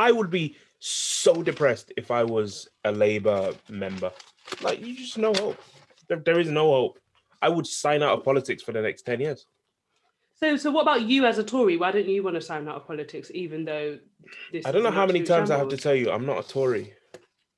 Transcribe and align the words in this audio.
I 0.00 0.10
would 0.10 0.30
be 0.30 0.56
so 0.78 1.42
depressed 1.42 1.92
if 1.98 2.10
I 2.10 2.24
was 2.24 2.68
a 2.84 2.90
Labour 2.90 3.52
member. 3.68 4.10
Like 4.62 4.80
you 4.80 4.96
just 4.96 5.18
no 5.18 5.34
hope. 5.34 5.58
There, 6.08 6.18
there 6.18 6.40
is 6.40 6.48
no 6.48 6.72
hope. 6.72 6.98
I 7.42 7.50
would 7.50 7.66
sign 7.66 8.02
out 8.02 8.18
of 8.18 8.24
politics 8.24 8.62
for 8.62 8.72
the 8.72 8.80
next 8.80 9.02
ten 9.02 9.20
years. 9.20 9.44
So, 10.36 10.56
so 10.56 10.70
what 10.70 10.82
about 10.82 11.02
you 11.02 11.26
as 11.26 11.36
a 11.36 11.44
Tory? 11.44 11.76
Why 11.76 11.92
don't 11.92 12.08
you 12.08 12.22
want 12.22 12.36
to 12.36 12.40
sign 12.40 12.66
out 12.66 12.76
of 12.76 12.86
politics, 12.86 13.30
even 13.34 13.66
though 13.66 13.98
this? 14.50 14.64
I 14.64 14.72
don't 14.72 14.82
know 14.82 14.90
how 14.90 15.04
many 15.04 15.22
times 15.22 15.50
I 15.50 15.58
have 15.58 15.68
to 15.68 15.76
tell 15.76 15.94
you 15.94 16.10
I'm 16.10 16.24
not 16.24 16.42
a 16.42 16.48
Tory. 16.48 16.94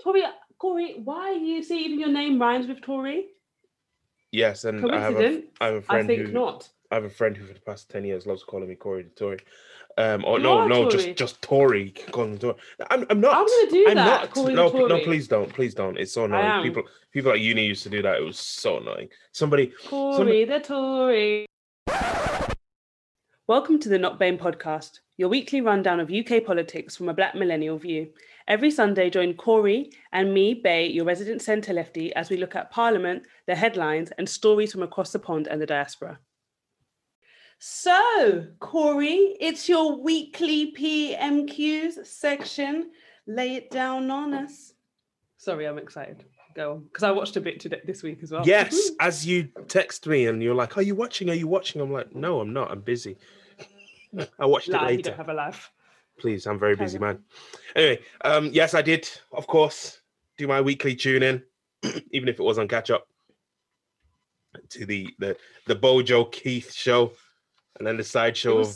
Tory, 0.02 0.24
Cory, 0.58 1.00
why 1.04 1.32
you 1.32 1.62
see 1.62 1.84
even 1.84 2.00
your 2.00 2.08
name 2.08 2.40
rhymes 2.40 2.66
with 2.66 2.80
Tory? 2.82 3.26
Yes, 4.32 4.64
and 4.64 4.90
I 4.90 4.98
have 4.98 5.20
a? 5.20 5.44
I 5.60 5.66
have 5.66 5.74
a 5.74 5.78
I 5.78 5.80
friend 5.80 6.08
think 6.08 6.26
who 6.26 6.32
not. 6.32 6.68
I 6.92 6.96
have 6.96 7.04
a 7.04 7.10
friend 7.10 7.34
who 7.34 7.46
for 7.46 7.54
the 7.54 7.60
past 7.60 7.88
ten 7.88 8.04
years 8.04 8.26
loves 8.26 8.44
calling 8.44 8.68
me 8.68 8.74
Cory 8.74 9.04
the 9.04 9.08
Tory. 9.10 9.38
Um, 9.96 10.26
or 10.26 10.36
You 10.36 10.42
no, 10.42 10.66
no, 10.66 10.90
just 10.90 11.16
just 11.16 11.40
Tory. 11.40 11.88
can 11.90 12.36
Tory. 12.36 12.54
I'm, 12.90 13.06
I'm 13.08 13.18
not. 13.18 13.34
I'm 13.34 13.46
gonna 13.46 13.70
do 13.70 13.86
I'm 13.88 13.94
that, 13.94 14.36
not. 14.36 14.52
No, 14.52 14.70
Tory. 14.70 14.88
no, 14.88 15.00
please 15.00 15.26
don't. 15.26 15.50
Please 15.54 15.72
don't. 15.74 15.96
It's 15.98 16.12
so 16.12 16.26
annoying. 16.26 16.62
People, 16.62 16.82
people 17.10 17.32
at 17.32 17.40
uni 17.40 17.64
used 17.64 17.82
to 17.84 17.88
do 17.88 18.02
that. 18.02 18.18
It 18.18 18.22
was 18.22 18.38
so 18.38 18.76
annoying. 18.76 19.08
Somebody, 19.32 19.72
Cory 19.86 20.44
the 20.44 20.60
Tory. 20.60 21.46
Welcome 23.46 23.78
to 23.80 23.88
the 23.88 23.98
Not 23.98 24.20
BAME 24.20 24.38
podcast, 24.38 25.00
your 25.16 25.30
weekly 25.30 25.62
rundown 25.62 25.98
of 25.98 26.10
UK 26.10 26.44
politics 26.44 26.94
from 26.94 27.08
a 27.08 27.14
Black 27.14 27.34
millennial 27.34 27.78
view. 27.78 28.10
Every 28.48 28.70
Sunday, 28.70 29.08
join 29.08 29.32
Cory 29.32 29.92
and 30.12 30.34
me, 30.34 30.52
Bay, 30.52 30.88
your 30.88 31.06
resident 31.06 31.40
centre 31.40 31.72
lefty, 31.72 32.14
as 32.14 32.28
we 32.28 32.36
look 32.36 32.54
at 32.54 32.70
Parliament, 32.70 33.22
the 33.46 33.54
headlines, 33.54 34.10
and 34.18 34.28
stories 34.28 34.72
from 34.72 34.82
across 34.82 35.10
the 35.10 35.18
pond 35.18 35.46
and 35.46 35.58
the 35.58 35.66
diaspora. 35.66 36.18
So, 37.64 38.44
Cory, 38.58 39.36
it's 39.38 39.68
your 39.68 39.94
weekly 39.96 40.72
PMQs 40.72 42.04
section. 42.04 42.90
Lay 43.28 43.54
it 43.54 43.70
down 43.70 44.10
on 44.10 44.34
us. 44.34 44.72
Sorry, 45.36 45.66
I'm 45.68 45.78
excited. 45.78 46.24
Go 46.56 46.72
on, 46.72 46.80
because 46.80 47.04
I 47.04 47.12
watched 47.12 47.36
a 47.36 47.40
bit 47.40 47.60
today 47.60 47.80
this 47.86 48.02
week 48.02 48.18
as 48.24 48.32
well. 48.32 48.42
yes, 48.44 48.90
as 49.00 49.24
you 49.24 49.48
text 49.68 50.08
me 50.08 50.26
and 50.26 50.42
you're 50.42 50.56
like, 50.56 50.76
"Are 50.76 50.82
you 50.82 50.96
watching? 50.96 51.30
Are 51.30 51.34
you 51.34 51.46
watching?" 51.46 51.80
I'm 51.80 51.92
like, 51.92 52.12
"No, 52.12 52.40
I'm 52.40 52.52
not. 52.52 52.72
I'm 52.72 52.80
busy. 52.80 53.16
I 54.40 54.44
watched 54.44 54.68
it 54.68 54.72
Lie, 54.72 54.80
you 54.80 54.96
later." 54.96 55.10
don't 55.10 55.18
have 55.18 55.28
a 55.28 55.34
life. 55.34 55.70
Please, 56.18 56.48
I'm 56.48 56.58
very 56.58 56.74
Carry 56.74 56.86
busy 56.86 56.98
on. 56.98 57.02
man. 57.04 57.18
Anyway, 57.76 58.00
um, 58.24 58.50
yes, 58.52 58.74
I 58.74 58.82
did, 58.82 59.08
of 59.30 59.46
course, 59.46 60.00
do 60.36 60.48
my 60.48 60.60
weekly 60.60 60.96
tune 60.96 61.22
in, 61.22 61.44
even 62.10 62.28
if 62.28 62.40
it 62.40 62.42
was 62.42 62.58
on 62.58 62.66
catch 62.66 62.90
up 62.90 63.06
to 64.70 64.84
the 64.84 65.08
the 65.20 65.36
the 65.68 65.76
Bojo 65.76 66.24
Keith 66.24 66.72
show, 66.72 67.12
and 67.78 67.86
then 67.86 67.96
the 67.96 68.04
side 68.04 68.36
It 68.36 68.46
of 68.46 68.74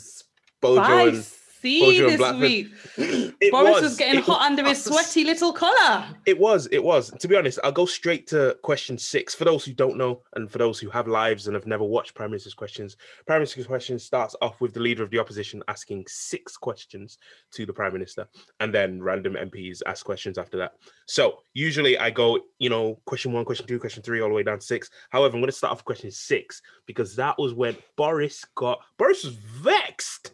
Bojo 0.61 1.09
and 1.09 1.25
Bojo 1.67 2.17
this 2.17 2.41
week. 2.41 2.69
Boris 3.51 3.83
was, 3.83 3.97
getting 3.97 4.21
it 4.21 4.25
hot 4.25 4.43
under 4.43 4.65
his 4.65 4.83
sweaty 4.85 5.25
little 5.25 5.53
collar. 5.53 6.07
It 6.27 6.39
was, 6.39 6.67
it 6.73 6.83
was. 6.83 7.11
To 7.11 7.29
be 7.29 7.37
honest, 7.37 7.59
I'll 7.65 7.73
go 7.73 7.87
straight 7.87 8.27
to 8.29 8.57
question 8.63 8.99
six. 8.99 9.35
For 9.35 9.45
those 9.45 9.65
who 9.65 9.73
don't 9.73 9.97
know, 9.97 10.23
and 10.35 10.51
for 10.51 10.59
those 10.59 10.79
who 10.79 10.91
have 10.91 11.09
lives 11.09 11.47
and 11.47 11.55
have 11.55 11.67
never 11.67 11.85
watched 11.85 12.15
Prime 12.15 12.31
Minister's 12.31 12.55
Questions, 12.55 12.97
Prime 13.27 13.41
Minister's 13.41 13.67
Questions 13.67 14.05
starts 14.05 14.37
off 14.41 14.61
with 14.61 14.75
the 14.75 14.81
leader 14.81 15.03
of 15.03 15.11
the 15.11 15.19
opposition 15.19 15.63
asking 15.69 16.05
six 16.09 16.57
questions 16.57 17.19
to 17.53 17.67
the 17.67 17.73
Prime 17.73 17.93
Minister, 17.93 18.29
and 18.61 18.73
then 18.73 19.03
random 19.03 19.35
MPs 19.35 19.83
ask 19.87 20.05
questions 20.05 20.39
after 20.39 20.57
that. 20.59 20.73
So 21.07 21.39
usually 21.55 21.99
I 21.99 22.11
go, 22.11 22.41
you 22.59 22.71
know, 22.71 23.01
question 23.07 23.33
one, 23.33 23.45
question 23.45 23.67
two, 23.67 23.79
question 23.79 24.03
three, 24.03 24.21
all 24.21 24.29
the 24.29 24.35
way 24.35 24.43
down 24.43 24.59
to 24.59 24.67
six. 24.67 24.91
However, 25.11 25.35
I'm 25.35 25.41
going 25.41 25.51
to 25.51 25.57
start 25.57 25.73
off 25.73 25.79
with 25.79 25.85
question 25.85 26.11
six 26.11 26.63
because 26.87 27.17
that 27.17 27.39
was 27.39 27.55
when 27.55 27.77
Boris 27.97 28.45
got, 28.55 28.81
Boris 28.99 29.25
was 29.25 29.35
vexed. 29.35 30.33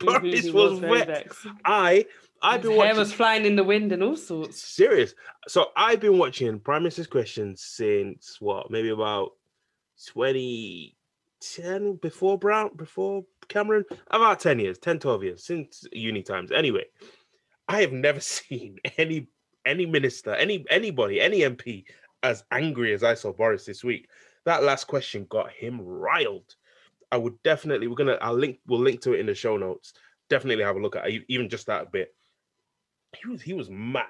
Boris 0.00 0.44
he 0.44 0.50
was, 0.50 0.78
vexed. 0.78 1.46
I, 1.64 2.06
I've 2.42 2.62
His 2.62 2.70
been 2.70 2.78
hair 2.78 2.78
watching. 2.78 2.98
was 2.98 3.12
flying 3.12 3.44
in 3.44 3.56
the 3.56 3.64
wind 3.64 3.92
and 3.92 4.02
all 4.02 4.16
sorts. 4.16 4.62
Serious. 4.62 5.14
So 5.46 5.66
I've 5.76 6.00
been 6.00 6.18
watching 6.18 6.58
Prime 6.58 6.82
Minister's 6.82 7.06
Questions 7.06 7.62
since 7.62 8.40
what, 8.40 8.70
maybe 8.70 8.88
about 8.88 9.32
2010 10.06 11.96
before 11.96 12.38
Brown, 12.38 12.70
before 12.76 13.24
Cameron, 13.48 13.84
about 14.10 14.40
10 14.40 14.58
years, 14.58 14.78
10, 14.78 14.98
12 15.00 15.24
years 15.24 15.44
since 15.44 15.84
uni 15.92 16.22
times. 16.22 16.50
Anyway, 16.52 16.84
I 17.68 17.80
have 17.82 17.92
never 17.92 18.20
seen 18.20 18.78
any 18.98 19.28
any 19.66 19.84
minister, 19.84 20.34
any 20.34 20.64
anybody, 20.70 21.20
any 21.20 21.40
MP 21.40 21.84
as 22.22 22.44
angry 22.50 22.94
as 22.94 23.02
I 23.04 23.14
saw 23.14 23.32
Boris 23.32 23.64
this 23.66 23.84
week. 23.84 24.08
That 24.46 24.62
last 24.62 24.86
question 24.86 25.26
got 25.28 25.50
him 25.52 25.80
riled. 25.80 26.56
I 27.12 27.16
would 27.16 27.42
definitely, 27.42 27.88
we're 27.88 27.96
gonna, 27.96 28.18
I'll 28.20 28.34
link, 28.34 28.58
we'll 28.66 28.80
link 28.80 29.00
to 29.02 29.14
it 29.14 29.20
in 29.20 29.26
the 29.26 29.34
show 29.34 29.56
notes. 29.56 29.92
Definitely 30.28 30.64
have 30.64 30.76
a 30.76 30.80
look 30.80 30.96
at 30.96 31.08
it, 31.08 31.24
even 31.28 31.48
just 31.48 31.66
that 31.66 31.92
bit. 31.92 32.14
He 33.20 33.28
was, 33.28 33.42
he 33.42 33.52
was 33.52 33.68
mad. 33.70 34.06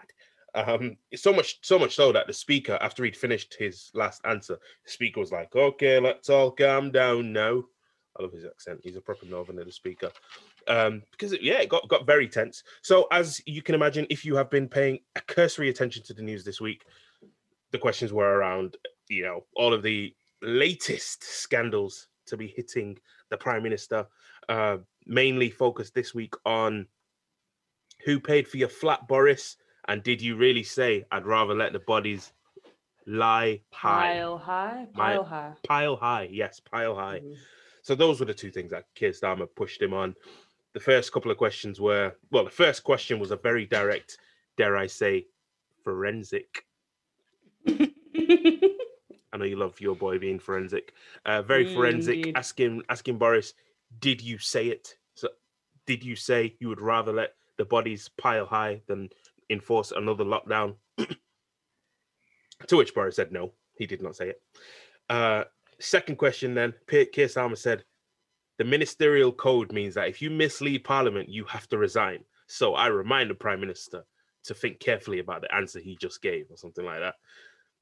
Um, 0.55 0.97
so 1.15 1.33
much, 1.33 1.59
so 1.62 1.78
much 1.78 1.94
so 1.94 2.12
that 2.12 2.27
the 2.27 2.33
speaker, 2.33 2.77
after 2.81 3.05
he'd 3.05 3.16
finished 3.16 3.56
his 3.59 3.91
last 3.94 4.21
answer, 4.25 4.59
the 4.84 4.91
speaker 4.91 5.21
was 5.21 5.31
like, 5.31 5.55
"Okay, 5.55 6.00
let's 6.00 6.28
all 6.28 6.50
calm 6.50 6.91
down 6.91 7.33
now." 7.33 7.62
I 8.19 8.22
love 8.22 8.33
his 8.33 8.44
accent. 8.44 8.81
He's 8.83 8.97
a 8.97 9.00
proper 9.00 9.27
northerner, 9.27 9.65
the 9.65 9.72
speaker. 9.72 10.10
Um, 10.66 11.03
because 11.12 11.33
it, 11.33 11.43
yeah, 11.43 11.60
it 11.60 11.69
got 11.69 11.89
got 11.89 12.05
very 12.05 12.28
tense. 12.28 12.65
So 12.83 13.06
as 13.12 13.41
you 13.47 13.62
can 13.62 13.75
imagine, 13.75 14.06
if 14.10 14.25
you 14.25 14.34
have 14.37 14.50
been 14.50 14.69
paying 14.69 14.99
a 15.15 15.21
cursory 15.21 15.69
attention 15.69 16.03
to 16.05 16.15
the 16.15 16.22
news 16.22 16.44
this 16.44 16.60
week, 16.60 16.84
the 17.71 17.78
questions 17.78 18.12
were 18.12 18.37
around, 18.37 18.77
you 19.09 19.22
know, 19.22 19.44
all 19.55 19.72
of 19.72 19.83
the 19.83 20.15
latest 20.43 21.22
scandals 21.22 22.09
to 22.30 22.36
be 22.36 22.48
hitting 22.48 22.98
the 23.28 23.36
prime 23.36 23.62
minister. 23.62 24.06
Uh, 24.48 24.78
mainly 25.06 25.50
focused 25.50 25.94
this 25.94 26.14
week 26.14 26.34
on 26.44 26.86
who 28.04 28.18
paid 28.18 28.48
for 28.48 28.56
your 28.56 28.68
flat, 28.68 29.06
Boris, 29.06 29.56
and 29.88 30.02
did 30.02 30.20
you 30.22 30.36
really 30.36 30.62
say 30.62 31.04
I'd 31.12 31.26
rather 31.26 31.54
let 31.54 31.72
the 31.72 31.78
bodies 31.80 32.32
lie 33.06 33.60
high, 33.72 34.14
Pile 34.14 34.38
high, 34.38 34.86
My- 34.94 35.12
pile 35.14 35.24
high. 35.24 35.52
pile 35.66 35.96
high? 35.96 36.28
Yes, 36.30 36.60
pile 36.60 36.94
high. 36.94 37.20
Mhm. 37.20 37.36
So 37.82 37.94
those 37.94 38.20
were 38.20 38.26
the 38.26 38.34
two 38.34 38.50
things 38.50 38.70
that 38.70 38.86
Keir 38.94 39.10
Starmer 39.10 39.48
pushed 39.54 39.80
him 39.82 39.92
on. 39.94 40.14
The 40.74 40.80
first 40.80 41.12
couple 41.12 41.30
of 41.30 41.36
questions 41.38 41.80
were 41.80 42.14
well, 42.30 42.44
the 42.44 42.50
first 42.50 42.84
question 42.84 43.18
was 43.18 43.30
a 43.30 43.36
very 43.36 43.66
direct, 43.66 44.18
dare 44.56 44.76
I 44.76 44.86
say, 44.86 45.26
forensic. 45.82 46.66
I 49.32 49.36
know 49.36 49.44
you 49.44 49.56
love 49.56 49.80
your 49.80 49.94
boy 49.94 50.18
being 50.18 50.38
forensic. 50.38 50.92
Uh, 51.24 51.42
very 51.42 51.64
Mm, 51.64 51.72
forensic. 51.74 52.16
indeed. 52.16 52.36
Asking 52.36 52.82
asking 52.88 53.18
Boris, 53.18 53.54
did 53.98 54.20
you 54.20 54.38
say 54.38 54.68
it? 54.68 54.96
So 55.14 55.28
did 55.86 56.04
you 56.04 56.16
say 56.16 56.56
you 56.60 56.68
would 56.68 56.80
rather 56.80 57.12
let 57.12 57.34
the 57.56 57.64
bodies 57.64 58.08
pile 58.08 58.46
high 58.46 58.82
than 58.86 59.10
enforce 59.48 59.92
another 59.92 60.24
lockdown? 60.24 60.76
to 62.66 62.76
which 62.76 62.94
Boris 62.94 63.16
said 63.16 63.32
no, 63.32 63.52
he 63.76 63.86
did 63.86 64.02
not 64.02 64.16
say 64.16 64.30
it. 64.30 64.42
Uh, 65.08 65.44
second 65.78 66.16
question 66.16 66.54
then, 66.54 66.74
Keir 66.88 67.06
Starmer 67.06 67.58
said, 67.58 67.84
the 68.58 68.64
ministerial 68.64 69.32
code 69.32 69.72
means 69.72 69.94
that 69.94 70.08
if 70.08 70.20
you 70.20 70.28
mislead 70.30 70.84
Parliament, 70.84 71.28
you 71.28 71.44
have 71.44 71.66
to 71.70 71.78
resign. 71.78 72.24
So 72.47 72.74
I 72.74 72.88
remind 72.88 73.30
the 73.30 73.34
Prime 73.34 73.60
Minister 73.60 74.04
to 74.44 74.54
think 74.54 74.80
carefully 74.80 75.18
about 75.18 75.41
the 75.41 75.54
answer 75.54 75.80
he 75.80 75.97
just 75.97 76.20
gave, 76.20 76.50
or 76.50 76.56
something 76.56 76.84
like 76.84 77.00
that. 77.00 77.14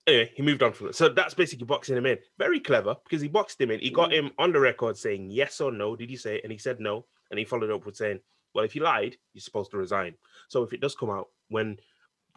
Anyway, 0.06 0.30
he 0.34 0.42
moved 0.42 0.62
on 0.62 0.72
from 0.72 0.88
it. 0.88 0.94
So 0.94 1.08
that's 1.10 1.34
basically 1.34 1.66
boxing 1.66 1.96
him 1.96 2.06
in. 2.06 2.18
Very 2.38 2.60
clever 2.60 2.96
because 3.04 3.20
he 3.20 3.28
boxed 3.28 3.60
him 3.60 3.70
in. 3.70 3.80
He 3.80 3.90
got 3.90 4.12
him 4.12 4.30
on 4.38 4.52
the 4.52 4.60
record 4.60 4.96
saying 4.96 5.30
yes 5.30 5.60
or 5.60 5.70
no. 5.70 5.96
Did 5.96 6.08
he 6.08 6.16
say 6.16 6.36
it? 6.36 6.44
And 6.44 6.52
he 6.52 6.58
said 6.58 6.80
no. 6.80 7.04
And 7.30 7.38
he 7.38 7.44
followed 7.44 7.70
up 7.70 7.84
with 7.84 7.96
saying, 7.96 8.20
well, 8.54 8.64
if 8.64 8.74
you 8.74 8.82
lied, 8.82 9.16
you're 9.34 9.42
supposed 9.42 9.70
to 9.72 9.76
resign. 9.76 10.14
So 10.48 10.62
if 10.62 10.72
it 10.72 10.80
does 10.80 10.94
come 10.94 11.10
out 11.10 11.28
when 11.48 11.76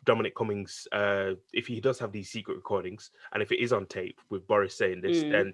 Dominic 0.04 0.36
Cummings, 0.36 0.86
uh, 0.92 1.36
if 1.54 1.68
he 1.68 1.80
does 1.80 1.98
have 2.00 2.12
these 2.12 2.30
secret 2.30 2.56
recordings, 2.56 3.12
and 3.32 3.42
if 3.42 3.52
it 3.54 3.62
is 3.64 3.72
on 3.72 3.86
tape 3.86 4.20
with 4.30 4.46
Boris 4.48 4.78
saying 4.78 5.00
this, 5.00 5.24
Mm. 5.24 5.32
then 5.32 5.54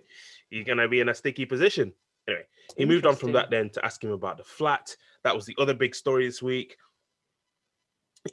he's 0.49 0.65
gonna 0.65 0.87
be 0.87 1.01
in 1.01 1.09
a 1.09 1.13
sticky 1.13 1.45
position. 1.45 1.93
Anyway, 2.27 2.45
he 2.77 2.85
moved 2.85 3.05
on 3.05 3.15
from 3.15 3.31
that 3.33 3.49
then 3.49 3.69
to 3.69 3.85
ask 3.85 4.03
him 4.03 4.11
about 4.11 4.37
the 4.37 4.43
flat. 4.43 4.95
That 5.23 5.35
was 5.35 5.45
the 5.45 5.55
other 5.59 5.73
big 5.73 5.93
story 5.93 6.25
this 6.25 6.41
week. 6.41 6.77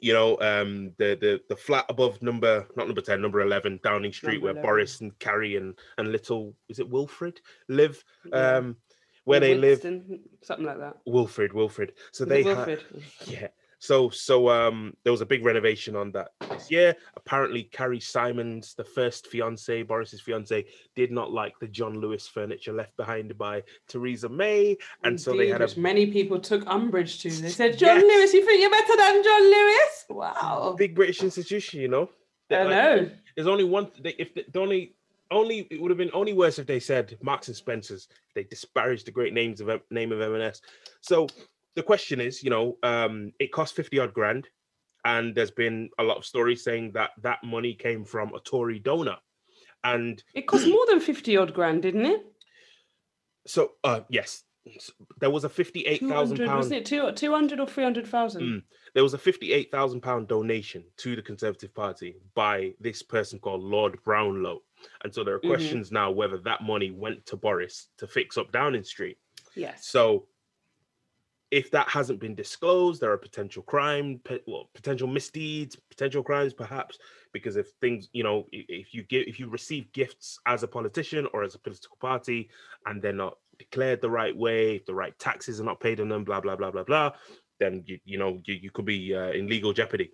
You 0.01 0.13
know, 0.13 0.37
um, 0.39 0.91
the 0.97 1.17
the 1.19 1.41
the 1.49 1.55
flat 1.55 1.85
above 1.89 2.21
number 2.21 2.67
not 2.75 2.87
number 2.87 3.01
ten, 3.01 3.21
number 3.21 3.41
eleven, 3.41 3.79
Downing 3.83 4.13
Street, 4.13 4.33
Number 4.35 4.45
where 4.45 4.51
11. 4.53 4.63
Boris 4.63 5.01
and 5.01 5.17
Carrie 5.19 5.55
and 5.55 5.77
and 5.97 6.11
little 6.11 6.55
is 6.69 6.79
it 6.79 6.89
Wilfred 6.89 7.39
live, 7.69 8.03
Yeah. 8.25 8.57
um, 8.57 8.77
where 9.25 9.39
they 9.39 9.55
live. 9.55 9.81
Something 9.81 10.65
like 10.65 10.79
that. 10.79 10.97
Wilfred, 11.05 11.53
Wilfred. 11.53 11.93
So 12.11 12.25
they 12.25 12.43
Wilfred? 12.43 12.83
yeah. 13.25 13.47
So 13.79 14.09
so 14.09 14.49
um 14.49 14.95
there 15.03 15.11
was 15.11 15.21
a 15.21 15.25
big 15.25 15.45
renovation 15.45 15.95
on 15.95 16.11
that 16.11 16.29
this 16.49 16.71
year. 16.71 16.95
Apparently 17.15 17.63
Carrie 17.63 17.99
Symonds, 17.99 18.73
the 18.73 18.83
first 18.83 19.27
fiance, 19.27 19.83
Boris's 19.83 20.21
fiance, 20.21 20.65
did 20.95 21.11
not 21.11 21.31
like 21.31 21.57
the 21.59 21.67
John 21.67 21.99
Lewis 21.99 22.27
furniture 22.27 22.73
left 22.73 22.95
behind 22.97 23.37
by 23.37 23.63
Theresa 23.87 24.29
May. 24.29 24.77
And 25.03 25.19
so 25.19 25.31
they 25.31 25.49
Indeed, 25.49 25.61
had 25.61 25.77
a 25.77 25.79
many 25.79 26.07
people 26.11 26.39
took 26.39 26.65
umbrage 26.67 27.19
to. 27.19 27.29
They 27.29 27.49
said, 27.49 27.77
"John 27.77 27.97
Yes. 27.97 28.03
Lewis, 28.03 28.33
you 28.33 28.45
think 28.45 28.61
you're 28.61 28.69
better 28.69 28.97
than 28.97 29.23
John 29.23 29.43
Lewis?" 29.43 30.05
Wow. 30.09 30.75
big 30.77 30.95
British 30.95 31.23
institution, 31.23 31.81
you 31.81 31.87
know. 31.87 32.09
I 32.51 32.63
like, 32.63 32.69
know. 32.69 33.09
There's 33.35 33.47
only 33.47 33.63
one 33.63 33.91
they, 33.99 34.11
if 34.11 34.33
the, 34.33 34.45
the 34.51 34.59
only 34.59 34.95
only 35.31 35.67
it 35.71 35.81
would 35.81 35.89
have 35.91 35.97
been 35.97 36.11
only 36.13 36.33
worse 36.33 36.59
if 36.59 36.67
they 36.67 36.79
said 36.79 37.17
Marks 37.21 37.47
and 37.47 37.57
Spencers. 37.57 38.07
They 38.35 38.43
disparaged 38.43 39.07
the 39.07 39.11
great 39.11 39.33
names 39.33 39.61
of 39.61 39.81
name 39.89 40.11
of 40.11 40.21
M&S. 40.21 40.61
So 41.01 41.27
the 41.75 41.83
question 41.83 42.19
is, 42.21 42.43
you 42.43 42.49
know, 42.49 42.77
um, 42.83 43.31
it 43.39 43.51
cost 43.51 43.75
50 43.75 43.99
odd 43.99 44.13
grand. 44.13 44.47
And 45.03 45.35
there's 45.35 45.51
been 45.51 45.89
a 45.99 46.03
lot 46.03 46.17
of 46.17 46.25
stories 46.25 46.63
saying 46.63 46.93
that 46.93 47.11
that 47.21 47.43
money 47.43 47.75
came 47.75 48.03
from 48.05 48.33
a 48.33 48.39
Tory 48.39 48.79
donor. 48.79 49.17
And 49.83 50.23
It 50.33 50.47
cost 50.47 50.67
more 50.67 50.85
than 50.87 50.99
50 50.99 51.37
odd 51.37 51.53
grand, 51.53 51.83
didn't 51.83 52.05
it? 52.05 52.25
so, 53.45 53.73
uh, 53.83 53.99
yes, 54.09 54.41
there 55.19 55.29
was 55.29 55.43
a 55.43 55.49
58,000 55.49 56.37
200, 56.37 56.47
pound 56.47 56.57
wasn't 56.57 56.79
it 56.81 56.85
two, 56.87 57.11
200 57.11 57.59
or 57.59 57.67
300,000? 57.67 58.41
Mm. 58.41 58.63
there 58.95 59.03
was 59.03 59.13
a 59.13 59.17
58,000 59.19 60.01
pound 60.01 60.27
donation 60.27 60.83
to 60.97 61.15
the 61.15 61.21
Conservative 61.21 61.71
Party 61.75 62.15
by 62.33 62.73
this 62.79 63.03
person 63.03 63.37
called 63.37 63.61
Lord 63.61 64.01
Brownlow. 64.03 64.63
And 65.03 65.13
so 65.13 65.23
there 65.23 65.35
are 65.35 65.39
Mhm. 65.39 65.49
questions 65.49 65.91
now 65.91 66.09
whether 66.09 66.37
that 66.39 66.63
money 66.63 66.89
went 66.89 67.27
to 67.27 67.35
Boris 67.37 67.89
to 67.97 68.07
fix 68.07 68.37
up 68.39 68.51
Downing 68.51 68.83
Street. 68.83 69.19
Yes. 69.53 69.85
So 69.87 70.27
if 71.51 71.71
that 71.71 71.87
hasn't 71.87 72.19
been 72.19 72.35
disclosed, 72.35 73.01
there 73.01 73.11
are 73.11 73.17
potential 73.17 73.63
crime, 73.63 74.19
well, 74.47 74.69
potential 74.73 75.07
misdeeds, 75.07 75.75
potential 75.89 76.23
crimes, 76.23 76.53
perhaps, 76.53 76.97
because 77.33 77.55
if 77.55 77.67
things, 77.81 78.09
you 78.13 78.23
know, 78.23 78.45
if 78.51 78.93
you 78.93 79.03
give, 79.03 79.27
if 79.27 79.39
you 79.39 79.47
receive 79.47 79.91
gifts 79.93 80.39
as 80.47 80.63
a 80.63 80.67
politician 80.67 81.27
or 81.33 81.43
as 81.43 81.55
a 81.55 81.59
political 81.59 81.97
party, 82.01 82.49
and 82.85 83.01
they're 83.01 83.13
not 83.13 83.37
declared 83.59 84.01
the 84.01 84.09
right 84.09 84.35
way, 84.35 84.81
the 84.87 84.93
right 84.93 85.17
taxes 85.19 85.61
are 85.61 85.65
not 85.65 85.79
paid 85.79 85.99
on 85.99 86.09
them, 86.09 86.23
blah 86.23 86.41
blah 86.41 86.55
blah 86.55 86.71
blah 86.71 86.83
blah, 86.83 87.11
then 87.59 87.83
you, 87.85 87.99
you 88.05 88.17
know, 88.17 88.41
you, 88.45 88.55
you 88.55 88.71
could 88.71 88.85
be 88.85 89.13
uh, 89.15 89.31
in 89.31 89.47
legal 89.47 89.71
jeopardy. 89.71 90.11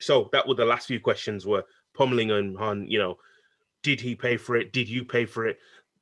So 0.00 0.28
that 0.32 0.46
were 0.46 0.54
the 0.54 0.64
last 0.64 0.88
few 0.88 1.00
questions 1.00 1.46
were 1.46 1.64
pummeling 1.96 2.30
on, 2.32 2.56
on, 2.58 2.86
you 2.88 2.98
know, 2.98 3.18
did 3.82 4.00
he 4.00 4.14
pay 4.14 4.36
for 4.36 4.56
it? 4.56 4.72
Did 4.72 4.88
you 4.88 5.04
pay 5.04 5.24
for 5.24 5.46
it? 5.46 5.58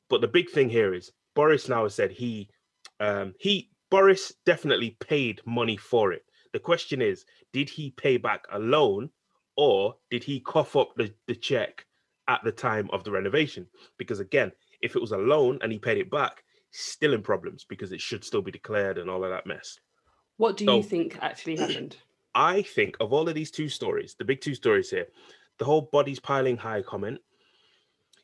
But 0.08 0.20
the 0.20 0.28
big 0.28 0.50
thing 0.50 0.68
here 0.68 0.94
is 0.94 1.12
Boris 1.34 1.68
now 1.68 1.82
has 1.84 1.94
said 1.94 2.10
he 2.10 2.48
um 3.00 3.34
he 3.38 3.70
Boris 3.94 4.32
definitely 4.44 4.96
paid 4.98 5.40
money 5.46 5.76
for 5.76 6.12
it. 6.12 6.24
The 6.52 6.58
question 6.58 7.00
is, 7.00 7.24
did 7.52 7.68
he 7.68 7.92
pay 7.92 8.16
back 8.16 8.44
a 8.50 8.58
loan 8.58 9.08
or 9.56 9.94
did 10.10 10.24
he 10.24 10.40
cough 10.40 10.74
up 10.74 10.88
the, 10.96 11.14
the 11.28 11.36
check 11.36 11.86
at 12.26 12.40
the 12.42 12.50
time 12.50 12.90
of 12.92 13.04
the 13.04 13.12
renovation? 13.12 13.68
Because 13.96 14.18
again, 14.18 14.50
if 14.82 14.96
it 14.96 15.00
was 15.00 15.12
a 15.12 15.16
loan 15.16 15.60
and 15.62 15.70
he 15.70 15.78
paid 15.78 15.98
it 15.98 16.10
back, 16.10 16.42
still 16.72 17.14
in 17.14 17.22
problems 17.22 17.64
because 17.68 17.92
it 17.92 18.00
should 18.00 18.24
still 18.24 18.42
be 18.42 18.50
declared 18.50 18.98
and 18.98 19.08
all 19.08 19.22
of 19.22 19.30
that 19.30 19.46
mess. 19.46 19.78
What 20.38 20.56
do 20.56 20.64
So- 20.64 20.78
you 20.78 20.82
think 20.82 21.16
actually 21.22 21.54
happened? 21.56 21.96
I 22.34 22.62
think 22.62 22.96
of 22.98 23.12
all 23.12 23.28
of 23.28 23.36
these 23.36 23.52
two 23.52 23.68
stories, 23.68 24.16
the 24.18 24.24
big 24.24 24.40
two 24.40 24.56
stories 24.56 24.90
here, 24.90 25.06
the 25.60 25.64
whole 25.64 25.82
bodies 25.92 26.18
piling 26.18 26.56
high 26.56 26.82
comment, 26.82 27.20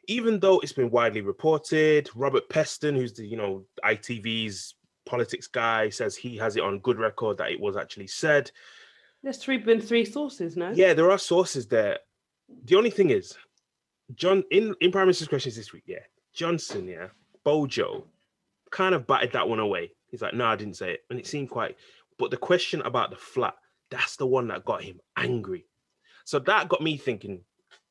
even 0.08 0.40
though 0.40 0.58
it's 0.58 0.72
been 0.72 0.90
widely 0.90 1.20
reported, 1.20 2.10
Robert 2.16 2.48
Peston, 2.48 2.96
who's 2.96 3.12
the 3.12 3.24
you 3.24 3.36
know 3.36 3.64
ITV's 3.84 4.74
politics 5.10 5.48
guy, 5.48 5.90
says 5.90 6.16
he 6.16 6.36
has 6.36 6.56
it 6.56 6.62
on 6.62 6.78
good 6.78 6.98
record 6.98 7.38
that 7.38 7.50
it 7.50 7.60
was 7.60 7.76
actually 7.76 8.06
said. 8.06 8.50
There's 9.22 9.38
three 9.38 9.58
been 9.58 9.80
three 9.80 10.04
sources, 10.04 10.56
no? 10.56 10.70
Yeah, 10.70 10.94
there 10.94 11.10
are 11.10 11.18
sources 11.18 11.66
there. 11.66 11.98
The 12.64 12.76
only 12.76 12.90
thing 12.90 13.10
is, 13.10 13.36
John 14.14 14.44
in 14.50 14.74
in 14.80 14.92
Prime 14.92 15.06
Minister's 15.06 15.28
questions 15.28 15.56
this 15.56 15.72
week, 15.72 15.84
yeah, 15.86 16.04
Johnson, 16.32 16.86
yeah, 16.86 17.08
Bojo, 17.44 18.06
kind 18.70 18.94
of 18.94 19.06
batted 19.06 19.32
that 19.32 19.48
one 19.48 19.58
away. 19.58 19.92
He's 20.06 20.22
like, 20.22 20.34
no, 20.34 20.46
I 20.46 20.56
didn't 20.56 20.76
say 20.76 20.92
it, 20.92 21.00
and 21.10 21.18
it 21.18 21.26
seemed 21.26 21.50
quite. 21.50 21.76
But 22.18 22.30
the 22.30 22.36
question 22.36 22.80
about 22.82 23.10
the 23.10 23.16
flat, 23.16 23.54
that's 23.90 24.16
the 24.16 24.26
one 24.26 24.48
that 24.48 24.64
got 24.64 24.82
him 24.82 25.00
angry. 25.16 25.66
So 26.24 26.38
that 26.40 26.68
got 26.68 26.82
me 26.82 26.96
thinking, 26.96 27.42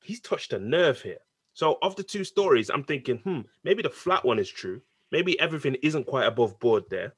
he's 0.04 0.22
touched 0.22 0.54
a 0.54 0.60
nerve 0.60 1.02
here. 1.02 1.20
So 1.54 1.78
of 1.82 1.96
the 1.96 2.04
two 2.04 2.24
stories, 2.24 2.70
I'm 2.70 2.84
thinking, 2.84 3.18
hmm, 3.18 3.42
maybe 3.64 3.82
the 3.82 3.90
flat 3.90 4.24
one 4.24 4.40
is 4.40 4.50
true. 4.50 4.82
Maybe 5.12 5.40
everything 5.40 5.76
isn't 5.82 6.06
quite 6.06 6.26
above 6.26 6.60
board 6.60 6.84
there, 6.90 7.14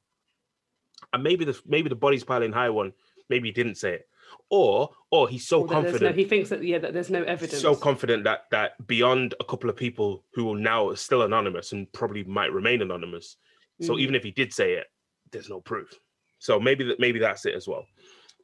and 1.12 1.22
maybe 1.22 1.44
the 1.44 1.60
maybe 1.66 1.88
the 1.88 1.94
bodies 1.94 2.24
piling 2.24 2.52
high 2.52 2.70
one, 2.70 2.92
maybe 3.28 3.48
he 3.48 3.52
didn't 3.52 3.76
say 3.76 3.94
it, 3.94 4.08
or 4.50 4.90
or 5.10 5.28
he's 5.28 5.46
so 5.46 5.60
Or 5.62 5.68
confident 5.68 6.02
No, 6.02 6.12
he 6.12 6.24
thinks 6.24 6.48
that 6.50 6.62
yeah, 6.64 6.78
that 6.78 6.92
there's 6.92 7.10
no 7.10 7.22
evidence. 7.22 7.60
so 7.60 7.74
confident 7.76 8.24
that 8.24 8.44
that 8.50 8.86
beyond 8.86 9.34
a 9.40 9.44
couple 9.44 9.68
of 9.68 9.76
people 9.76 10.24
who 10.34 10.44
will 10.44 10.54
now 10.54 10.88
are 10.88 10.96
still 10.96 11.22
anonymous 11.22 11.72
and 11.72 11.90
probably 11.92 12.24
might 12.24 12.52
remain 12.52 12.82
anonymous. 12.82 13.36
So 13.80 13.94
Mhm. 13.94 14.00
even 14.00 14.14
if 14.14 14.22
he 14.22 14.30
did 14.30 14.52
say 14.52 14.74
it, 14.74 14.86
there's 15.32 15.48
no 15.48 15.60
proof. 15.60 15.98
So 16.38 16.58
maybe 16.58 16.84
that 16.84 17.00
maybe 17.00 17.18
that's 17.18 17.46
it 17.46 17.54
as 17.54 17.68
well. 17.68 17.86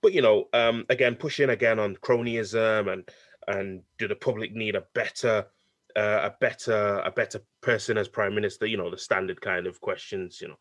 But 0.02 0.12
you 0.12 0.22
know, 0.22 0.48
um, 0.52 0.84
again, 0.90 1.16
pushing 1.16 1.50
again 1.50 1.78
on 1.78 1.96
cronyism 1.96 2.92
and 2.92 3.08
and 3.46 3.82
do 3.98 4.06
the 4.08 4.16
public 4.16 4.52
need 4.52 4.74
a 4.76 4.82
better 4.94 5.46
uh, 5.98 6.30
a 6.30 6.34
better 6.40 7.02
a 7.04 7.10
better 7.10 7.40
person 7.60 7.98
as 7.98 8.08
prime 8.08 8.34
minister? 8.34 8.66
You 8.66 8.76
know, 8.76 8.90
the 8.90 8.98
standard 8.98 9.40
kind 9.40 9.66
of 9.66 9.80
questions. 9.80 10.40
You 10.40 10.48
know, 10.48 10.58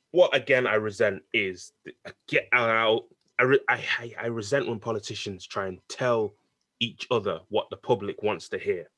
what 0.10 0.34
again 0.36 0.66
I 0.66 0.74
resent 0.74 1.22
is 1.32 1.72
I 2.06 2.10
get 2.28 2.48
out. 2.52 3.02
I, 3.38 3.44
re- 3.44 3.64
I 3.68 4.14
I 4.20 4.26
resent 4.26 4.68
when 4.68 4.78
politicians 4.78 5.46
try 5.46 5.66
and 5.66 5.78
tell 5.88 6.34
each 6.80 7.06
other 7.10 7.40
what 7.48 7.66
the 7.70 7.76
public 7.76 8.22
wants 8.22 8.48
to 8.50 8.58
hear 8.58 8.88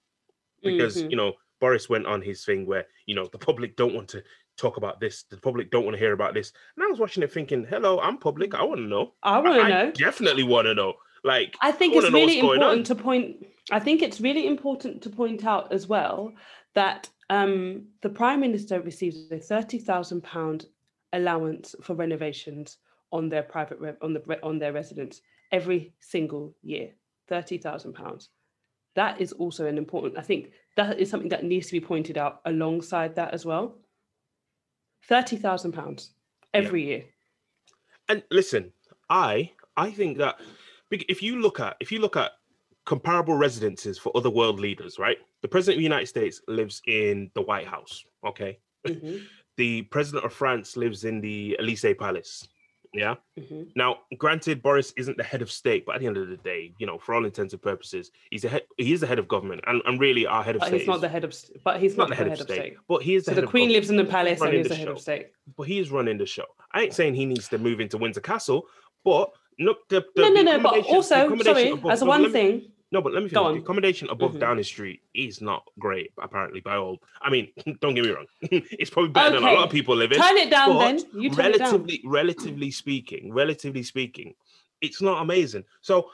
because 0.62 0.96
Mhm. 1.02 1.10
you 1.10 1.16
know 1.16 1.32
Boris 1.60 1.88
went 1.88 2.06
on 2.06 2.20
his 2.22 2.44
thing 2.44 2.66
where 2.66 2.86
you 3.06 3.14
know 3.14 3.26
the 3.32 3.38
public 3.38 3.76
don't 3.76 3.94
want 3.94 4.08
to 4.08 4.22
talk 4.56 4.76
about 4.76 5.00
this, 5.00 5.24
the 5.30 5.36
public 5.36 5.70
don't 5.70 5.84
want 5.84 5.94
to 5.94 5.98
hear 5.98 6.12
about 6.12 6.32
this, 6.34 6.52
and 6.76 6.84
I 6.84 6.88
was 6.88 6.98
watching 7.00 7.22
it 7.22 7.32
thinking, 7.32 7.64
"Hello, 7.64 8.00
I'm 8.00 8.18
public. 8.18 8.54
I 8.54 8.62
want 8.62 8.78
to 8.78 8.86
know. 8.86 9.14
I 9.22 9.38
want 9.38 9.54
to 9.56 9.62
I 9.62 9.68
know. 9.68 9.90
definitely 9.92 10.42
want 10.44 10.66
to 10.66 10.74
know." 10.74 10.94
Like, 11.24 11.56
I 11.60 11.72
think 11.72 11.94
I 11.94 11.96
it's 11.96 12.04
wanna 12.04 12.12
know 12.12 12.20
what's 12.24 12.30
really 12.34 12.40
going 12.42 12.62
on. 12.62 12.78
important 12.78 12.86
to 12.88 12.94
point. 12.96 13.46
I 13.70 13.80
think 13.80 14.02
it's 14.02 14.20
really 14.20 14.46
important 14.46 15.02
to 15.02 15.10
point 15.10 15.44
out 15.44 15.72
as 15.72 15.86
well 15.86 16.32
that 16.74 17.08
um, 17.30 17.86
the 18.02 18.08
prime 18.10 18.40
minister 18.40 18.80
receives 18.80 19.30
a 19.30 19.38
thirty 19.38 19.78
thousand 19.78 20.22
pound 20.22 20.66
allowance 21.12 21.74
for 21.80 21.94
renovations 21.94 22.78
on 23.12 23.28
their 23.28 23.42
private 23.42 23.78
re- 23.78 23.94
on 24.02 24.12
the 24.12 24.38
on 24.42 24.58
their 24.58 24.72
residence 24.72 25.22
every 25.52 25.94
single 26.00 26.54
year. 26.62 26.90
Thirty 27.28 27.56
thousand 27.58 27.94
pounds. 27.94 28.28
That 28.96 29.20
is 29.20 29.32
also 29.32 29.66
an 29.66 29.78
important. 29.78 30.18
I 30.18 30.22
think 30.22 30.50
that 30.76 30.98
is 30.98 31.08
something 31.10 31.30
that 31.30 31.44
needs 31.44 31.66
to 31.68 31.72
be 31.72 31.80
pointed 31.80 32.18
out 32.18 32.40
alongside 32.44 33.14
that 33.16 33.32
as 33.32 33.46
well. 33.46 33.78
Thirty 35.08 35.36
thousand 35.36 35.72
pounds 35.72 36.10
every 36.52 36.84
year. 36.84 37.04
and 38.08 38.22
listen, 38.30 38.72
I 39.08 39.52
I 39.76 39.90
think 39.90 40.18
that 40.18 40.38
if 40.90 41.22
you 41.22 41.40
look 41.40 41.60
at 41.60 41.76
if 41.80 41.90
you 41.90 42.00
look 42.00 42.16
at 42.16 42.32
comparable 42.86 43.34
residences 43.34 43.98
for 43.98 44.12
other 44.16 44.30
world 44.30 44.60
leaders, 44.60 44.98
right? 44.98 45.18
The 45.42 45.48
president 45.48 45.76
of 45.76 45.80
the 45.80 45.84
United 45.84 46.06
States 46.06 46.40
lives 46.48 46.82
in 46.86 47.30
the 47.34 47.42
White 47.42 47.66
House. 47.66 48.04
Okay, 48.26 48.58
Mhm, 48.86 49.22
the 49.56 49.82
president 49.82 50.24
of 50.24 50.32
France 50.32 50.76
lives 50.76 51.04
in 51.04 51.20
the 51.20 51.56
Elysee 51.58 51.94
Palace. 51.94 52.46
Yeah. 52.92 53.16
mhm. 53.36 53.72
Now, 53.74 54.00
granted, 54.18 54.62
Boris 54.62 54.92
isn't 54.96 55.16
the 55.16 55.24
head 55.24 55.42
of 55.42 55.50
state, 55.50 55.84
but 55.84 55.96
at 55.96 56.00
the 56.00 56.06
end 56.06 56.16
of 56.16 56.28
the 56.28 56.36
day, 56.36 56.72
you 56.78 56.86
know, 56.86 56.96
for 56.96 57.12
all 57.16 57.24
intents 57.24 57.52
and 57.52 57.60
purposes, 57.60 58.12
he's 58.30 58.42
the 58.42 58.48
head. 58.48 58.62
He 58.76 58.92
is 58.92 59.00
the 59.00 59.06
head 59.08 59.18
of 59.18 59.26
government, 59.26 59.62
and, 59.66 59.82
and 59.86 59.98
really, 59.98 60.26
our 60.26 60.44
head 60.44 60.54
of 60.54 60.60
But 60.60 60.68
state 60.68 60.78
he's 60.82 60.86
not 60.86 60.96
is 60.96 61.00
the 61.00 61.08
head 61.08 61.24
of. 61.24 61.34
But 61.64 61.80
he's 61.80 61.96
not 61.96 62.08
not 62.08 62.08
the 62.10 62.24
head, 62.24 62.40
of, 62.40 62.40
state, 62.40 62.76
but 62.86 63.02
he 63.02 63.16
is 63.16 63.24
the 63.24 63.32
So 63.32 63.34
head 63.34 63.42
the 63.44 63.48
queen 63.48 63.70
lives 63.72 63.90
in 63.90 63.96
the 63.96 64.04
palace 64.04 64.40
and 64.40 64.54
is 64.54 64.64
the 64.64 64.68
the 64.68 64.74
head 64.76 64.86
show. 64.86 64.92
of 64.92 65.00
state. 65.00 65.26
But 65.56 65.64
he 65.64 65.80
is 65.80 65.90
running 65.90 66.18
the 66.18 66.26
show. 66.26 66.44
I 66.72 66.82
ain't 66.82 66.94
saying 66.94 67.14
he 67.16 67.26
needs 67.26 67.48
to 67.48 67.58
move 67.58 67.80
into 67.80 67.98
Windsor 67.98 68.20
Castle, 68.20 68.68
but 69.04 69.32
look, 69.58 69.88
the, 69.88 70.04
the, 70.14 70.22
no, 70.22 70.28
no, 70.28 70.42
no. 70.42 70.60
But 70.62 70.84
also, 70.86 71.36
sorry, 71.42 71.72
as 71.90 72.04
one 72.04 72.30
thing, 72.30 72.70
No, 72.92 73.00
but 73.02 73.12
let 73.12 73.22
me 73.24 73.28
Go 73.28 73.44
finish. 73.48 73.58
The 73.60 73.64
accommodation 73.64 74.08
above 74.10 74.34
Mhm. 74.34 74.40
Downing 74.40 74.64
Street 74.64 75.00
is 75.14 75.40
not 75.40 75.64
great, 75.78 76.12
apparently, 76.22 76.60
by 76.60 76.76
all. 76.76 76.98
I 77.20 77.30
mean, 77.30 77.48
don't 77.80 77.94
get 77.94 78.04
me 78.04 78.10
wrong. 78.10 78.26
it's 78.42 78.90
probably 78.90 79.10
better 79.10 79.34
than 79.34 79.42
a 79.48 79.52
lot 79.52 79.64
of 79.64 79.70
people 79.70 79.96
live 79.96 80.12
in. 80.12 80.18
turn 80.20 80.36
it 80.36 80.50
down. 80.50 80.74
but 80.74 80.78
Then 80.78 80.98
you 81.22 81.30
turn 81.30 81.46
it 81.54 81.58
down. 81.58 81.72
relatively, 81.72 82.00
relatively 82.04 82.70
speaking, 82.70 83.32
relatively 83.32 83.82
speaking, 83.82 84.34
it's 84.80 85.00
not 85.02 85.22
amazing. 85.22 85.64
So 85.80 86.10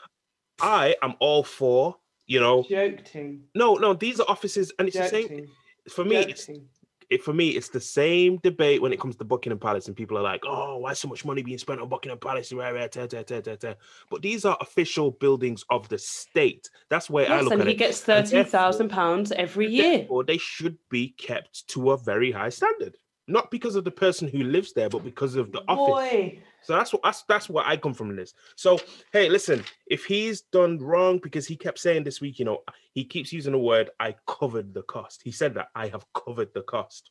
I 0.60 0.94
am 1.02 1.14
all 1.18 1.42
for, 1.42 1.96
you 2.26 2.40
know, 2.40 2.62
Joking. 2.62 3.44
no, 3.54 3.74
no, 3.74 3.92
these 3.94 4.20
are 4.20 4.26
offices, 4.28 4.72
and 4.78 4.88
it's 4.88 4.96
the 4.96 5.08
same 5.08 5.48
for 5.90 6.04
me. 6.04 6.16
It's 6.16 6.46
joking. 6.46 6.68
It, 7.10 7.22
for 7.22 7.32
me, 7.32 7.50
it's 7.50 7.68
the 7.68 7.80
same 7.80 8.38
debate 8.38 8.80
when 8.80 8.92
it 8.92 9.00
comes 9.00 9.16
to 9.16 9.24
Buckingham 9.24 9.58
Palace, 9.58 9.88
and 9.88 9.96
people 9.96 10.16
are 10.16 10.22
like, 10.22 10.42
"Oh, 10.46 10.78
why 10.78 10.92
so 10.92 11.08
much 11.08 11.24
money 11.24 11.42
being 11.42 11.58
spent 11.58 11.80
on 11.80 11.88
Buckingham 11.88 12.18
Palace?" 12.18 12.52
Rah, 12.52 12.68
rah, 12.70 12.86
ta, 12.86 13.06
ta, 13.06 13.22
ta. 13.22 13.74
But 14.10 14.22
these 14.22 14.44
are 14.44 14.56
official 14.60 15.10
buildings 15.10 15.64
of 15.70 15.88
the 15.88 15.98
state. 15.98 16.70
That's 16.88 17.08
the 17.08 17.12
way 17.14 17.26
I 17.26 17.34
Yes, 17.34 17.44
look 17.44 17.52
and 17.54 17.62
at 17.62 17.68
he 17.68 17.74
it. 17.74 17.76
gets 17.76 18.00
thirty 18.00 18.42
thousand 18.44 18.90
pounds 18.90 19.32
every 19.32 19.68
year. 19.68 20.06
Or 20.08 20.24
they 20.24 20.38
should 20.38 20.78
be 20.88 21.10
kept 21.18 21.66
to 21.68 21.90
a 21.90 21.96
very 21.96 22.30
high 22.30 22.48
standard, 22.48 22.96
not 23.26 23.50
because 23.50 23.74
of 23.74 23.84
the 23.84 23.90
person 23.90 24.28
who 24.28 24.44
lives 24.44 24.72
there, 24.72 24.88
but 24.88 25.04
because 25.04 25.34
of 25.34 25.50
the 25.52 25.62
office. 25.68 26.40
So 26.62 26.76
that's 26.76 26.92
what 26.92 27.02
that's 27.02 27.22
that's 27.22 27.48
what 27.48 27.66
I 27.66 27.76
come 27.76 27.94
from 27.94 28.14
this. 28.14 28.34
So 28.56 28.78
hey, 29.12 29.28
listen, 29.28 29.64
if 29.86 30.04
he's 30.04 30.42
done 30.42 30.78
wrong 30.78 31.18
because 31.22 31.46
he 31.46 31.56
kept 31.56 31.78
saying 31.78 32.04
this 32.04 32.20
week, 32.20 32.38
you 32.38 32.44
know, 32.44 32.62
he 32.92 33.04
keeps 33.04 33.32
using 33.32 33.52
the 33.52 33.58
word 33.58 33.90
"I 33.98 34.14
covered 34.26 34.74
the 34.74 34.82
cost." 34.82 35.22
He 35.24 35.32
said 35.32 35.54
that 35.54 35.68
I 35.74 35.88
have 35.88 36.04
covered 36.12 36.52
the 36.54 36.62
cost. 36.62 37.10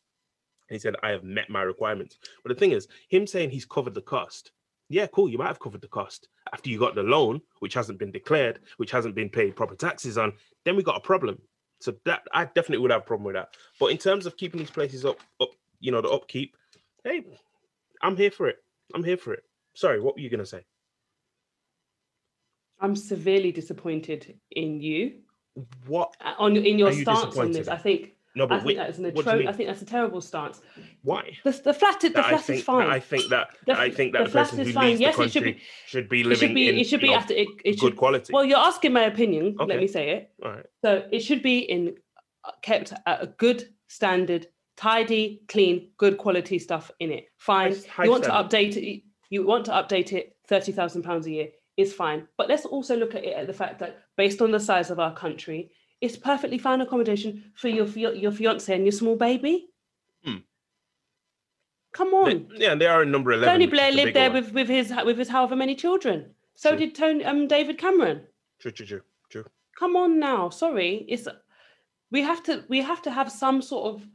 And 0.70 0.76
he 0.76 0.80
said 0.80 0.96
I 1.02 1.10
have 1.10 1.24
met 1.24 1.50
my 1.50 1.64
requirements. 1.64 2.18
But 2.44 2.50
the 2.50 2.60
thing 2.60 2.72
is, 2.72 2.88
him 3.10 3.26
saying 3.26 3.50
he's 3.50 3.66
covered 3.66 3.96
the 3.96 4.02
cost. 4.02 4.52
Yeah, 4.88 5.08
cool. 5.08 5.30
You 5.30 5.38
might 5.38 5.48
have 5.48 5.60
covered 5.60 5.82
the 5.82 5.88
cost 5.88 6.30
after 6.52 6.70
you 6.70 6.80
got 6.80 6.96
the 6.96 7.04
loan, 7.04 7.42
which 7.60 7.76
hasn't 7.76 8.00
been 8.00 8.12
declared, 8.12 8.60
which 8.78 8.92
hasn't 8.92 9.16
been 9.16 9.30
paid 9.30 9.56
proper 9.56 9.76
taxes 9.76 10.18
on. 10.18 10.34
Then 10.66 10.76
we 10.76 10.84
got 10.84 10.98
a 10.98 11.02
problem. 11.02 11.40
So 11.80 11.94
that 12.06 12.24
I 12.34 12.46
definitely 12.46 12.80
would 12.80 12.92
have 12.92 13.02
a 13.02 13.06
problem 13.06 13.26
with 13.26 13.36
that. 13.36 13.50
But 13.80 13.88
in 13.88 13.98
terms 13.98 14.26
of 14.26 14.36
keeping 14.36 14.60
these 14.60 14.72
places 14.72 15.06
up, 15.06 15.20
up, 15.40 15.50
you 15.80 15.92
know, 15.92 16.02
the 16.02 16.10
upkeep, 16.10 16.56
hey, 17.04 17.24
I'm 18.02 18.18
here 18.18 18.32
for 18.32 18.48
it. 18.48 18.58
I'm 18.94 19.04
here 19.04 19.18
for 19.18 19.34
it. 19.34 19.44
Sorry, 19.76 20.00
what 20.00 20.16
were 20.16 20.22
you 20.22 20.30
gonna 20.30 20.46
say? 20.46 20.64
I'm 22.80 22.96
severely 22.96 23.52
disappointed 23.52 24.40
in 24.52 24.80
you 24.82 25.20
What? 25.88 26.16
uh, 26.24 26.34
on 26.40 26.56
in 26.56 26.80
your 26.80 26.92
you 26.92 27.02
stance 27.04 27.38
on 27.38 27.52
this. 27.52 27.68
I 27.68 27.76
think 27.78 28.14
No, 28.36 28.48
but 28.48 28.62
I 28.62 28.64
think 28.64 28.78
that's 28.78 28.98
an 28.98 29.06
atro- 29.12 29.48
I 29.48 29.52
think 29.52 29.68
that's 29.70 29.82
a 29.82 29.86
terrible 29.86 30.22
stance. 30.22 30.62
why? 31.04 31.38
The, 31.44 31.52
the 31.52 31.74
flat, 31.74 32.00
the 32.00 32.10
flat 32.12 32.42
think 32.42 32.60
is 32.60 32.64
fine. 32.66 32.88
I 32.88 33.00
think 33.00 33.30
that 33.30 33.50
The 33.66 33.78
I 33.78 33.90
think 33.92 34.14
that 34.14 34.26
the 34.26 34.30
flat 34.32 34.46
person 34.46 34.60
is 34.62 34.68
who 34.68 34.74
fine. 34.74 34.88
leaves 34.90 35.02
Yes, 35.02 35.18
the 35.18 35.24
it 35.24 35.32
should 35.32 35.44
be- 35.44 35.62
should 35.88 36.10
be 36.10 36.24
living 36.24 36.34
it 36.34 36.40
should 36.50 36.56
be. 36.56 36.70
in 36.70 36.78
It 36.78 36.88
should 36.88 37.02
be 37.02 37.14
after. 37.14 37.34
It, 37.34 37.48
it 37.66 37.80
good 37.80 37.80
should. 37.80 37.98
quality. 37.98 38.34
Well, 38.34 38.46
you're 38.46 38.58
asking 38.58 38.94
my 38.94 39.04
opinion. 39.04 39.56
Okay. 39.60 39.66
Let 39.74 39.80
me 39.80 39.88
say 39.88 40.10
it. 40.12 40.32
All 40.44 40.52
right. 40.52 40.66
So 40.84 41.06
it 41.12 41.20
should 41.20 41.44
be 41.44 41.60
in 41.60 41.96
kept 42.62 42.94
at 43.06 43.22
a 43.22 43.28
good 43.28 43.68
standard, 43.88 44.48
tidy, 44.80 45.42
clean, 45.50 45.90
good 45.98 46.18
quality 46.18 46.58
stuff 46.58 46.90
in 47.00 47.12
it. 47.12 47.26
Fine. 47.38 47.76
High- 47.90 48.06
you 48.06 48.12
want 48.12 48.24
standard. 48.24 48.50
to 48.50 48.58
update 48.58 48.76
it. 48.78 49.04
You 49.30 49.46
want 49.46 49.66
to 49.66 49.72
update 49.72 50.14
it. 50.14 50.36
Thirty 50.48 50.72
thousand 50.72 51.04
pounds 51.04 51.28
a 51.28 51.32
year 51.32 51.48
is 51.76 51.94
fine. 51.94 52.28
But 52.38 52.48
let's 52.50 52.66
also 52.66 52.96
look 52.96 53.14
at 53.14 53.24
it 53.26 53.36
at 53.36 53.46
the 53.48 53.54
fact 53.54 53.80
that 53.80 54.00
based 54.16 54.42
on 54.42 54.52
the 54.52 54.60
size 54.60 54.90
of 54.90 55.00
our 55.00 55.14
country, 55.14 55.70
it's 56.02 56.16
perfectly 56.18 56.58
fine 56.58 56.82
accommodation 56.82 57.52
for 57.56 57.68
your 57.68 57.86
your, 57.88 58.14
your 58.14 58.32
fiance 58.32 58.74
and 58.74 58.86
your 58.86 58.94
small 58.94 59.18
baby. 59.18 59.68
Hmm. 60.24 60.38
Come 61.92 62.12
They- 62.12 62.18
on. 62.36 62.48
yeah, 62.56 62.72
and 62.72 62.82
they 62.82 62.88
are 62.88 63.04
in 63.04 63.12
number 63.12 63.32
eleven. 63.34 63.54
Tony 63.54 63.68
Blair 63.68 63.90
is 63.90 63.96
the 63.96 64.04
lived 64.04 64.16
there 64.16 64.32
one. 64.32 64.44
with, 64.44 64.54
with 64.54 64.70
his 64.70 64.94
with 65.06 65.18
his 65.18 65.30
however 65.30 65.56
many 65.58 65.76
children. 65.76 66.34
So 66.56 66.70
True. 66.70 66.80
did 66.80 66.96
Tony 66.96 67.26
um 67.26 67.48
David 67.48 67.78
Cameron. 67.78 68.22
True, 68.60 68.72
true, 68.72 68.86
true, 68.86 69.02
true. 69.30 69.46
Come 69.78 69.96
on 69.98 70.20
now. 70.20 70.50
Sorry. 70.50 71.06
It's 71.10 71.28
we 72.12 72.22
have 72.22 72.42
to 72.44 72.64
we 72.70 72.82
have 72.82 73.02
to 73.04 73.12
have 73.12 73.30
some 73.32 73.62
sort 73.62 73.94
of 73.94 74.08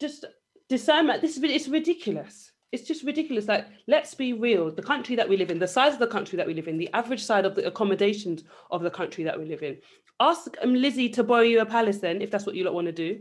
just 0.00 0.24
discernment. 0.68 1.20
This 1.20 1.36
is 1.36 1.42
it's 1.42 1.68
ridiculous. 1.68 2.52
It's 2.72 2.86
just 2.86 3.02
ridiculous. 3.04 3.48
Like, 3.48 3.66
let's 3.88 4.14
be 4.14 4.32
real. 4.32 4.70
The 4.70 4.82
country 4.82 5.16
that 5.16 5.28
we 5.28 5.36
live 5.36 5.50
in, 5.50 5.58
the 5.58 5.66
size 5.66 5.92
of 5.92 5.98
the 5.98 6.06
country 6.06 6.36
that 6.36 6.46
we 6.46 6.54
live 6.54 6.68
in, 6.68 6.78
the 6.78 6.88
average 6.92 7.22
size 7.22 7.44
of 7.44 7.56
the 7.56 7.66
accommodations 7.66 8.44
of 8.70 8.82
the 8.82 8.90
country 8.90 9.24
that 9.24 9.38
we 9.38 9.44
live 9.44 9.62
in. 9.62 9.78
Ask 10.20 10.54
um, 10.62 10.74
Lizzie 10.74 11.08
to 11.10 11.24
borrow 11.24 11.42
you 11.42 11.60
a 11.60 11.66
palace 11.66 11.98
then, 11.98 12.22
if 12.22 12.30
that's 12.30 12.46
what 12.46 12.54
you 12.54 12.64
lot 12.64 12.74
want 12.74 12.86
to 12.86 12.92
do. 12.92 13.20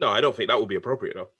No, 0.00 0.08
I 0.08 0.20
don't 0.20 0.36
think 0.36 0.50
that 0.50 0.58
would 0.58 0.68
be 0.68 0.74
appropriate 0.74 1.14
though. 1.14 1.30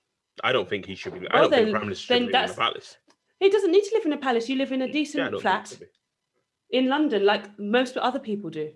I 0.43 0.52
don't 0.52 0.69
think 0.69 0.87
he 0.87 0.95
should 0.95 1.21
be. 1.21 1.28
I 1.31 1.40
don't 1.43 1.50
think 1.50 1.52
then- 1.52 1.66
the 1.66 1.73
prime 1.73 1.83
minister 1.87 2.14
should 2.14 2.28
be 2.28 2.35
in 2.35 2.35
a 2.35 2.54
palace. 2.54 2.97
He 3.40 3.50
doesn't 3.50 3.73
need 3.73 3.83
to 3.85 3.90
live 3.95 4.07
in 4.07 4.12
a 4.12 4.16
palace. 4.16 4.49
You 4.49 4.57
live 4.57 4.73
in 4.73 4.83
a 4.83 4.90
decent 4.90 5.31
don't 5.33 5.40
flat. 5.40 5.69
he 5.69 5.75
should 5.75 5.81
be. 5.81 6.78
in 6.78 6.88
London, 6.88 7.26
like 7.26 7.59
most 7.59 7.97
other 7.99 8.19
people 8.19 8.49
do. 8.49 8.71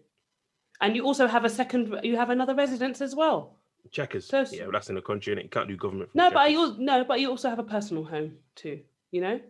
And 0.81 0.95
you 0.95 1.05
also 1.05 1.27
have 1.27 1.45
a 1.45 1.49
second, 1.49 1.95
you 2.03 2.17
have 2.17 2.31
another 2.31 2.55
residence 2.55 3.01
as 3.01 3.15
well. 3.15 3.58
Chequers. 3.91 4.27
So- 4.27 4.45
yeah, 4.51 4.65
but 4.65 4.73
that's 4.73 4.89
in 4.89 4.95
the 4.95 5.03
country 5.03 5.33
and 5.33 5.43
you 5.43 5.49
can't 5.49 5.69
do 5.69 5.77
government. 5.77 6.11
No, 6.15 6.31
but 6.31 6.51
you 6.51 6.75
no, 6.79 7.05
but 7.05 7.21
you 7.21 7.31
also 7.31 7.49
have 7.49 7.59
a 7.59 7.65
personal 7.65 8.05
home 8.05 8.37
too. 8.55 8.81
You 9.11 9.21
know. 9.21 9.41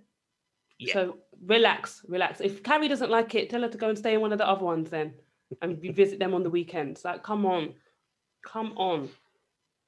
Yeah. 0.78 0.92
So 0.95 1.18
relax, 1.45 2.04
relax. 2.09 2.40
If 2.40 2.62
Carrie 2.62 2.88
doesn't 2.88 3.11
like 3.11 3.35
it, 3.35 3.50
tell 3.50 3.62
her 3.62 3.68
to 3.68 3.78
go 3.78 3.88
and 3.88 3.99
stay 3.99 4.14
in 4.14 4.21
one 4.21 4.33
of 4.33 4.38
the 4.38 4.49
other 4.49 4.64
ones 4.64 4.90
then, 4.90 5.14
and 5.61 5.78
visit 5.95 6.18
them 6.18 6.35
on 6.35 6.42
the 6.42 6.50
weekends. 6.50 7.04
Like, 7.04 7.23
come 7.23 7.45
on, 7.45 7.75
come 8.45 8.73
on. 8.76 9.09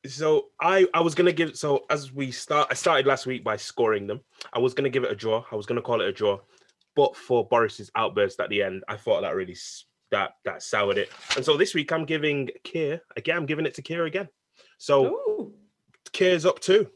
So 0.07 0.47
I 0.61 0.87
I 0.95 1.01
was 1.01 1.15
gonna 1.15 1.33
give 1.33 1.57
so 1.57 1.85
as 1.91 2.13
we 2.13 2.31
start 2.31 2.69
I 2.71 2.75
started 2.75 3.07
last 3.07 3.27
week 3.27 3.45
by 3.45 3.57
scoring 3.57 4.07
them. 4.07 4.21
I 4.53 4.59
was 4.59 4.75
gonna 4.75 4.89
give 4.89 5.05
it 5.05 5.13
a 5.13 5.15
draw. 5.17 5.45
I 5.53 5.57
was 5.57 5.67
gonna 5.67 5.83
call 5.83 6.01
it 6.01 6.09
a 6.09 6.13
draw, 6.13 6.39
but 6.97 7.15
for 7.17 7.47
Boris's 7.47 7.91
outburst 7.95 8.41
at 8.41 8.49
the 8.49 8.63
end, 8.63 8.83
I 8.89 8.97
thought 8.97 9.21
that 9.21 9.35
really 9.37 9.57
that 10.11 10.33
that 10.45 10.63
soured 10.63 10.99
it. 10.99 11.11
And 11.37 11.45
so 11.45 11.57
this 11.57 11.75
week 11.75 11.93
I'm 11.93 12.05
giving 12.07 12.49
Keir 12.65 13.03
again. 13.17 13.37
I'm 13.37 13.47
giving 13.47 13.67
it 13.67 13.75
to 13.75 13.83
Keir 13.83 14.07
again. 14.07 14.29
So 14.81 15.07
Ooh, 15.09 15.53
Keir's 16.11 16.47
up 16.47 16.59
two, 16.59 16.89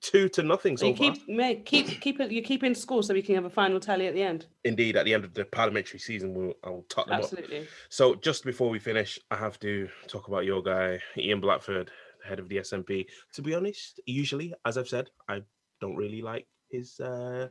two 0.00 0.30
to 0.30 0.42
nothing 0.42 0.78
so 0.78 0.86
you 0.86 0.96
far. 0.96 1.12
keep 1.12 1.28
mate, 1.28 1.66
keep 1.66 2.00
keep 2.00 2.18
it. 2.20 2.32
You 2.32 2.40
keep 2.40 2.64
in 2.64 2.74
score 2.74 3.02
so 3.02 3.12
we 3.12 3.20
can 3.20 3.34
have 3.34 3.44
a 3.44 3.50
final 3.50 3.78
tally 3.78 4.06
at 4.06 4.14
the 4.14 4.22
end. 4.22 4.46
Indeed, 4.64 4.96
at 4.96 5.04
the 5.04 5.12
end 5.12 5.26
of 5.26 5.34
the 5.34 5.44
parliamentary 5.44 5.98
season, 5.98 6.32
we'll 6.32 6.54
I'll 6.64 6.86
top 6.88 7.08
them 7.08 7.16
up. 7.16 7.24
Absolutely. 7.24 7.68
So 7.90 8.14
just 8.14 8.46
before 8.46 8.70
we 8.70 8.78
finish, 8.78 9.18
I 9.30 9.36
have 9.36 9.60
to 9.60 9.90
talk 10.08 10.28
about 10.28 10.46
your 10.46 10.62
guy, 10.62 11.00
Ian 11.18 11.42
Blackford, 11.42 11.90
head 12.26 12.38
of 12.38 12.48
the 12.48 12.56
SNP. 12.56 13.04
To 13.34 13.42
be 13.42 13.54
honest, 13.54 14.00
usually, 14.06 14.54
as 14.64 14.78
I've 14.78 14.88
said, 14.88 15.10
I 15.28 15.42
don't 15.82 15.96
really 15.96 16.22
like 16.22 16.46
his 16.70 16.98
uh 16.98 17.48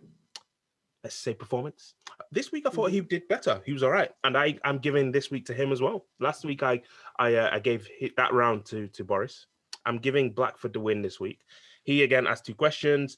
let's 1.04 1.16
say 1.16 1.34
performance. 1.34 1.94
This 2.32 2.52
week 2.52 2.66
I 2.66 2.70
thought 2.72 2.92
he 2.92 3.02
did 3.02 3.28
better. 3.28 3.62
He 3.66 3.74
was 3.74 3.84
all 3.84 3.92
right. 3.92 4.12
And 4.24 4.38
I 4.38 4.58
I'm 4.64 4.80
giving 4.80 5.12
this 5.12 5.32
week 5.32 5.46
to 5.46 5.54
him 5.54 5.72
as 5.72 5.82
well. 5.82 6.06
Last 6.20 6.46
week 6.46 6.64
I 6.64 6.82
I 7.20 7.36
uh, 7.36 7.50
I 7.52 7.60
gave 7.60 7.88
that 8.18 8.34
round 8.34 8.66
to 8.66 8.88
to 8.88 9.04
Boris. 9.04 9.48
I'm 9.86 9.98
giving 9.98 10.32
Blackford 10.32 10.74
the 10.74 10.80
win 10.80 11.02
this 11.02 11.20
week. 11.20 11.40
He 11.84 12.04
again 12.04 12.28
asked 12.28 12.46
two 12.46 12.56
questions. 12.56 13.18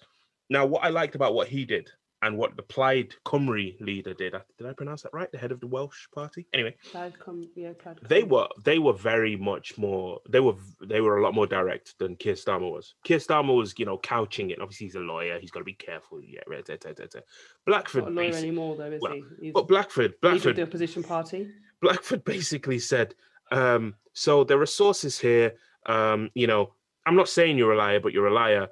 Now, 0.50 0.66
what 0.66 0.84
I 0.84 0.90
liked 0.90 1.16
about 1.16 1.34
what 1.34 1.48
he 1.48 1.66
did 1.66 1.90
and 2.24 2.38
what 2.38 2.56
the 2.56 2.64
Plaid 2.64 3.14
Cymru 3.26 3.80
leader 3.82 4.14
did. 4.14 4.34
Did 4.58 4.68
I 4.68 4.74
pronounce 4.74 5.02
that 5.02 5.14
right? 5.14 5.30
The 5.32 5.38
head 5.38 5.52
of 5.52 5.60
the 5.60 5.68
Welsh 5.68 6.08
party. 6.16 6.48
Anyway, 6.54 6.74
Plaid 6.92 7.14
yeah, 7.56 7.72
plaid 7.78 8.00
they 8.08 8.24
were 8.24 8.48
they 8.64 8.80
were 8.80 8.94
very 8.94 9.36
much 9.36 9.78
more 9.78 10.22
they 10.30 10.40
were 10.40 10.56
they 10.88 11.02
were 11.02 11.18
a 11.18 11.24
lot 11.24 11.36
more 11.36 11.46
direct 11.46 11.98
than 12.00 12.16
Keir 12.16 12.36
Starmer 12.36 12.72
was. 12.72 12.96
Keir 13.04 13.18
Starmer 13.18 13.56
was 13.56 13.78
you 13.78 13.86
know 13.86 13.98
couching 13.98 14.52
it. 14.52 14.62
Obviously 14.62 14.88
he's 14.88 14.96
a 14.96 15.00
lawyer. 15.00 15.38
He's 15.40 15.52
got 15.52 15.60
to 15.60 15.66
be 15.66 15.74
careful. 15.74 16.22
Yeah, 16.22 16.40
right, 16.48 16.68
right, 16.68 16.84
right, 16.86 17.00
right. 17.00 17.24
Blackford. 17.66 18.06
not 18.06 18.12
a 18.12 18.16
lawyer 18.16 18.36
anymore 18.36 18.78
though, 18.78 18.92
is 18.92 19.02
well, 19.02 19.14
he? 19.14 19.24
He's 19.42 19.54
but 19.54 19.68
Blackford 19.68 20.14
Blackford 20.22 20.56
the 20.56 20.64
opposition 20.64 21.04
party. 21.04 21.50
Blackford 21.82 22.24
basically 22.24 22.80
said, 22.80 23.14
um, 23.52 23.96
so 24.14 24.46
there 24.46 24.62
are 24.62 24.66
sources 24.66 25.20
here. 25.20 25.56
Um, 25.86 26.30
you 26.34 26.48
know, 26.48 26.74
I'm 27.06 27.16
not 27.16 27.30
saying 27.30 27.58
you're 27.58 27.74
a 27.74 27.78
liar, 27.78 28.00
but 28.00 28.14
you're 28.14 28.28
a 28.28 28.34
liar. 28.34 28.68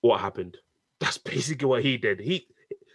What 0.00 0.20
happened? 0.20 0.56
That's 1.00 1.18
basically 1.18 1.66
what 1.66 1.82
he 1.82 1.96
did. 1.96 2.20
He 2.20 2.46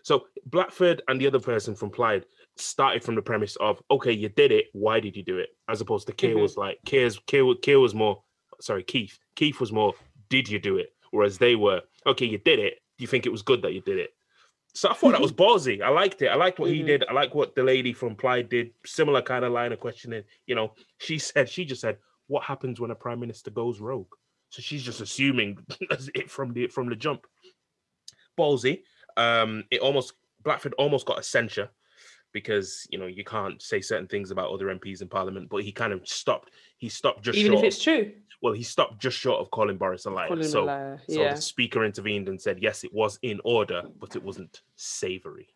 so 0.03 0.25
Blackford 0.45 1.01
and 1.07 1.19
the 1.19 1.27
other 1.27 1.39
person 1.39 1.75
from 1.75 1.89
Plaid 1.91 2.25
started 2.55 3.03
from 3.03 3.15
the 3.15 3.21
premise 3.21 3.55
of, 3.57 3.81
okay, 3.91 4.11
you 4.11 4.29
did 4.29 4.51
it. 4.51 4.65
Why 4.73 4.99
did 4.99 5.15
you 5.15 5.23
do 5.23 5.37
it? 5.37 5.49
As 5.69 5.81
opposed 5.81 6.07
to 6.07 6.13
Keir 6.13 6.35
Mhm. 6.35 6.41
was 6.41 6.57
like, 6.57 6.79
Keir's 6.85 7.19
Keir, 7.27 7.43
Keir 7.61 7.79
was 7.79 7.93
more, 7.93 8.23
sorry, 8.61 8.83
Keith. 8.83 9.17
Keith 9.35 9.59
was 9.59 9.71
more, 9.71 9.93
did 10.29 10.49
you 10.49 10.57
do 10.59 10.77
it? 10.77 10.93
Whereas 11.11 11.37
they 11.37 11.55
were, 11.55 11.81
okay, 12.07 12.25
you 12.25 12.37
did 12.37 12.59
it. 12.59 12.75
Do 12.97 13.03
you 13.03 13.07
think 13.07 13.25
it 13.25 13.31
was 13.31 13.41
good 13.41 13.61
that 13.61 13.73
you 13.73 13.81
did 13.81 13.99
it? 13.99 14.11
So 14.73 14.89
I 14.89 14.93
thought 14.93 15.11
that 15.11 15.21
was 15.21 15.31
ballsy. 15.33 15.81
I 15.81 15.89
liked 15.89 16.21
it. 16.21 16.27
I 16.27 16.35
liked 16.35 16.59
what 16.59 16.69
he 16.71 16.81
Mhm. 16.81 16.85
did. 16.87 17.03
I 17.05 17.13
like 17.13 17.35
what 17.35 17.55
the 17.55 17.63
lady 17.63 17.91
from 17.93 18.15
Plaid 18.15 18.49
did. 18.49 18.73
Similar 18.85 19.21
kind 19.21 19.43
of 19.45 19.51
line 19.51 19.73
of 19.73 19.79
questioning. 19.79 20.23
You 20.47 20.55
know, 20.55 20.73
she 20.99 21.19
said, 21.19 21.49
she 21.49 21.65
just 21.65 21.81
said, 21.81 21.97
what 22.29 22.43
happens 22.43 22.79
when 22.79 22.91
a 22.91 22.95
prime 22.95 23.19
minister 23.19 23.51
goes 23.51 23.81
rogue? 23.81 24.13
So 24.49 24.61
she's 24.61 24.83
just 24.83 25.01
assuming 25.01 25.57
it 26.15 26.31
from 26.31 26.53
the 26.53 26.67
from 26.67 26.89
the 26.89 26.95
jump. 26.95 27.25
Ballsy. 28.37 28.83
Um, 29.17 29.65
it 29.69 29.81
almost 29.81 30.13
Blackford 30.43 30.73
almost 30.77 31.05
got 31.05 31.19
a 31.19 31.23
censure 31.23 31.69
because 32.31 32.87
you 32.89 32.97
know 32.99 33.07
you 33.07 33.23
can't 33.23 33.61
say 33.61 33.81
certain 33.81 34.07
things 34.07 34.31
about 34.31 34.51
other 34.51 34.67
MPs 34.67 35.01
in 35.01 35.09
Parliament, 35.09 35.49
but 35.49 35.63
he 35.63 35.71
kind 35.71 35.91
of 35.91 36.07
stopped. 36.07 36.51
He 36.77 36.87
stopped 36.87 37.23
just 37.23 37.37
Even 37.37 37.53
short. 37.53 37.65
if 37.65 37.67
it's 37.67 37.77
of, 37.79 37.83
true. 37.83 38.11
well, 38.41 38.53
he 38.53 38.63
stopped 38.63 38.99
just 39.01 39.17
short 39.17 39.41
of 39.41 39.51
calling 39.51 39.77
Boris 39.77 40.05
a 40.05 40.11
liar. 40.11 40.27
Calling 40.27 40.43
him 40.43 40.47
a 40.47 40.51
so 40.51 40.63
liar. 40.65 41.01
so 41.09 41.23
the 41.23 41.35
speaker 41.35 41.83
intervened 41.83 42.29
and 42.29 42.39
said, 42.39 42.59
yes, 42.61 42.83
it 42.83 42.93
was 42.93 43.19
in 43.23 43.41
order, 43.43 43.83
but 43.99 44.15
it 44.15 44.23
wasn't 44.23 44.61
savory. 44.75 45.49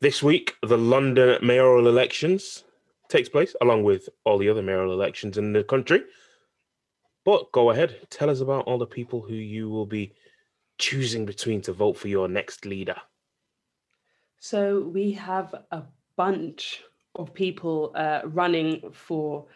This 0.00 0.22
week, 0.22 0.54
the 0.62 0.78
London 0.78 1.44
mayoral 1.44 1.88
elections 1.88 2.62
takes 3.08 3.28
place, 3.28 3.54
along 3.60 3.84
with 3.84 4.08
all 4.24 4.38
the 4.38 4.48
other 4.48 4.62
mayoral 4.62 4.92
elections 4.92 5.38
in 5.38 5.52
the 5.52 5.64
country. 5.64 6.02
But 7.24 7.52
go 7.52 7.70
ahead, 7.70 8.06
tell 8.10 8.30
us 8.30 8.40
about 8.40 8.66
all 8.66 8.78
the 8.78 8.86
people 8.86 9.20
who 9.20 9.34
you 9.34 9.68
will 9.68 9.86
be 9.86 10.14
choosing 10.78 11.26
between 11.26 11.60
to 11.62 11.72
vote 11.72 11.96
for 11.96 12.08
your 12.08 12.28
next 12.28 12.64
leader. 12.64 12.96
So 14.40 14.80
we 14.80 15.12
have 15.12 15.54
a 15.70 15.82
bunch 16.16 16.82
of 17.16 17.34
people 17.34 17.92
uh, 17.94 18.20
running 18.24 18.92
for 18.92 19.46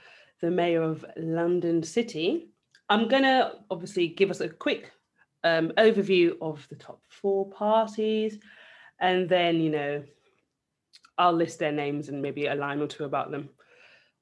the 0.41 0.51
mayor 0.51 0.83
of 0.83 1.05
London 1.17 1.83
City. 1.83 2.49
I'm 2.89 3.09
going 3.09 3.23
to 3.23 3.53
obviously 3.71 4.09
give 4.09 4.31
us 4.31 4.41
a 4.41 4.49
quick 4.49 4.91
um, 5.45 5.73
overview 5.79 6.35
of 6.43 6.67
the 6.69 6.77
top 6.77 7.01
four 7.09 7.49
parties, 7.51 8.39
and 9.01 9.29
then, 9.29 9.61
you 9.61 9.71
know, 9.71 10.03
I'll 11.19 11.33
list 11.33 11.59
their 11.59 11.73
names 11.73 12.09
and 12.09 12.23
maybe 12.23 12.47
a 12.47 12.55
line 12.55 12.81
or 12.81 12.87
two 12.87 13.05
about 13.05 13.31
them. 13.31 13.49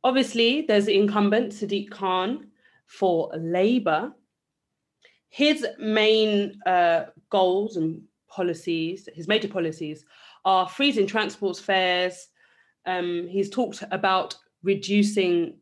Obviously, 0.03 0.63
there's 0.63 0.87
the 0.87 0.99
incumbent, 0.99 1.53
Sadiq 1.53 1.91
Khan, 1.91 2.49
for 2.87 3.31
Labour. 3.37 4.13
His 5.29 5.67
main 5.79 6.61
uh, 6.67 7.05
goals 7.29 7.77
and 7.77 8.03
policies, 8.29 9.09
his 9.15 9.29
major 9.29 9.49
policies, 9.49 10.05
are 10.45 10.69
freezing 10.69 11.07
transport 11.07 11.59
fares. 11.59 12.29
Um, 12.87 13.27
he's 13.29 13.51
talked 13.51 13.85
about 13.91 14.37
reducing 14.63 15.59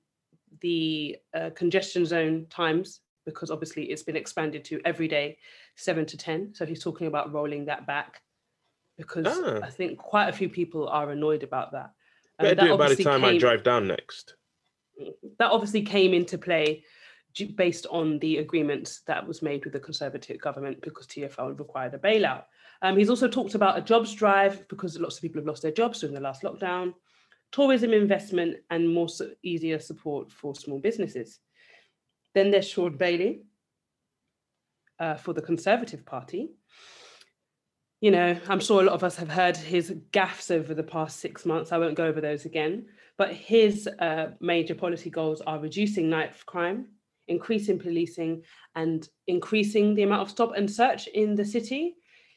the 0.61 1.17
uh, 1.35 1.51
congestion 1.55 2.07
zone 2.07 2.47
times 2.49 3.01
because 3.25 3.51
obviously 3.51 3.85
it's 3.85 4.03
been 4.03 4.17
expanded 4.17 4.65
to 4.65 4.81
every 4.85 5.09
day, 5.09 5.37
seven 5.77 6.07
to 6.07 6.17
10. 6.17 6.55
So 6.55 6.65
he's 6.65 6.83
talking 6.83 7.07
about 7.07 7.33
rolling 7.33 7.67
that 7.67 7.87
back 7.87 8.23
because 8.99 9.27
Ah. 9.27 9.61
I 9.63 9.71
think 9.71 9.97
quite 9.99 10.29
a 10.29 10.33
few 10.33 10.49
people 10.51 10.89
are 10.89 11.11
annoyed 11.11 11.43
about 11.43 11.73
that. 11.73 11.93
Better 12.39 12.55
that 12.57 12.65
do 12.67 12.75
it 12.75 12.77
by 12.77 12.93
the 12.95 13.03
time 13.03 13.25
I 13.25 13.31
came- 13.31 13.41
drive 13.41 13.63
down 13.63 13.87
next. 13.89 14.35
that 15.39 15.53
obviously 15.53 15.83
came 15.83 16.13
into 16.13 16.37
play 16.37 16.85
based 17.55 17.87
on 17.91 18.19
the 18.19 18.39
agreements 18.39 19.03
that 19.03 19.25
was 19.27 19.43
made 19.43 19.63
with 19.65 19.73
the 19.73 19.79
Conservative 19.79 20.41
government 20.41 20.81
because 20.83 21.07
TFL 21.07 21.57
required 21.57 21.95
a 21.95 21.99
bailout. 21.99 22.45
Um, 22.83 22.97
he's 22.97 23.09
also 23.11 23.29
talked 23.29 23.55
about 23.55 23.79
a 23.79 23.81
jobs 23.81 24.13
drive 24.13 24.67
because 24.67 24.99
lots 24.99 25.15
of 25.17 25.23
people 25.23 25.41
have 25.41 25.47
lost 25.47 25.63
their 25.63 25.71
jobs 25.71 26.01
during 26.01 26.15
the 26.15 26.21
last 26.21 26.43
lockdown, 26.43 26.95
tourism 27.53 27.93
investment, 27.93 28.57
and 28.71 28.93
more 28.93 29.09
so, 29.09 29.31
easier 29.45 29.79
support 29.79 30.33
for 30.33 30.57
small 30.57 30.81
businesses. 30.81 31.39
Then 32.35 32.51
there's 32.51 32.69
Shaun 32.69 32.97
Bailey 32.97 33.43
uh, 34.99 35.15
for 35.15 35.33
the 35.33 35.43
Conservative 35.43 36.05
Party. 36.05 36.51
You 38.01 38.13
know, 38.13 38.39
I'm 38.49 38.61
sure 38.61 38.81
a 38.81 38.85
lot 38.85 38.95
of 38.95 39.03
us 39.03 39.17
have 39.17 39.29
heard 39.29 39.57
his 39.57 39.93
gaffes 40.13 40.53
over 40.53 40.73
the 40.73 40.85
past 40.85 41.19
six 41.19 41.45
months. 41.45 41.73
I 41.73 41.79
won't 41.79 41.97
go 41.97 42.07
over 42.07 42.21
those 42.21 42.45
again. 42.45 42.87
But 43.17 43.33
his 43.33 43.89
uh, 43.99 44.29
major 44.41 44.77
policy 44.77 45.11
goals 45.11 45.41
are 45.41 45.59
reducing 45.59 46.09
night 46.09 46.33
crime, 46.47 46.87
increasing 47.27 47.77
policing, 47.77 48.45
and 48.77 49.09
increasing 49.27 49.95
the 49.95 50.05
amount 50.05 50.23
of 50.23 50.31
stop 50.31 50.53
and 50.57 50.71
search 50.71 51.09
in 51.09 51.35
the 51.35 51.45
city. 51.45 51.97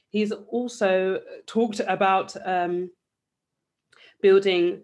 He's 0.10 0.32
also 0.32 1.20
talked 1.46 1.80
about 1.80 2.36
um, 2.44 2.90
building 4.24 4.82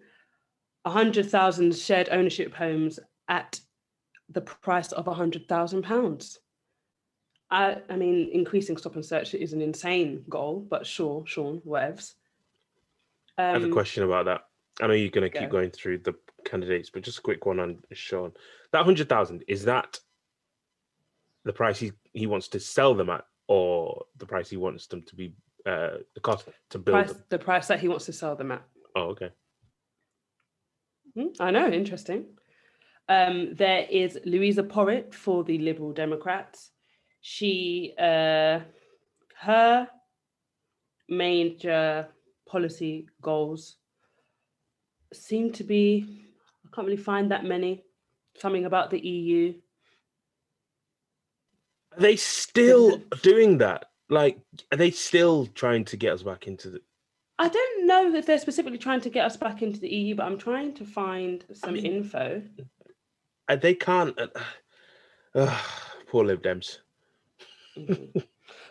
100,000 0.84 1.74
shared 1.74 2.08
ownership 2.12 2.54
homes 2.54 3.00
at 3.26 3.58
the 4.28 4.42
price 4.42 4.92
of 4.92 5.06
£100,000. 5.06 6.38
I, 7.50 7.78
I 7.88 7.96
mean, 7.96 8.28
increasing 8.32 8.76
stop 8.76 8.94
and 8.94 9.04
search 9.04 9.34
is 9.34 9.52
an 9.52 9.62
insane 9.62 10.24
goal, 10.28 10.66
but 10.68 10.86
sure, 10.86 11.24
Shaun, 11.26 11.60
whatevs. 11.66 12.14
Um, 13.38 13.44
I 13.44 13.52
have 13.52 13.62
a 13.62 13.66
Um, 13.66 13.72
question 13.72 14.02
about 14.02 14.26
that. 14.26 14.42
I 14.80 14.86
know 14.86 14.92
you're 14.92 15.10
going 15.10 15.30
to 15.30 15.38
keep 15.38 15.48
Go. 15.48 15.58
going 15.58 15.70
through 15.70 15.98
the 15.98 16.14
candidates, 16.44 16.90
but 16.90 17.02
just 17.02 17.18
a 17.18 17.22
quick 17.22 17.46
one 17.46 17.58
on 17.58 17.78
Shaun. 17.92 18.32
That 18.72 18.84
hundred 18.84 19.08
thousand 19.08 19.44
is 19.48 19.64
that 19.64 19.98
the 21.44 21.52
price 21.52 21.78
he, 21.78 21.92
he 22.12 22.26
wants 22.26 22.48
to 22.48 22.60
sell 22.60 22.94
them 22.94 23.10
at, 23.10 23.24
or 23.46 24.04
the 24.18 24.26
price 24.26 24.50
he 24.50 24.56
wants 24.56 24.86
them 24.86 25.02
to 25.04 25.16
be 25.16 25.32
uh, 25.64 25.96
the 26.14 26.20
cost 26.20 26.48
to 26.70 26.78
build 26.78 27.06
price, 27.06 27.14
the 27.30 27.38
price 27.38 27.66
that 27.68 27.80
he 27.80 27.88
wants 27.88 28.04
to 28.06 28.12
sell 28.12 28.36
them 28.36 28.52
at. 28.52 28.62
Oh, 28.94 29.08
okay. 29.10 29.30
Hmm, 31.14 31.28
I 31.40 31.50
know, 31.50 31.68
interesting. 31.68 32.26
Um, 33.08 33.54
there 33.54 33.86
is 33.90 34.18
Luisa 34.26 34.62
Porritt 34.62 35.14
for 35.14 35.42
the 35.42 35.58
Liberal 35.58 35.92
Democrats. 35.92 36.72
She, 37.20 37.94
uh, 37.98 38.60
her 39.40 39.88
major 41.08 42.08
policy 42.46 43.06
goals 43.22 43.76
seem 45.12 45.52
to 45.52 45.64
be, 45.64 46.24
I 46.64 46.74
can't 46.74 46.86
really 46.86 47.02
find 47.02 47.30
that 47.30 47.44
many. 47.44 47.84
Something 48.36 48.66
about 48.66 48.90
the 48.90 49.00
EU. 49.00 49.54
Are 51.96 52.00
they 52.00 52.16
still 52.16 52.98
doing 53.22 53.58
that? 53.58 53.86
Like, 54.08 54.38
are 54.72 54.76
they 54.76 54.90
still 54.90 55.46
trying 55.46 55.84
to 55.86 55.96
get 55.96 56.12
us 56.12 56.22
back 56.22 56.46
into 56.46 56.70
the? 56.70 56.80
I 57.40 57.48
don't 57.48 57.86
know 57.86 58.14
if 58.14 58.26
they're 58.26 58.38
specifically 58.38 58.78
trying 58.78 59.00
to 59.02 59.10
get 59.10 59.24
us 59.24 59.36
back 59.36 59.62
into 59.62 59.80
the 59.80 59.88
EU, 59.88 60.14
but 60.14 60.26
I'm 60.26 60.38
trying 60.38 60.74
to 60.74 60.84
find 60.84 61.44
some 61.52 61.74
mean- 61.74 61.86
info. 61.86 62.42
Uh, 63.48 63.56
they 63.56 63.74
can't. 63.74 64.18
Uh, 64.18 64.28
uh, 65.34 65.58
poor 66.06 66.24
Lib 66.24 66.42
Dems. 66.42 66.78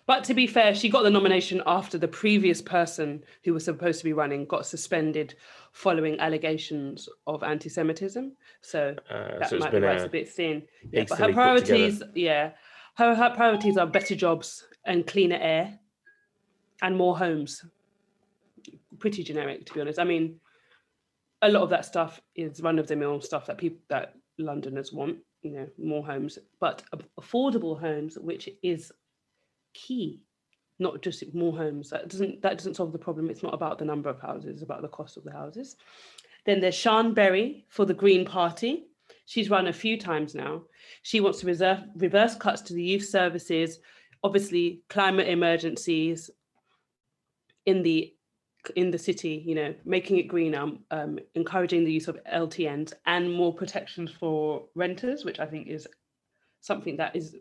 But 0.07 0.23
to 0.23 0.33
be 0.33 0.47
fair, 0.47 0.73
she 0.73 0.89
got 0.89 1.03
the 1.03 1.09
nomination 1.09 1.61
after 1.67 1.97
the 1.97 2.07
previous 2.07 2.61
person 2.61 3.23
who 3.43 3.53
was 3.53 3.65
supposed 3.65 3.99
to 3.99 4.05
be 4.05 4.13
running 4.13 4.45
got 4.45 4.65
suspended 4.65 5.35
following 5.73 6.19
allegations 6.19 7.09
of 7.27 7.43
anti-Semitism. 7.43 8.35
So 8.61 8.95
Uh, 9.09 9.39
that 9.39 9.49
so 9.49 9.57
might 9.59 9.71
be 9.71 9.77
a, 9.77 10.05
a 10.05 10.09
bit 10.09 10.29
thin. 10.29 10.63
Yeah, 10.91 11.03
but 11.09 11.19
her 11.19 11.33
priorities, 11.33 12.01
yeah, 12.15 12.51
her, 12.95 13.13
her 13.15 13.31
priorities 13.35 13.77
are 13.77 13.85
better 13.85 14.15
jobs 14.15 14.65
and 14.85 15.05
cleaner 15.05 15.39
air 15.39 15.77
and 16.81 16.95
more 16.95 17.17
homes. 17.17 17.65
Pretty 18.99 19.23
generic, 19.23 19.65
to 19.65 19.73
be 19.73 19.81
honest. 19.81 19.99
I 19.99 20.05
mean, 20.05 20.39
a 21.41 21.49
lot 21.49 21.63
of 21.63 21.69
that 21.69 21.85
stuff 21.85 22.21
is 22.33 22.61
run 22.61 22.79
of 22.79 22.87
the 22.87 22.95
mill 22.95 23.19
stuff 23.21 23.45
that 23.47 23.57
people 23.57 23.79
that 23.89 24.15
Londoners 24.37 24.93
want. 24.93 25.17
You 25.43 25.51
know, 25.51 25.67
more 25.77 26.03
homes, 26.05 26.39
but 26.59 26.83
affordable 27.21 27.79
homes, 27.79 28.17
which 28.17 28.49
is 28.63 28.91
key. 29.77 30.21
Not 30.79 31.01
just 31.01 31.23
more 31.33 31.55
homes. 31.55 31.89
That 31.89 32.07
doesn't 32.07 32.41
that 32.41 32.57
doesn't 32.57 32.75
solve 32.75 32.91
the 32.91 32.99
problem. 32.99 33.29
It's 33.29 33.43
not 33.43 33.53
about 33.53 33.79
the 33.79 33.85
number 33.85 34.09
of 34.09 34.21
houses. 34.21 34.51
It's 34.51 34.63
about 34.63 34.81
the 34.81 34.87
cost 34.87 35.17
of 35.17 35.23
the 35.23 35.31
houses. 35.31 35.75
Then 36.45 36.59
there's 36.59 36.75
Siân 36.75 37.13
Berry 37.13 37.65
for 37.69 37.85
the 37.85 37.93
Green 37.93 38.25
Party. 38.25 38.87
She's 39.25 39.49
run 39.49 39.67
a 39.67 39.73
few 39.73 39.99
times 39.99 40.35
now. 40.35 40.63
She 41.01 41.19
wants 41.19 41.41
to 41.41 41.47
reserve, 41.47 41.79
reverse 41.95 42.35
cuts 42.35 42.61
to 42.63 42.73
the 42.73 42.83
youth 42.83 43.05
services, 43.05 43.79
obviously 44.23 44.83
climate 44.87 45.27
emergencies 45.27 46.29
in 47.65 47.83
the 47.83 48.13
in 48.75 48.91
the 48.91 48.97
city. 48.97 49.43
You 49.45 49.55
know, 49.55 49.75
making 49.83 50.17
it 50.17 50.27
greener, 50.27 50.67
um, 50.91 51.19
encouraging 51.35 51.83
the 51.83 51.91
use 51.91 52.07
of 52.07 52.19
LTNs 52.31 52.93
and 53.05 53.33
more 53.33 53.53
protections 53.53 54.11
for 54.11 54.65
renters, 54.75 55.25
which 55.25 55.39
I 55.39 55.45
think 55.45 55.67
is 55.67 55.87
something 56.61 56.97
that 56.97 57.15
is 57.15 57.35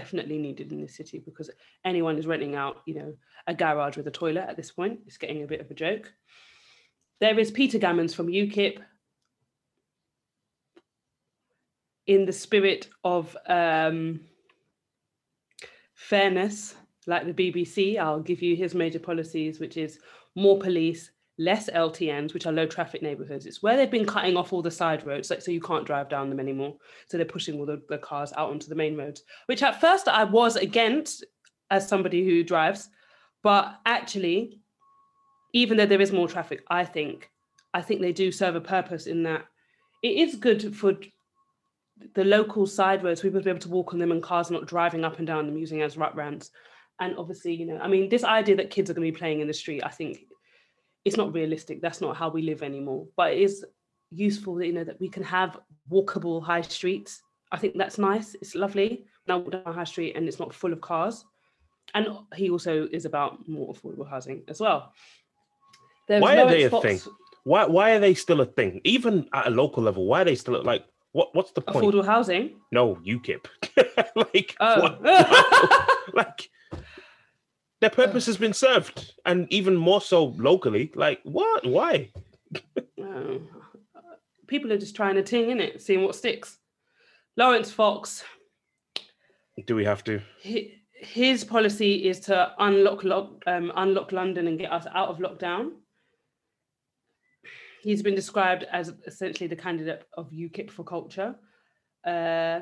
definitely 0.00 0.36
needed 0.36 0.72
in 0.72 0.82
the 0.82 0.88
city 0.88 1.18
because 1.24 1.48
anyone 1.82 2.18
is 2.18 2.26
renting 2.26 2.54
out, 2.54 2.82
you 2.84 2.94
know, 2.94 3.14
a 3.46 3.54
garage 3.54 3.96
with 3.96 4.06
a 4.06 4.10
toilet 4.10 4.44
at 4.46 4.54
this 4.54 4.70
point. 4.70 5.00
It's 5.06 5.16
getting 5.16 5.42
a 5.42 5.46
bit 5.46 5.62
of 5.62 5.70
a 5.70 5.74
joke. 5.74 6.12
There 7.18 7.38
is 7.38 7.50
Peter 7.50 7.78
Gammons 7.78 8.14
from 8.14 8.26
UKIP. 8.26 8.76
In 12.08 12.26
the 12.26 12.32
spirit 12.32 12.90
of 13.04 13.34
um, 13.46 14.20
fairness, 15.94 16.74
like 17.06 17.24
the 17.24 17.32
BBC, 17.32 17.98
I'll 17.98 18.20
give 18.20 18.42
you 18.42 18.54
his 18.54 18.74
major 18.74 18.98
policies, 18.98 19.58
which 19.58 19.78
is 19.78 19.98
more 20.34 20.58
police, 20.58 21.10
less 21.38 21.68
LTNs, 21.68 22.32
which 22.32 22.46
are 22.46 22.52
low 22.52 22.66
traffic 22.66 23.02
neighborhoods. 23.02 23.46
It's 23.46 23.62
where 23.62 23.76
they've 23.76 23.90
been 23.90 24.06
cutting 24.06 24.36
off 24.36 24.52
all 24.52 24.62
the 24.62 24.70
side 24.70 25.06
roads, 25.06 25.30
like 25.30 25.42
so 25.42 25.50
you 25.50 25.60
can't 25.60 25.86
drive 25.86 26.08
down 26.08 26.30
them 26.30 26.40
anymore. 26.40 26.76
So 27.08 27.16
they're 27.16 27.26
pushing 27.26 27.58
all 27.58 27.66
the, 27.66 27.82
the 27.88 27.98
cars 27.98 28.32
out 28.36 28.50
onto 28.50 28.68
the 28.68 28.74
main 28.74 28.96
roads, 28.96 29.22
which 29.46 29.62
at 29.62 29.80
first 29.80 30.08
I 30.08 30.24
was 30.24 30.56
against 30.56 31.24
as 31.70 31.88
somebody 31.88 32.24
who 32.24 32.42
drives, 32.42 32.88
but 33.42 33.80
actually, 33.84 34.60
even 35.52 35.76
though 35.76 35.86
there 35.86 36.00
is 36.00 36.12
more 36.12 36.28
traffic, 36.28 36.62
I 36.68 36.84
think 36.84 37.30
I 37.74 37.82
think 37.82 38.00
they 38.00 38.12
do 38.12 38.32
serve 38.32 38.56
a 38.56 38.60
purpose 38.60 39.06
in 39.06 39.22
that 39.24 39.44
it 40.02 40.16
is 40.16 40.36
good 40.36 40.74
for 40.74 40.94
the 42.14 42.24
local 42.24 42.66
side 42.66 43.02
roads, 43.02 43.20
people 43.20 43.40
to 43.40 43.44
be 43.44 43.50
able 43.50 43.60
to 43.60 43.68
walk 43.68 43.92
on 43.92 43.98
them 43.98 44.12
and 44.12 44.22
cars 44.22 44.50
not 44.50 44.66
driving 44.66 45.04
up 45.04 45.18
and 45.18 45.26
down 45.26 45.46
them 45.46 45.58
using 45.58 45.82
as 45.82 45.96
rut 45.96 46.14
rounds. 46.16 46.50
And 47.00 47.16
obviously, 47.18 47.54
you 47.54 47.66
know, 47.66 47.78
I 47.78 47.88
mean, 47.88 48.08
this 48.08 48.24
idea 48.24 48.56
that 48.56 48.70
kids 48.70 48.88
are 48.88 48.94
going 48.94 49.06
to 49.06 49.12
be 49.12 49.18
playing 49.18 49.40
in 49.40 49.46
the 49.46 49.52
street, 49.52 49.82
I 49.84 49.90
think 49.90 50.20
it's 51.06 51.16
not 51.16 51.32
realistic. 51.32 51.80
That's 51.80 52.00
not 52.00 52.16
how 52.16 52.28
we 52.28 52.42
live 52.42 52.64
anymore. 52.64 53.06
But 53.16 53.32
it 53.32 53.38
is 53.38 53.64
useful, 54.10 54.60
you 54.60 54.72
know, 54.72 54.82
that 54.84 55.00
we 55.00 55.08
can 55.08 55.22
have 55.22 55.56
walkable 55.90 56.42
high 56.42 56.62
streets. 56.62 57.22
I 57.52 57.58
think 57.58 57.78
that's 57.78 57.96
nice. 57.96 58.34
It's 58.34 58.56
lovely. 58.56 59.04
Now 59.28 59.38
walk 59.38 59.52
down 59.52 59.72
high 59.72 59.84
street 59.84 60.16
and 60.16 60.26
it's 60.26 60.40
not 60.40 60.52
full 60.52 60.72
of 60.72 60.80
cars. 60.80 61.24
And 61.94 62.08
he 62.34 62.50
also 62.50 62.88
is 62.90 63.04
about 63.04 63.48
more 63.48 63.72
affordable 63.72 64.08
housing 64.10 64.42
as 64.48 64.58
well. 64.60 64.92
There's 66.08 66.20
Why 66.20 66.38
are 66.38 66.48
they 66.48 66.64
a 66.64 66.70
thing? 66.70 67.00
Why 67.44 67.64
why 67.66 67.92
are 67.92 68.00
they 68.00 68.14
still 68.14 68.40
a 68.40 68.46
thing? 68.46 68.80
Even 68.82 69.28
at 69.32 69.46
a 69.46 69.50
local 69.50 69.84
level, 69.84 70.06
why 70.06 70.22
are 70.22 70.24
they 70.24 70.34
still 70.34 70.60
like 70.64 70.84
what 71.12 71.32
what's 71.36 71.52
the 71.52 71.60
point? 71.60 71.84
Affordable 71.86 72.04
housing. 72.04 72.58
No, 72.72 72.96
UKIP. 72.96 73.46
like 74.16 74.56
Oh. 74.58 74.80
what- 74.82 75.00
like 76.14 76.50
their 77.80 77.90
purpose 77.90 78.26
has 78.26 78.36
been 78.36 78.52
served, 78.52 79.12
and 79.24 79.46
even 79.52 79.76
more 79.76 80.00
so 80.00 80.26
locally. 80.38 80.90
Like 80.94 81.20
what? 81.24 81.66
Why? 81.66 82.10
Oh, 83.00 83.40
people 84.46 84.72
are 84.72 84.78
just 84.78 84.96
trying 84.96 85.16
to 85.16 85.22
ting 85.22 85.50
in 85.50 85.60
it, 85.60 85.82
seeing 85.82 86.02
what 86.02 86.14
sticks. 86.14 86.58
Laurence 87.36 87.70
Fox, 87.70 88.24
Do 89.66 89.74
we 89.76 89.84
have 89.84 90.02
to? 90.04 90.20
hi- 90.42 90.72
his 90.98 91.44
policy 91.44 92.08
is 92.08 92.20
to 92.20 92.52
unlock 92.58 93.04
lock, 93.04 93.42
um, 93.46 93.70
unlock 93.76 94.12
London 94.12 94.48
and 94.48 94.58
get 94.58 94.72
us 94.72 94.86
out 94.94 95.08
of 95.08 95.18
lockdown. 95.18 95.72
He's 97.82 98.02
been 98.02 98.14
described 98.14 98.64
as 98.72 98.94
essentially 99.06 99.46
the 99.46 99.56
candidate 99.56 100.04
of 100.14 100.30
UKIP 100.30 100.70
for 100.70 100.82
culture. 100.84 101.34
Uh, 102.04 102.60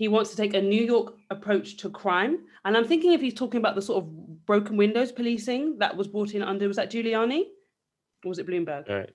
he 0.00 0.08
wants 0.08 0.30
to 0.30 0.36
take 0.36 0.54
a 0.54 0.62
New 0.62 0.82
York 0.82 1.12
approach 1.28 1.76
to 1.76 1.90
crime, 1.90 2.38
and 2.64 2.74
I'm 2.74 2.86
thinking 2.86 3.12
if 3.12 3.20
he's 3.20 3.34
talking 3.34 3.58
about 3.58 3.74
the 3.74 3.82
sort 3.82 4.02
of 4.02 4.46
broken 4.46 4.78
windows 4.78 5.12
policing 5.12 5.76
that 5.80 5.94
was 5.94 6.08
brought 6.08 6.32
in 6.32 6.42
under 6.42 6.66
was 6.66 6.78
that 6.78 6.90
Giuliani, 6.90 7.42
or 8.24 8.30
was 8.30 8.38
it 8.38 8.46
Bloomberg? 8.46 8.88
Right. 8.88 9.10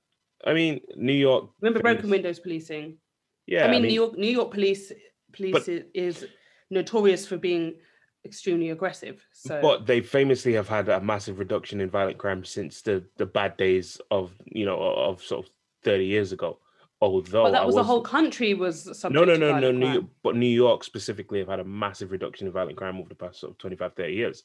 I 0.46 0.54
mean, 0.54 0.82
New 0.96 1.12
York. 1.14 1.50
Remember 1.60 1.80
broken 1.82 2.12
windows 2.12 2.40
policing? 2.40 3.00
Yeah, 3.48 3.66
I 3.66 3.72
mean, 3.72 3.82
New 3.82 3.96
York 3.96 4.16
New 4.16 4.30
York 4.30 4.52
police 4.52 4.92
police 5.34 5.54
But- 5.54 5.88
is 5.96 6.28
notorious 6.70 7.26
for 7.26 7.38
being 7.38 7.80
extremely 8.24 8.70
aggressive. 8.70 9.26
So 9.34 9.60
But 9.64 9.88
they 9.88 10.02
famously 10.02 10.54
have 10.54 10.68
had 10.68 10.88
a 10.88 11.02
massive 11.02 11.40
reduction 11.40 11.82
in 11.82 11.90
violent 11.90 12.20
crime 12.20 12.46
since 12.46 12.84
the 12.84 13.04
the 13.18 13.26
bad 13.26 13.58
days 13.58 14.00
of 14.12 14.36
you 14.46 14.68
know 14.68 14.80
of 14.80 15.24
sort 15.24 15.46
of 15.48 15.52
thirty 15.82 16.06
years 16.06 16.32
ago. 16.32 16.60
Although 17.02 17.44
but 17.44 17.52
that 17.52 17.62
I 17.64 17.66
was 17.66 17.76
the 17.76 17.84
whole 17.84 18.02
country 18.02 18.54
was 18.54 19.04
no, 19.10 19.26
no, 19.26 19.36
no, 19.36 19.60
no, 19.60 19.72
New 19.72 19.86
crime. 19.86 20.10
But 20.24 20.36
New 20.38 20.48
York 20.48 20.84
specifically 20.84 21.40
have 21.40 21.50
had 21.50 21.60
a 21.60 21.66
massive 21.66 22.12
reduction 22.12 22.48
in 22.48 22.54
violent 22.54 22.78
crime 22.78 22.98
over 22.98 23.10
the 23.10 23.16
past 23.16 23.42
sort 23.42 23.52
of 23.52 23.58
25, 23.58 23.94
30 23.96 24.14
years. 24.14 24.44